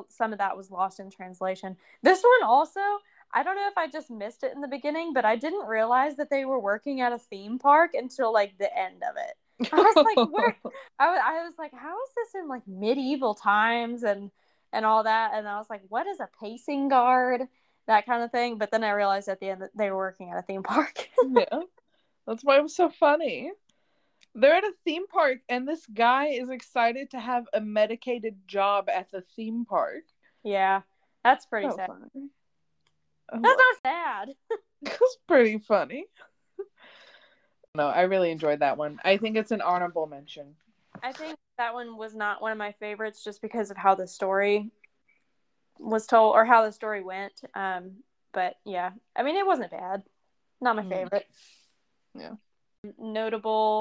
Some 0.10 0.32
of 0.32 0.40
that 0.40 0.58
was 0.58 0.72
lost 0.72 1.00
in 1.00 1.12
translation. 1.12 1.78
This 2.02 2.22
one 2.24 2.50
also, 2.50 2.80
I 3.34 3.44
don't 3.44 3.56
know 3.56 3.68
if 3.68 3.78
I 3.78 3.88
just 3.88 4.10
missed 4.10 4.44
it 4.44 4.54
in 4.54 4.62
the 4.62 4.68
beginning, 4.68 5.14
but 5.14 5.26
I 5.26 5.36
didn't 5.36 5.68
realize 5.68 6.16
that 6.16 6.30
they 6.30 6.46
were 6.46 6.60
working 6.60 7.02
at 7.02 7.14
a 7.14 7.18
theme 7.18 7.60
park 7.60 7.92
until 7.94 8.34
like 8.34 8.58
the 8.58 8.76
end 8.76 9.04
of 9.04 9.16
it. 9.18 9.72
I 9.72 9.76
was 9.76 9.96
like, 9.96 10.32
where? 10.32 10.58
I 11.00 11.12
was, 11.12 11.22
I 11.24 11.44
was 11.44 11.54
like, 11.60 11.74
how 11.74 11.96
is 12.04 12.10
this 12.16 12.42
in 12.42 12.48
like 12.48 12.68
medieval 12.68 13.36
times 13.36 14.04
and 14.04 14.32
and 14.74 14.86
all 14.86 15.04
that? 15.04 15.32
And 15.36 15.48
I 15.48 15.58
was 15.58 15.70
like, 15.70 15.82
what 15.90 16.08
is 16.08 16.20
a 16.20 16.30
pacing 16.42 16.90
guard? 16.90 17.44
That 17.88 18.06
kind 18.06 18.24
of 18.24 18.32
thing. 18.32 18.58
But 18.58 18.72
then 18.72 18.84
I 18.84 18.92
realized 18.92 19.28
at 19.28 19.40
the 19.40 19.50
end 19.50 19.62
that 19.62 19.76
they 19.76 19.92
were 19.92 19.98
working 19.98 20.32
at 20.32 20.40
a 20.40 20.42
theme 20.42 20.64
park. 20.64 21.10
yeah, 21.30 21.62
that's 22.26 22.44
why 22.44 22.58
it 22.58 22.64
was 22.64 22.76
so 22.76 22.90
funny. 22.90 23.52
They're 24.34 24.56
at 24.56 24.64
a 24.64 24.74
theme 24.86 25.08
park, 25.08 25.40
and 25.50 25.68
this 25.68 25.86
guy 25.86 26.28
is 26.28 26.50
excited 26.50 27.12
to 27.12 27.20
have 27.20 27.46
a 27.54 27.60
medicated 27.60 28.36
job 28.48 28.90
at 28.90 29.12
the 29.12 29.24
theme 29.36 29.66
park. 29.66 30.04
Yeah, 30.44 30.82
that's 31.24 31.46
pretty 31.46 31.70
so 31.70 31.76
sad. 31.76 31.88
Funny. 31.88 32.30
That's 33.32 33.44
not 33.44 33.76
sad. 33.84 34.36
was 35.00 35.18
pretty 35.28 35.58
funny. 35.60 36.06
no, 37.76 37.88
I 37.88 38.02
really 38.02 38.32
enjoyed 38.32 38.60
that 38.60 38.78
one. 38.78 39.00
I 39.04 39.18
think 39.18 39.38
it's 39.38 39.52
an 39.52 39.62
honorable 39.62 40.08
mention. 40.08 40.56
I 41.04 41.12
think 41.12 41.38
that 41.58 41.74
one 41.74 41.98
was 41.98 42.16
not 42.16 42.42
one 42.42 42.52
of 42.52 42.58
my 42.58 42.72
favorites 42.74 43.24
just 43.24 43.42
because 43.42 43.72
of 43.72 43.78
how 43.78 43.96
the 43.96 44.08
story 44.08 44.72
was 45.78 46.06
told 46.06 46.36
or 46.36 46.46
how 46.46 46.66
the 46.66 46.72
story 46.72 47.04
went. 47.04 47.42
Um, 47.54 47.98
but 48.34 48.56
yeah, 48.66 48.92
I 49.16 49.24
mean, 49.24 49.36
it 49.36 49.46
wasn't 49.46 49.72
bad. 49.72 50.04
Not 50.60 50.76
my 50.76 50.84
mm. 50.84 50.90
favorite. 50.90 51.28
Yeah. 52.18 52.34
Notable 52.98 53.81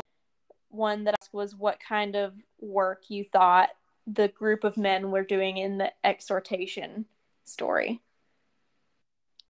one 0.71 1.05
that 1.05 1.29
was 1.33 1.55
what 1.55 1.79
kind 1.87 2.17
of 2.17 2.33
work 2.61 3.05
you 3.09 3.25
thought 3.25 3.71
the 4.07 4.29
group 4.29 4.65
of 4.65 4.77
men 4.77 5.11
were 5.11 5.23
doing 5.23 5.59
in 5.59 5.79
the 5.79 5.93
exhortation 6.05 7.05
story 7.45 8.01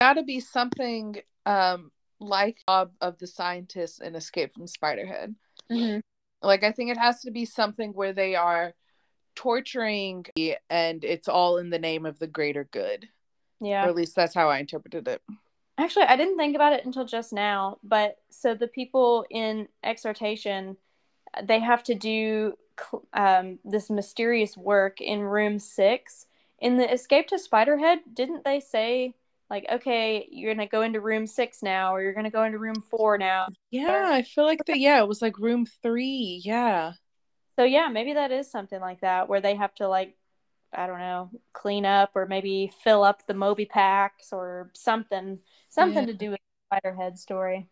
got 0.01 0.15
to 0.15 0.23
be 0.23 0.41
something 0.41 1.17
um 1.47 1.91
like 2.21 2.59
of, 2.69 2.91
of 3.01 3.19
the 3.19 3.27
scientists 3.27 4.01
in 4.01 4.15
Escape 4.15 4.55
from 4.55 4.67
Spiderhead. 4.67 5.35
Mm-hmm. 5.71 5.99
Like 6.43 6.65
I 6.65 6.73
think 6.73 6.91
it 6.91 6.99
has 6.99 7.21
to 7.23 7.31
be 7.31 7.45
something 7.45 7.91
where 7.93 8.13
they 8.13 8.35
are 8.35 8.75
torturing 9.35 10.27
and 10.71 11.05
it's 11.05 11.29
all 11.29 11.59
in 11.59 11.71
the 11.71 11.79
name 11.79 12.07
of 12.07 12.19
the 12.19 12.27
greater 12.27 12.65
good. 12.71 13.09
Yeah. 13.61 13.85
Or 13.85 13.89
at 13.89 13.95
least 13.95 14.15
that's 14.15 14.35
how 14.35 14.49
I 14.49 14.59
interpreted 14.59 15.09
it. 15.09 15.23
Actually, 15.79 16.07
I 16.07 16.17
didn't 16.17 16.39
think 16.39 16.55
about 16.55 16.73
it 16.73 16.87
until 16.87 17.05
just 17.05 17.33
now, 17.33 17.79
but 17.83 18.17
so 18.31 18.55
the 18.55 18.69
people 18.69 19.27
in 19.31 19.69
exhortation 19.85 20.77
they 21.43 21.61
have 21.61 21.83
to 21.85 21.95
do 21.95 22.55
um, 23.13 23.59
this 23.65 23.91
mysterious 23.91 24.57
work 24.57 25.01
in 25.01 25.21
room 25.21 25.59
6 25.59 26.27
in 26.59 26.77
the 26.77 26.91
escape 26.93 27.29
to 27.29 27.37
spiderhead 27.37 27.99
didn't 28.15 28.45
they 28.45 28.61
say 28.61 29.15
like 29.51 29.67
okay 29.71 30.27
you're 30.31 30.55
gonna 30.55 30.67
go 30.67 30.83
into 30.83 31.01
room 31.01 31.27
six 31.27 31.63
now 31.63 31.95
or 31.95 32.03
you're 32.03 32.15
gonna 32.15 32.31
go 32.31 32.45
into 32.45 32.59
room 32.59 32.81
four 32.81 33.19
now? 33.19 33.47
Yeah 33.71 34.09
i 34.11 34.23
feel 34.23 34.45
like 34.45 34.65
that 34.67 34.79
yeah 34.79 35.01
it 35.01 35.09
was 35.09 35.23
like 35.23 35.39
room 35.39 35.67
three 35.83 36.41
yeah. 36.45 36.93
So 37.57 37.65
yeah 37.65 37.89
maybe 37.89 38.15
that 38.15 38.33
is 38.33 38.51
something 38.51 38.81
like 38.81 39.01
that 39.01 39.29
where 39.29 39.41
they 39.41 39.55
have 39.55 39.75
to 39.77 39.89
like 39.89 40.17
i 40.75 40.87
don't 40.87 40.99
know 40.99 41.31
clean 41.53 41.87
up 41.87 42.11
or 42.15 42.27
maybe 42.27 42.73
fill 42.83 43.05
up 43.05 43.27
the 43.27 43.35
MobiPaks 43.35 44.33
or 44.33 44.71
something 44.75 45.39
something 45.69 46.07
yeah. 46.07 46.13
to 46.13 46.15
do 46.15 46.31
with 46.31 46.41
spiderhead 46.73 47.19
story. 47.19 47.69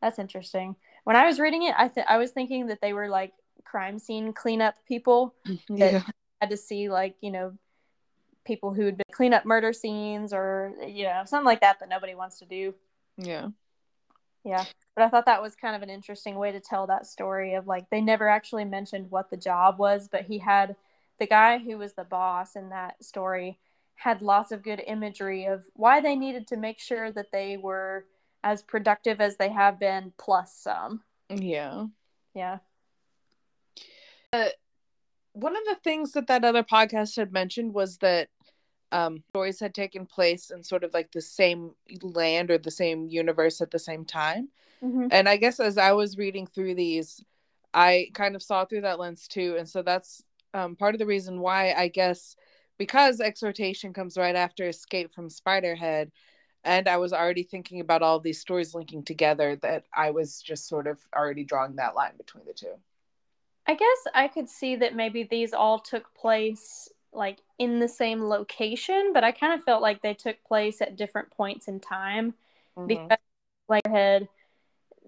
That's 0.00 0.18
interesting 0.18 0.76
when 1.08 1.16
i 1.16 1.26
was 1.26 1.40
reading 1.40 1.62
it 1.64 1.74
i 1.78 1.88
th- 1.88 2.06
i 2.08 2.18
was 2.18 2.30
thinking 2.30 2.66
that 2.66 2.80
they 2.80 2.92
were 2.92 3.08
like 3.08 3.32
crime 3.64 3.98
scene 3.98 4.32
cleanup 4.32 4.74
people 4.86 5.34
mm-hmm. 5.46 5.76
that 5.76 5.92
yeah. 5.92 6.02
had 6.40 6.50
to 6.50 6.56
see 6.56 6.88
like 6.88 7.16
you 7.20 7.30
know 7.30 7.52
people 8.48 8.72
who 8.72 8.84
would 8.84 9.02
clean 9.12 9.34
up 9.34 9.44
murder 9.44 9.72
scenes 9.72 10.32
or 10.32 10.72
you 10.84 11.04
know 11.04 11.22
something 11.26 11.44
like 11.44 11.60
that 11.60 11.78
that 11.78 11.88
nobody 11.88 12.14
wants 12.14 12.38
to 12.38 12.46
do. 12.46 12.74
Yeah. 13.18 13.48
Yeah. 14.42 14.64
But 14.96 15.04
I 15.04 15.08
thought 15.10 15.26
that 15.26 15.42
was 15.42 15.54
kind 15.54 15.76
of 15.76 15.82
an 15.82 15.90
interesting 15.90 16.36
way 16.36 16.50
to 16.52 16.60
tell 16.60 16.86
that 16.86 17.06
story 17.06 17.54
of 17.54 17.66
like 17.66 17.90
they 17.90 18.00
never 18.00 18.26
actually 18.26 18.64
mentioned 18.64 19.10
what 19.10 19.30
the 19.30 19.36
job 19.36 19.78
was, 19.78 20.08
but 20.10 20.22
he 20.22 20.38
had 20.38 20.76
the 21.18 21.26
guy 21.26 21.58
who 21.58 21.76
was 21.76 21.92
the 21.92 22.04
boss 22.04 22.56
in 22.56 22.70
that 22.70 23.04
story 23.04 23.58
had 23.96 24.22
lots 24.22 24.50
of 24.50 24.62
good 24.62 24.80
imagery 24.86 25.44
of 25.44 25.66
why 25.74 26.00
they 26.00 26.16
needed 26.16 26.46
to 26.46 26.56
make 26.56 26.78
sure 26.78 27.12
that 27.12 27.32
they 27.32 27.58
were 27.58 28.06
as 28.48 28.62
productive 28.62 29.20
as 29.20 29.36
they 29.36 29.50
have 29.50 29.78
been 29.78 30.12
plus 30.16 30.54
some. 30.54 31.02
Yeah. 31.28 31.86
Yeah. 32.34 32.58
Uh, 34.32 34.48
one 35.32 35.54
of 35.54 35.64
the 35.66 35.76
things 35.84 36.12
that 36.12 36.28
that 36.28 36.44
other 36.44 36.62
podcast 36.62 37.16
had 37.16 37.30
mentioned 37.30 37.74
was 37.74 37.98
that 37.98 38.28
um, 38.90 39.22
stories 39.28 39.60
had 39.60 39.74
taken 39.74 40.06
place 40.06 40.50
in 40.50 40.62
sort 40.62 40.82
of 40.82 40.94
like 40.94 41.12
the 41.12 41.20
same 41.20 41.72
land 42.00 42.50
or 42.50 42.56
the 42.56 42.70
same 42.70 43.06
universe 43.06 43.60
at 43.60 43.70
the 43.70 43.78
same 43.78 44.06
time. 44.06 44.48
Mm-hmm. 44.82 45.08
And 45.10 45.28
I 45.28 45.36
guess 45.36 45.60
as 45.60 45.76
I 45.76 45.92
was 45.92 46.16
reading 46.16 46.46
through 46.46 46.74
these, 46.74 47.22
I 47.74 48.08
kind 48.14 48.34
of 48.34 48.42
saw 48.42 48.64
through 48.64 48.80
that 48.82 48.98
lens 48.98 49.28
too. 49.28 49.56
And 49.58 49.68
so 49.68 49.82
that's 49.82 50.22
um, 50.54 50.74
part 50.74 50.94
of 50.94 50.98
the 50.98 51.06
reason 51.06 51.40
why 51.40 51.74
I 51.74 51.88
guess 51.88 52.34
because 52.78 53.20
exhortation 53.20 53.92
comes 53.92 54.16
right 54.16 54.36
after 54.36 54.66
escape 54.66 55.12
from 55.12 55.28
Spiderhead, 55.28 56.10
and 56.64 56.88
I 56.88 56.96
was 56.96 57.12
already 57.12 57.42
thinking 57.42 57.80
about 57.80 58.02
all 58.02 58.20
these 58.20 58.40
stories 58.40 58.74
linking 58.74 59.02
together 59.02 59.56
that 59.56 59.84
I 59.96 60.10
was 60.10 60.42
just 60.42 60.68
sort 60.68 60.86
of 60.86 60.98
already 61.14 61.44
drawing 61.44 61.76
that 61.76 61.94
line 61.94 62.12
between 62.16 62.44
the 62.46 62.52
two. 62.52 62.74
I 63.66 63.74
guess 63.74 64.12
I 64.14 64.28
could 64.28 64.48
see 64.48 64.76
that 64.76 64.96
maybe 64.96 65.24
these 65.24 65.52
all 65.52 65.78
took 65.78 66.14
place 66.14 66.88
like 67.12 67.38
in 67.58 67.78
the 67.80 67.88
same 67.88 68.22
location, 68.22 69.12
but 69.12 69.24
I 69.24 69.32
kind 69.32 69.52
of 69.52 69.64
felt 69.64 69.82
like 69.82 70.02
they 70.02 70.14
took 70.14 70.42
place 70.44 70.80
at 70.80 70.96
different 70.96 71.30
points 71.30 71.68
in 71.68 71.80
time 71.80 72.34
mm-hmm. 72.76 72.86
because 72.86 73.18
like 73.68 73.86
had 73.86 74.28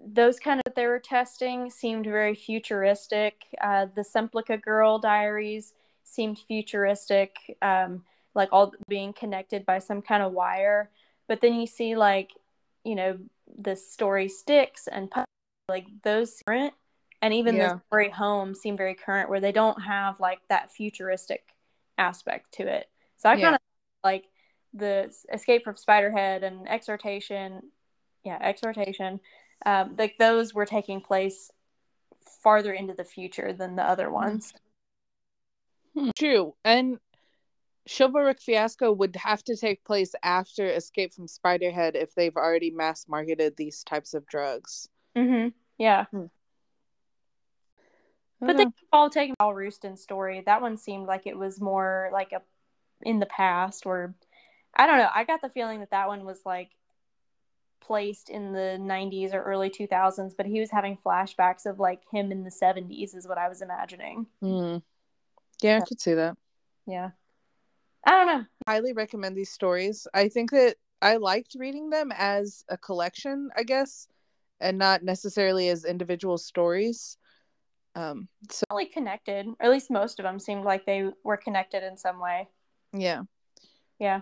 those 0.03 0.39
kind 0.39 0.59
of 0.59 0.63
that 0.65 0.75
they 0.75 0.87
were 0.87 0.99
testing 0.99 1.69
seemed 1.69 2.05
very 2.05 2.35
futuristic. 2.35 3.43
Uh, 3.59 3.87
the 3.93 4.03
Semplica 4.03 4.57
Girl 4.61 4.99
diaries 4.99 5.73
seemed 6.03 6.39
futuristic, 6.39 7.57
um, 7.61 8.03
like 8.33 8.49
all 8.51 8.73
being 8.87 9.13
connected 9.13 9.65
by 9.65 9.79
some 9.79 10.01
kind 10.01 10.23
of 10.23 10.33
wire. 10.33 10.89
But 11.31 11.39
then 11.39 11.53
you 11.53 11.65
see 11.65 11.95
like, 11.95 12.31
you 12.83 12.93
know, 12.93 13.17
the 13.57 13.77
story 13.77 14.27
sticks 14.27 14.89
and 14.91 15.09
like 15.69 15.85
those 16.03 16.43
current, 16.45 16.73
and 17.21 17.33
even 17.33 17.55
yeah. 17.55 17.75
the 17.75 17.81
story 17.87 18.09
home 18.09 18.53
seem 18.53 18.75
very 18.75 18.95
current, 18.95 19.29
where 19.29 19.39
they 19.39 19.53
don't 19.53 19.81
have 19.81 20.19
like 20.19 20.39
that 20.49 20.73
futuristic 20.73 21.55
aspect 21.97 22.51
to 22.55 22.63
it. 22.63 22.89
So 23.15 23.29
I 23.29 23.39
kind 23.39 23.55
of 23.55 23.61
like 24.03 24.25
the 24.73 25.09
Escape 25.31 25.63
from 25.63 25.75
Spiderhead 25.75 26.43
and 26.43 26.67
Exhortation. 26.67 27.61
Yeah, 28.25 28.37
Exhortation. 28.41 29.21
Um, 29.65 29.95
like 29.97 30.17
those 30.19 30.53
were 30.53 30.65
taking 30.65 30.99
place 30.99 31.49
farther 32.43 32.73
into 32.73 32.93
the 32.93 33.05
future 33.05 33.53
than 33.53 33.77
the 33.77 33.85
other 33.85 34.07
hmm. 34.07 34.15
ones. 34.15 34.53
Hmm, 35.97 36.09
true, 36.13 36.55
and 36.65 36.99
Chivalric 37.89 38.39
Fiasco 38.39 38.91
would 38.91 39.15
have 39.15 39.43
to 39.43 39.55
take 39.55 39.83
place 39.83 40.13
after 40.23 40.65
Escape 40.67 41.13
from 41.13 41.27
Spiderhead 41.27 41.95
if 41.95 42.13
they've 42.13 42.35
already 42.35 42.71
mass 42.71 43.07
marketed 43.07 43.57
these 43.57 43.83
types 43.83 44.13
of 44.13 44.25
drugs. 44.27 44.87
Mm-hmm. 45.17 45.49
Yeah. 45.77 46.05
Hmm. 46.11 46.25
But 48.39 48.57
they 48.57 48.65
all 48.91 49.09
taken 49.09 49.35
Al 49.39 49.53
Roosten's 49.53 50.01
story. 50.01 50.41
That 50.45 50.61
one 50.61 50.77
seemed 50.77 51.05
like 51.05 51.27
it 51.27 51.37
was 51.37 51.61
more 51.61 52.09
like 52.11 52.31
a 52.31 52.41
in 53.03 53.19
the 53.19 53.27
past, 53.27 53.85
or 53.85 54.15
I 54.75 54.87
don't 54.87 54.97
know. 54.97 55.09
I 55.13 55.23
got 55.25 55.41
the 55.41 55.49
feeling 55.49 55.79
that 55.81 55.91
that 55.91 56.07
one 56.07 56.25
was 56.25 56.41
like 56.45 56.71
placed 57.81 58.29
in 58.29 58.53
the 58.53 58.77
90s 58.79 59.33
or 59.33 59.43
early 59.43 59.69
2000s, 59.69 60.33
but 60.35 60.45
he 60.45 60.59
was 60.59 60.71
having 60.71 60.97
flashbacks 61.05 61.65
of 61.65 61.79
like 61.79 62.01
him 62.11 62.31
in 62.31 62.43
the 62.43 62.49
70s, 62.49 63.15
is 63.15 63.27
what 63.27 63.37
I 63.37 63.47
was 63.47 63.61
imagining. 63.61 64.25
Mm. 64.43 64.81
Yeah, 65.61 65.77
I 65.77 65.85
could 65.85 66.01
see 66.01 66.15
that. 66.15 66.35
Yeah. 66.87 67.11
I 68.05 68.11
don't 68.11 68.27
know. 68.27 68.45
Highly 68.67 68.93
recommend 68.93 69.35
these 69.35 69.51
stories. 69.51 70.07
I 70.13 70.29
think 70.29 70.51
that 70.51 70.75
I 71.01 71.17
liked 71.17 71.55
reading 71.57 71.89
them 71.89 72.11
as 72.15 72.63
a 72.69 72.77
collection, 72.77 73.49
I 73.55 73.63
guess, 73.63 74.07
and 74.59 74.77
not 74.77 75.03
necessarily 75.03 75.69
as 75.69 75.85
individual 75.85 76.37
stories. 76.37 77.17
Um, 77.95 78.27
so 78.49 78.63
Really 78.71 78.85
connected, 78.85 79.47
or 79.47 79.55
at 79.65 79.71
least 79.71 79.91
most 79.91 80.19
of 80.19 80.23
them 80.23 80.39
seemed 80.39 80.63
like 80.63 80.85
they 80.85 81.09
were 81.23 81.37
connected 81.37 81.83
in 81.83 81.97
some 81.97 82.19
way. 82.19 82.47
yeah, 82.93 83.23
Yeah. 83.99 84.21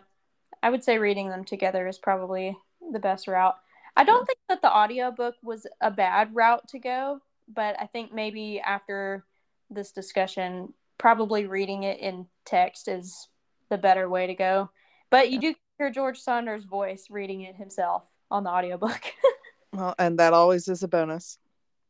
I 0.62 0.70
would 0.70 0.84
say 0.84 0.98
reading 0.98 1.30
them 1.30 1.46
together 1.46 1.88
is 1.88 1.98
probably 1.98 2.58
the 2.92 3.00
best 3.00 3.28
route. 3.28 3.56
I 3.96 4.04
don't 4.04 4.26
think 4.26 4.40
that 4.50 4.62
the 4.62 4.76
audiobook 4.76 5.36
was 5.42 5.66
a 5.80 5.90
bad 5.92 6.36
route 6.36 6.68
to 6.70 6.80
go, 6.80 7.22
but 7.48 7.76
I 7.80 7.86
think 7.86 8.14
maybe 8.14 8.60
after 8.60 9.26
this 9.70 9.92
discussion, 9.92 10.74
probably 10.98 11.46
reading 11.46 11.84
it 11.84 12.00
in 12.00 12.28
text 12.44 12.88
is 12.90 13.30
the 13.70 13.78
better 13.78 14.10
way 14.10 14.28
to 14.28 14.34
go. 14.34 14.70
But 15.10 15.32
you 15.32 15.40
do 15.40 15.56
hear 15.78 15.90
George 15.90 16.20
Saunders' 16.20 16.64
voice 16.66 17.08
reading 17.10 17.42
it 17.42 17.56
himself 17.56 18.04
on 18.30 18.44
the 18.44 18.50
audiobook. 18.50 19.02
well, 19.74 19.96
and 19.98 20.20
that 20.20 20.34
always 20.34 20.68
is 20.68 20.84
a 20.84 20.88
bonus. 20.88 21.38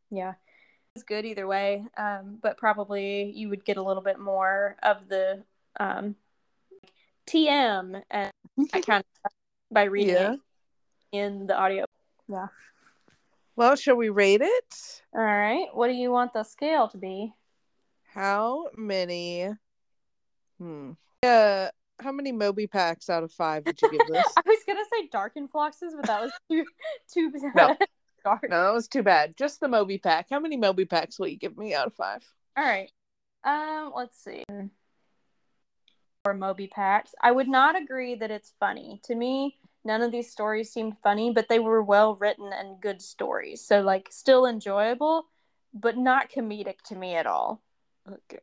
yeah. 0.10 0.34
It's 0.96 1.04
good 1.04 1.24
either 1.26 1.46
way, 1.48 1.86
um, 1.98 2.40
but 2.42 2.58
probably 2.58 3.32
you 3.32 3.48
would 3.50 3.64
get 3.64 3.78
a 3.78 3.82
little 3.84 4.02
bit 4.02 4.20
more 4.20 4.76
of 4.82 5.08
the 5.08 5.44
um, 5.80 6.16
TM 7.28 8.02
and 8.10 8.32
I 8.74 8.82
kind 8.82 9.04
of 9.26 9.32
by 9.72 9.84
reading 9.84 10.16
Yeah. 10.16 10.34
it 10.34 10.40
in 11.12 11.46
the 11.48 11.56
audio. 11.58 11.86
Yeah. 12.28 12.48
Well, 13.56 13.76
shall 13.76 13.96
we 13.96 14.10
rate 14.10 14.42
it? 14.42 15.02
All 15.14 15.22
right. 15.22 15.68
What 15.74 15.88
do 15.90 15.94
you 15.94 16.12
want 16.12 16.34
the 16.34 16.44
scale 16.44 16.88
to 16.90 16.98
be? 16.98 17.34
How 18.14 18.70
many? 18.76 19.50
Hmm. 20.58 20.92
Uh, 21.24 21.70
how 22.00 22.12
many 22.12 22.32
MobiPaks 22.32 23.10
out 23.10 23.24
of 23.24 23.32
five 23.32 23.66
would 23.66 23.82
you 23.82 23.92
give 23.92 24.08
this? 24.12 24.26
I 24.38 24.42
was 24.46 24.60
gonna 24.66 24.84
say 24.92 25.08
dark 25.12 25.34
influxes, 25.36 25.94
but 25.96 26.08
that 26.08 26.22
was 26.22 26.32
too 26.50 26.66
too 27.14 27.32
bad. 27.32 27.56
No. 27.56 27.76
dark. 28.24 28.50
no, 28.50 28.64
that 28.64 28.74
was 28.74 28.88
too 28.88 29.04
bad. 29.04 29.36
Just 29.38 29.60
the 29.60 29.68
MobiPak. 29.68 30.26
How 30.30 30.40
many 30.40 30.58
MobiPaks 30.58 31.20
will 31.20 31.28
you 31.28 31.38
give 31.38 31.58
me 31.58 31.74
out 31.74 31.88
of 31.88 31.94
five? 31.94 32.24
All 32.58 32.64
right. 32.64 32.92
Um, 33.44 33.94
let's 33.96 34.22
see. 34.22 34.44
Or 36.26 36.36
MobiPaks. 36.36 37.12
I 37.22 37.32
would 37.32 37.48
not 37.48 37.82
agree 37.82 38.16
that 38.16 38.32
it's 38.32 38.54
funny. 38.60 39.00
To 39.06 39.16
me, 39.16 39.58
none 39.86 40.02
of 40.02 40.12
these 40.12 40.32
stories 40.32 40.72
seemed 40.72 40.98
funny, 41.02 41.32
but 41.32 41.48
they 41.48 41.60
were 41.60 41.82
well 41.82 42.16
written 42.16 42.52
and 42.54 42.82
good 42.82 43.02
stories. 43.02 43.64
So 43.66 43.82
like 43.82 44.08
still 44.12 44.46
enjoyable, 44.46 45.28
but 45.74 45.98
not 45.98 46.30
comedic 46.30 46.82
to 46.88 46.96
me 46.96 47.16
at 47.16 47.26
all. 47.26 47.62
Okay. 48.08 48.40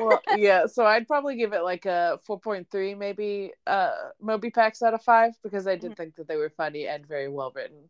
Well, 0.00 0.20
yeah. 0.36 0.66
So 0.66 0.84
I'd 0.84 1.06
probably 1.06 1.36
give 1.36 1.52
it 1.52 1.62
like 1.62 1.86
a 1.86 2.18
four 2.24 2.38
point 2.40 2.70
three, 2.70 2.94
maybe. 2.94 3.52
Uh, 3.66 3.92
MobiPaks 4.22 4.82
out 4.82 4.94
of 4.94 5.02
five 5.02 5.32
because 5.42 5.66
I 5.66 5.76
did 5.76 5.92
Mhm. 5.92 5.96
think 5.96 6.14
that 6.16 6.28
they 6.28 6.36
were 6.36 6.50
funny 6.50 6.86
and 6.86 7.06
very 7.06 7.28
well 7.28 7.50
written. 7.54 7.88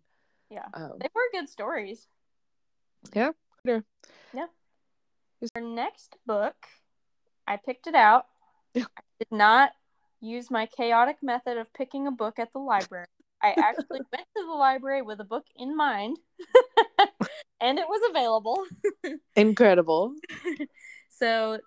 Yeah. 0.51 0.66
Um, 0.74 0.93
They 0.99 1.09
were 1.14 1.22
good 1.32 1.49
stories. 1.49 2.07
yeah. 3.14 3.30
Yeah. 3.64 3.80
Our 5.55 5.61
next 5.62 6.16
book, 6.24 6.57
I 7.47 7.57
picked 7.59 7.87
it 7.87 7.95
out. 7.95 8.26
I 8.74 8.84
did 9.18 9.30
not 9.30 9.72
use 10.20 10.51
my 10.51 10.66
chaotic 10.66 11.18
method 11.22 11.59
of 11.59 11.72
picking 11.74 12.07
a 12.07 12.11
book 12.11 12.39
at 12.39 12.53
the 12.53 12.59
library. 12.59 13.07
I 13.43 13.55
actually 13.59 14.01
went 14.12 14.26
to 14.37 14.45
the 14.47 14.53
library 14.53 15.03
with 15.03 15.20
a 15.20 15.24
book 15.24 15.45
in 15.57 15.76
mind, 15.76 16.18
and 17.61 17.78
it 17.78 17.87
was 17.87 18.01
available. 18.11 18.64
Incredible. 19.37 20.14
So, 21.11 21.59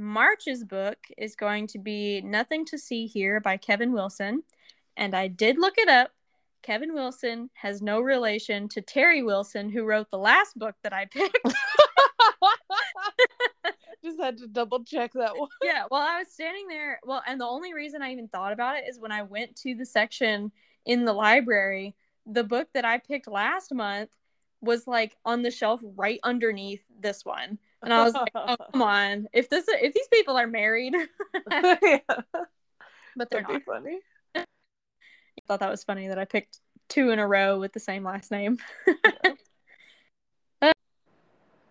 March's 0.00 0.64
book 0.64 0.98
is 1.18 1.36
going 1.36 1.66
to 1.68 1.78
be 1.78 2.22
Nothing 2.22 2.64
to 2.66 2.78
See 2.78 3.06
Here 3.06 3.38
by 3.38 3.58
Kevin 3.58 3.92
Wilson. 3.92 4.42
And 4.96 5.14
I 5.14 5.28
did 5.28 5.58
look 5.58 5.74
it 5.76 5.88
up. 5.88 6.10
Kevin 6.62 6.94
Wilson 6.94 7.50
has 7.54 7.82
no 7.82 8.00
relation 8.00 8.68
to 8.70 8.80
Terry 8.80 9.22
Wilson, 9.22 9.68
who 9.68 9.84
wrote 9.84 10.10
the 10.10 10.18
last 10.18 10.58
book 10.58 10.74
that 10.82 10.94
I 10.94 11.04
picked. 11.04 11.38
Just 14.04 14.20
had 14.20 14.38
to 14.38 14.46
double 14.46 14.82
check 14.84 15.12
that 15.12 15.36
one. 15.36 15.48
yeah, 15.62 15.84
well, 15.90 16.00
I 16.00 16.18
was 16.18 16.32
standing 16.32 16.66
there. 16.68 16.98
Well, 17.04 17.22
and 17.26 17.38
the 17.38 17.46
only 17.46 17.74
reason 17.74 18.02
I 18.02 18.12
even 18.12 18.28
thought 18.28 18.52
about 18.52 18.76
it 18.76 18.84
is 18.88 18.98
when 18.98 19.12
I 19.12 19.22
went 19.22 19.56
to 19.56 19.74
the 19.74 19.84
section 19.84 20.50
in 20.86 21.04
the 21.04 21.12
library, 21.12 21.94
the 22.26 22.44
book 22.44 22.68
that 22.72 22.86
I 22.86 22.98
picked 22.98 23.28
last 23.28 23.74
month 23.74 24.10
was 24.62 24.86
like 24.86 25.16
on 25.24 25.42
the 25.42 25.50
shelf 25.50 25.80
right 25.82 26.20
underneath 26.22 26.82
this 26.98 27.24
one. 27.24 27.58
And 27.82 27.92
I 27.92 28.04
was 28.04 28.14
like, 28.14 28.32
oh, 28.34 28.56
come 28.72 28.82
on. 28.82 29.28
If 29.32 29.48
this 29.48 29.64
if 29.68 29.94
these 29.94 30.08
people 30.12 30.36
are 30.36 30.46
married, 30.46 30.94
yeah, 31.50 31.98
but 33.16 33.30
they're 33.30 33.42
that'd 33.42 33.46
be 33.46 33.52
not. 33.52 33.62
funny. 33.64 33.98
I 34.34 34.44
thought 35.48 35.60
that 35.60 35.70
was 35.70 35.84
funny 35.84 36.08
that 36.08 36.18
I 36.18 36.24
picked 36.24 36.58
two 36.88 37.10
in 37.10 37.18
a 37.18 37.26
row 37.26 37.58
with 37.58 37.72
the 37.72 37.80
same 37.80 38.04
last 38.04 38.30
name. 38.30 38.58
Uh, 40.62 40.72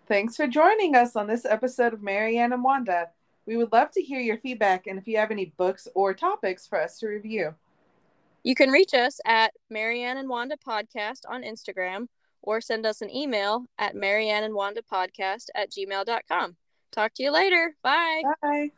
Thanks 0.08 0.36
for 0.36 0.48
joining 0.48 0.96
us 0.96 1.16
on 1.16 1.28
this 1.28 1.46
episode 1.46 1.94
of 1.94 2.02
Marianne 2.02 2.54
and 2.54 2.64
Wanda. 2.64 3.10
We 3.46 3.58
would 3.58 3.72
love 3.72 3.92
to 3.92 4.02
hear 4.02 4.20
your 4.20 4.38
feedback 4.38 4.88
and 4.88 4.98
if 4.98 5.08
you 5.08 5.18
have 5.18 5.32
any 5.32 5.54
books 5.58 5.88
or 5.94 6.14
topics 6.14 6.68
for 6.68 6.82
us 6.82 7.00
to 7.00 7.08
review. 7.08 7.54
You 8.44 8.56
can 8.56 8.72
reach 8.72 8.94
us 8.94 9.20
at 9.26 9.54
Marianne 9.70 10.18
and 10.18 10.30
Wanda 10.30 10.56
Podcast 10.58 11.22
on 11.28 11.44
Instagram 11.44 12.08
or 12.42 12.62
send 12.62 12.86
us 12.86 13.02
an 13.02 13.10
email 13.10 13.66
at 13.78 13.96
Marianne 13.96 14.44
and 14.44 14.54
Wanda 14.54 14.82
Podcast 14.82 15.48
at 15.56 15.72
gmail.com. 15.72 16.56
Talk 16.92 17.14
to 17.16 17.24
you 17.24 17.32
later. 17.32 17.76
Bye. 17.84 18.24
Bye. 18.42 18.72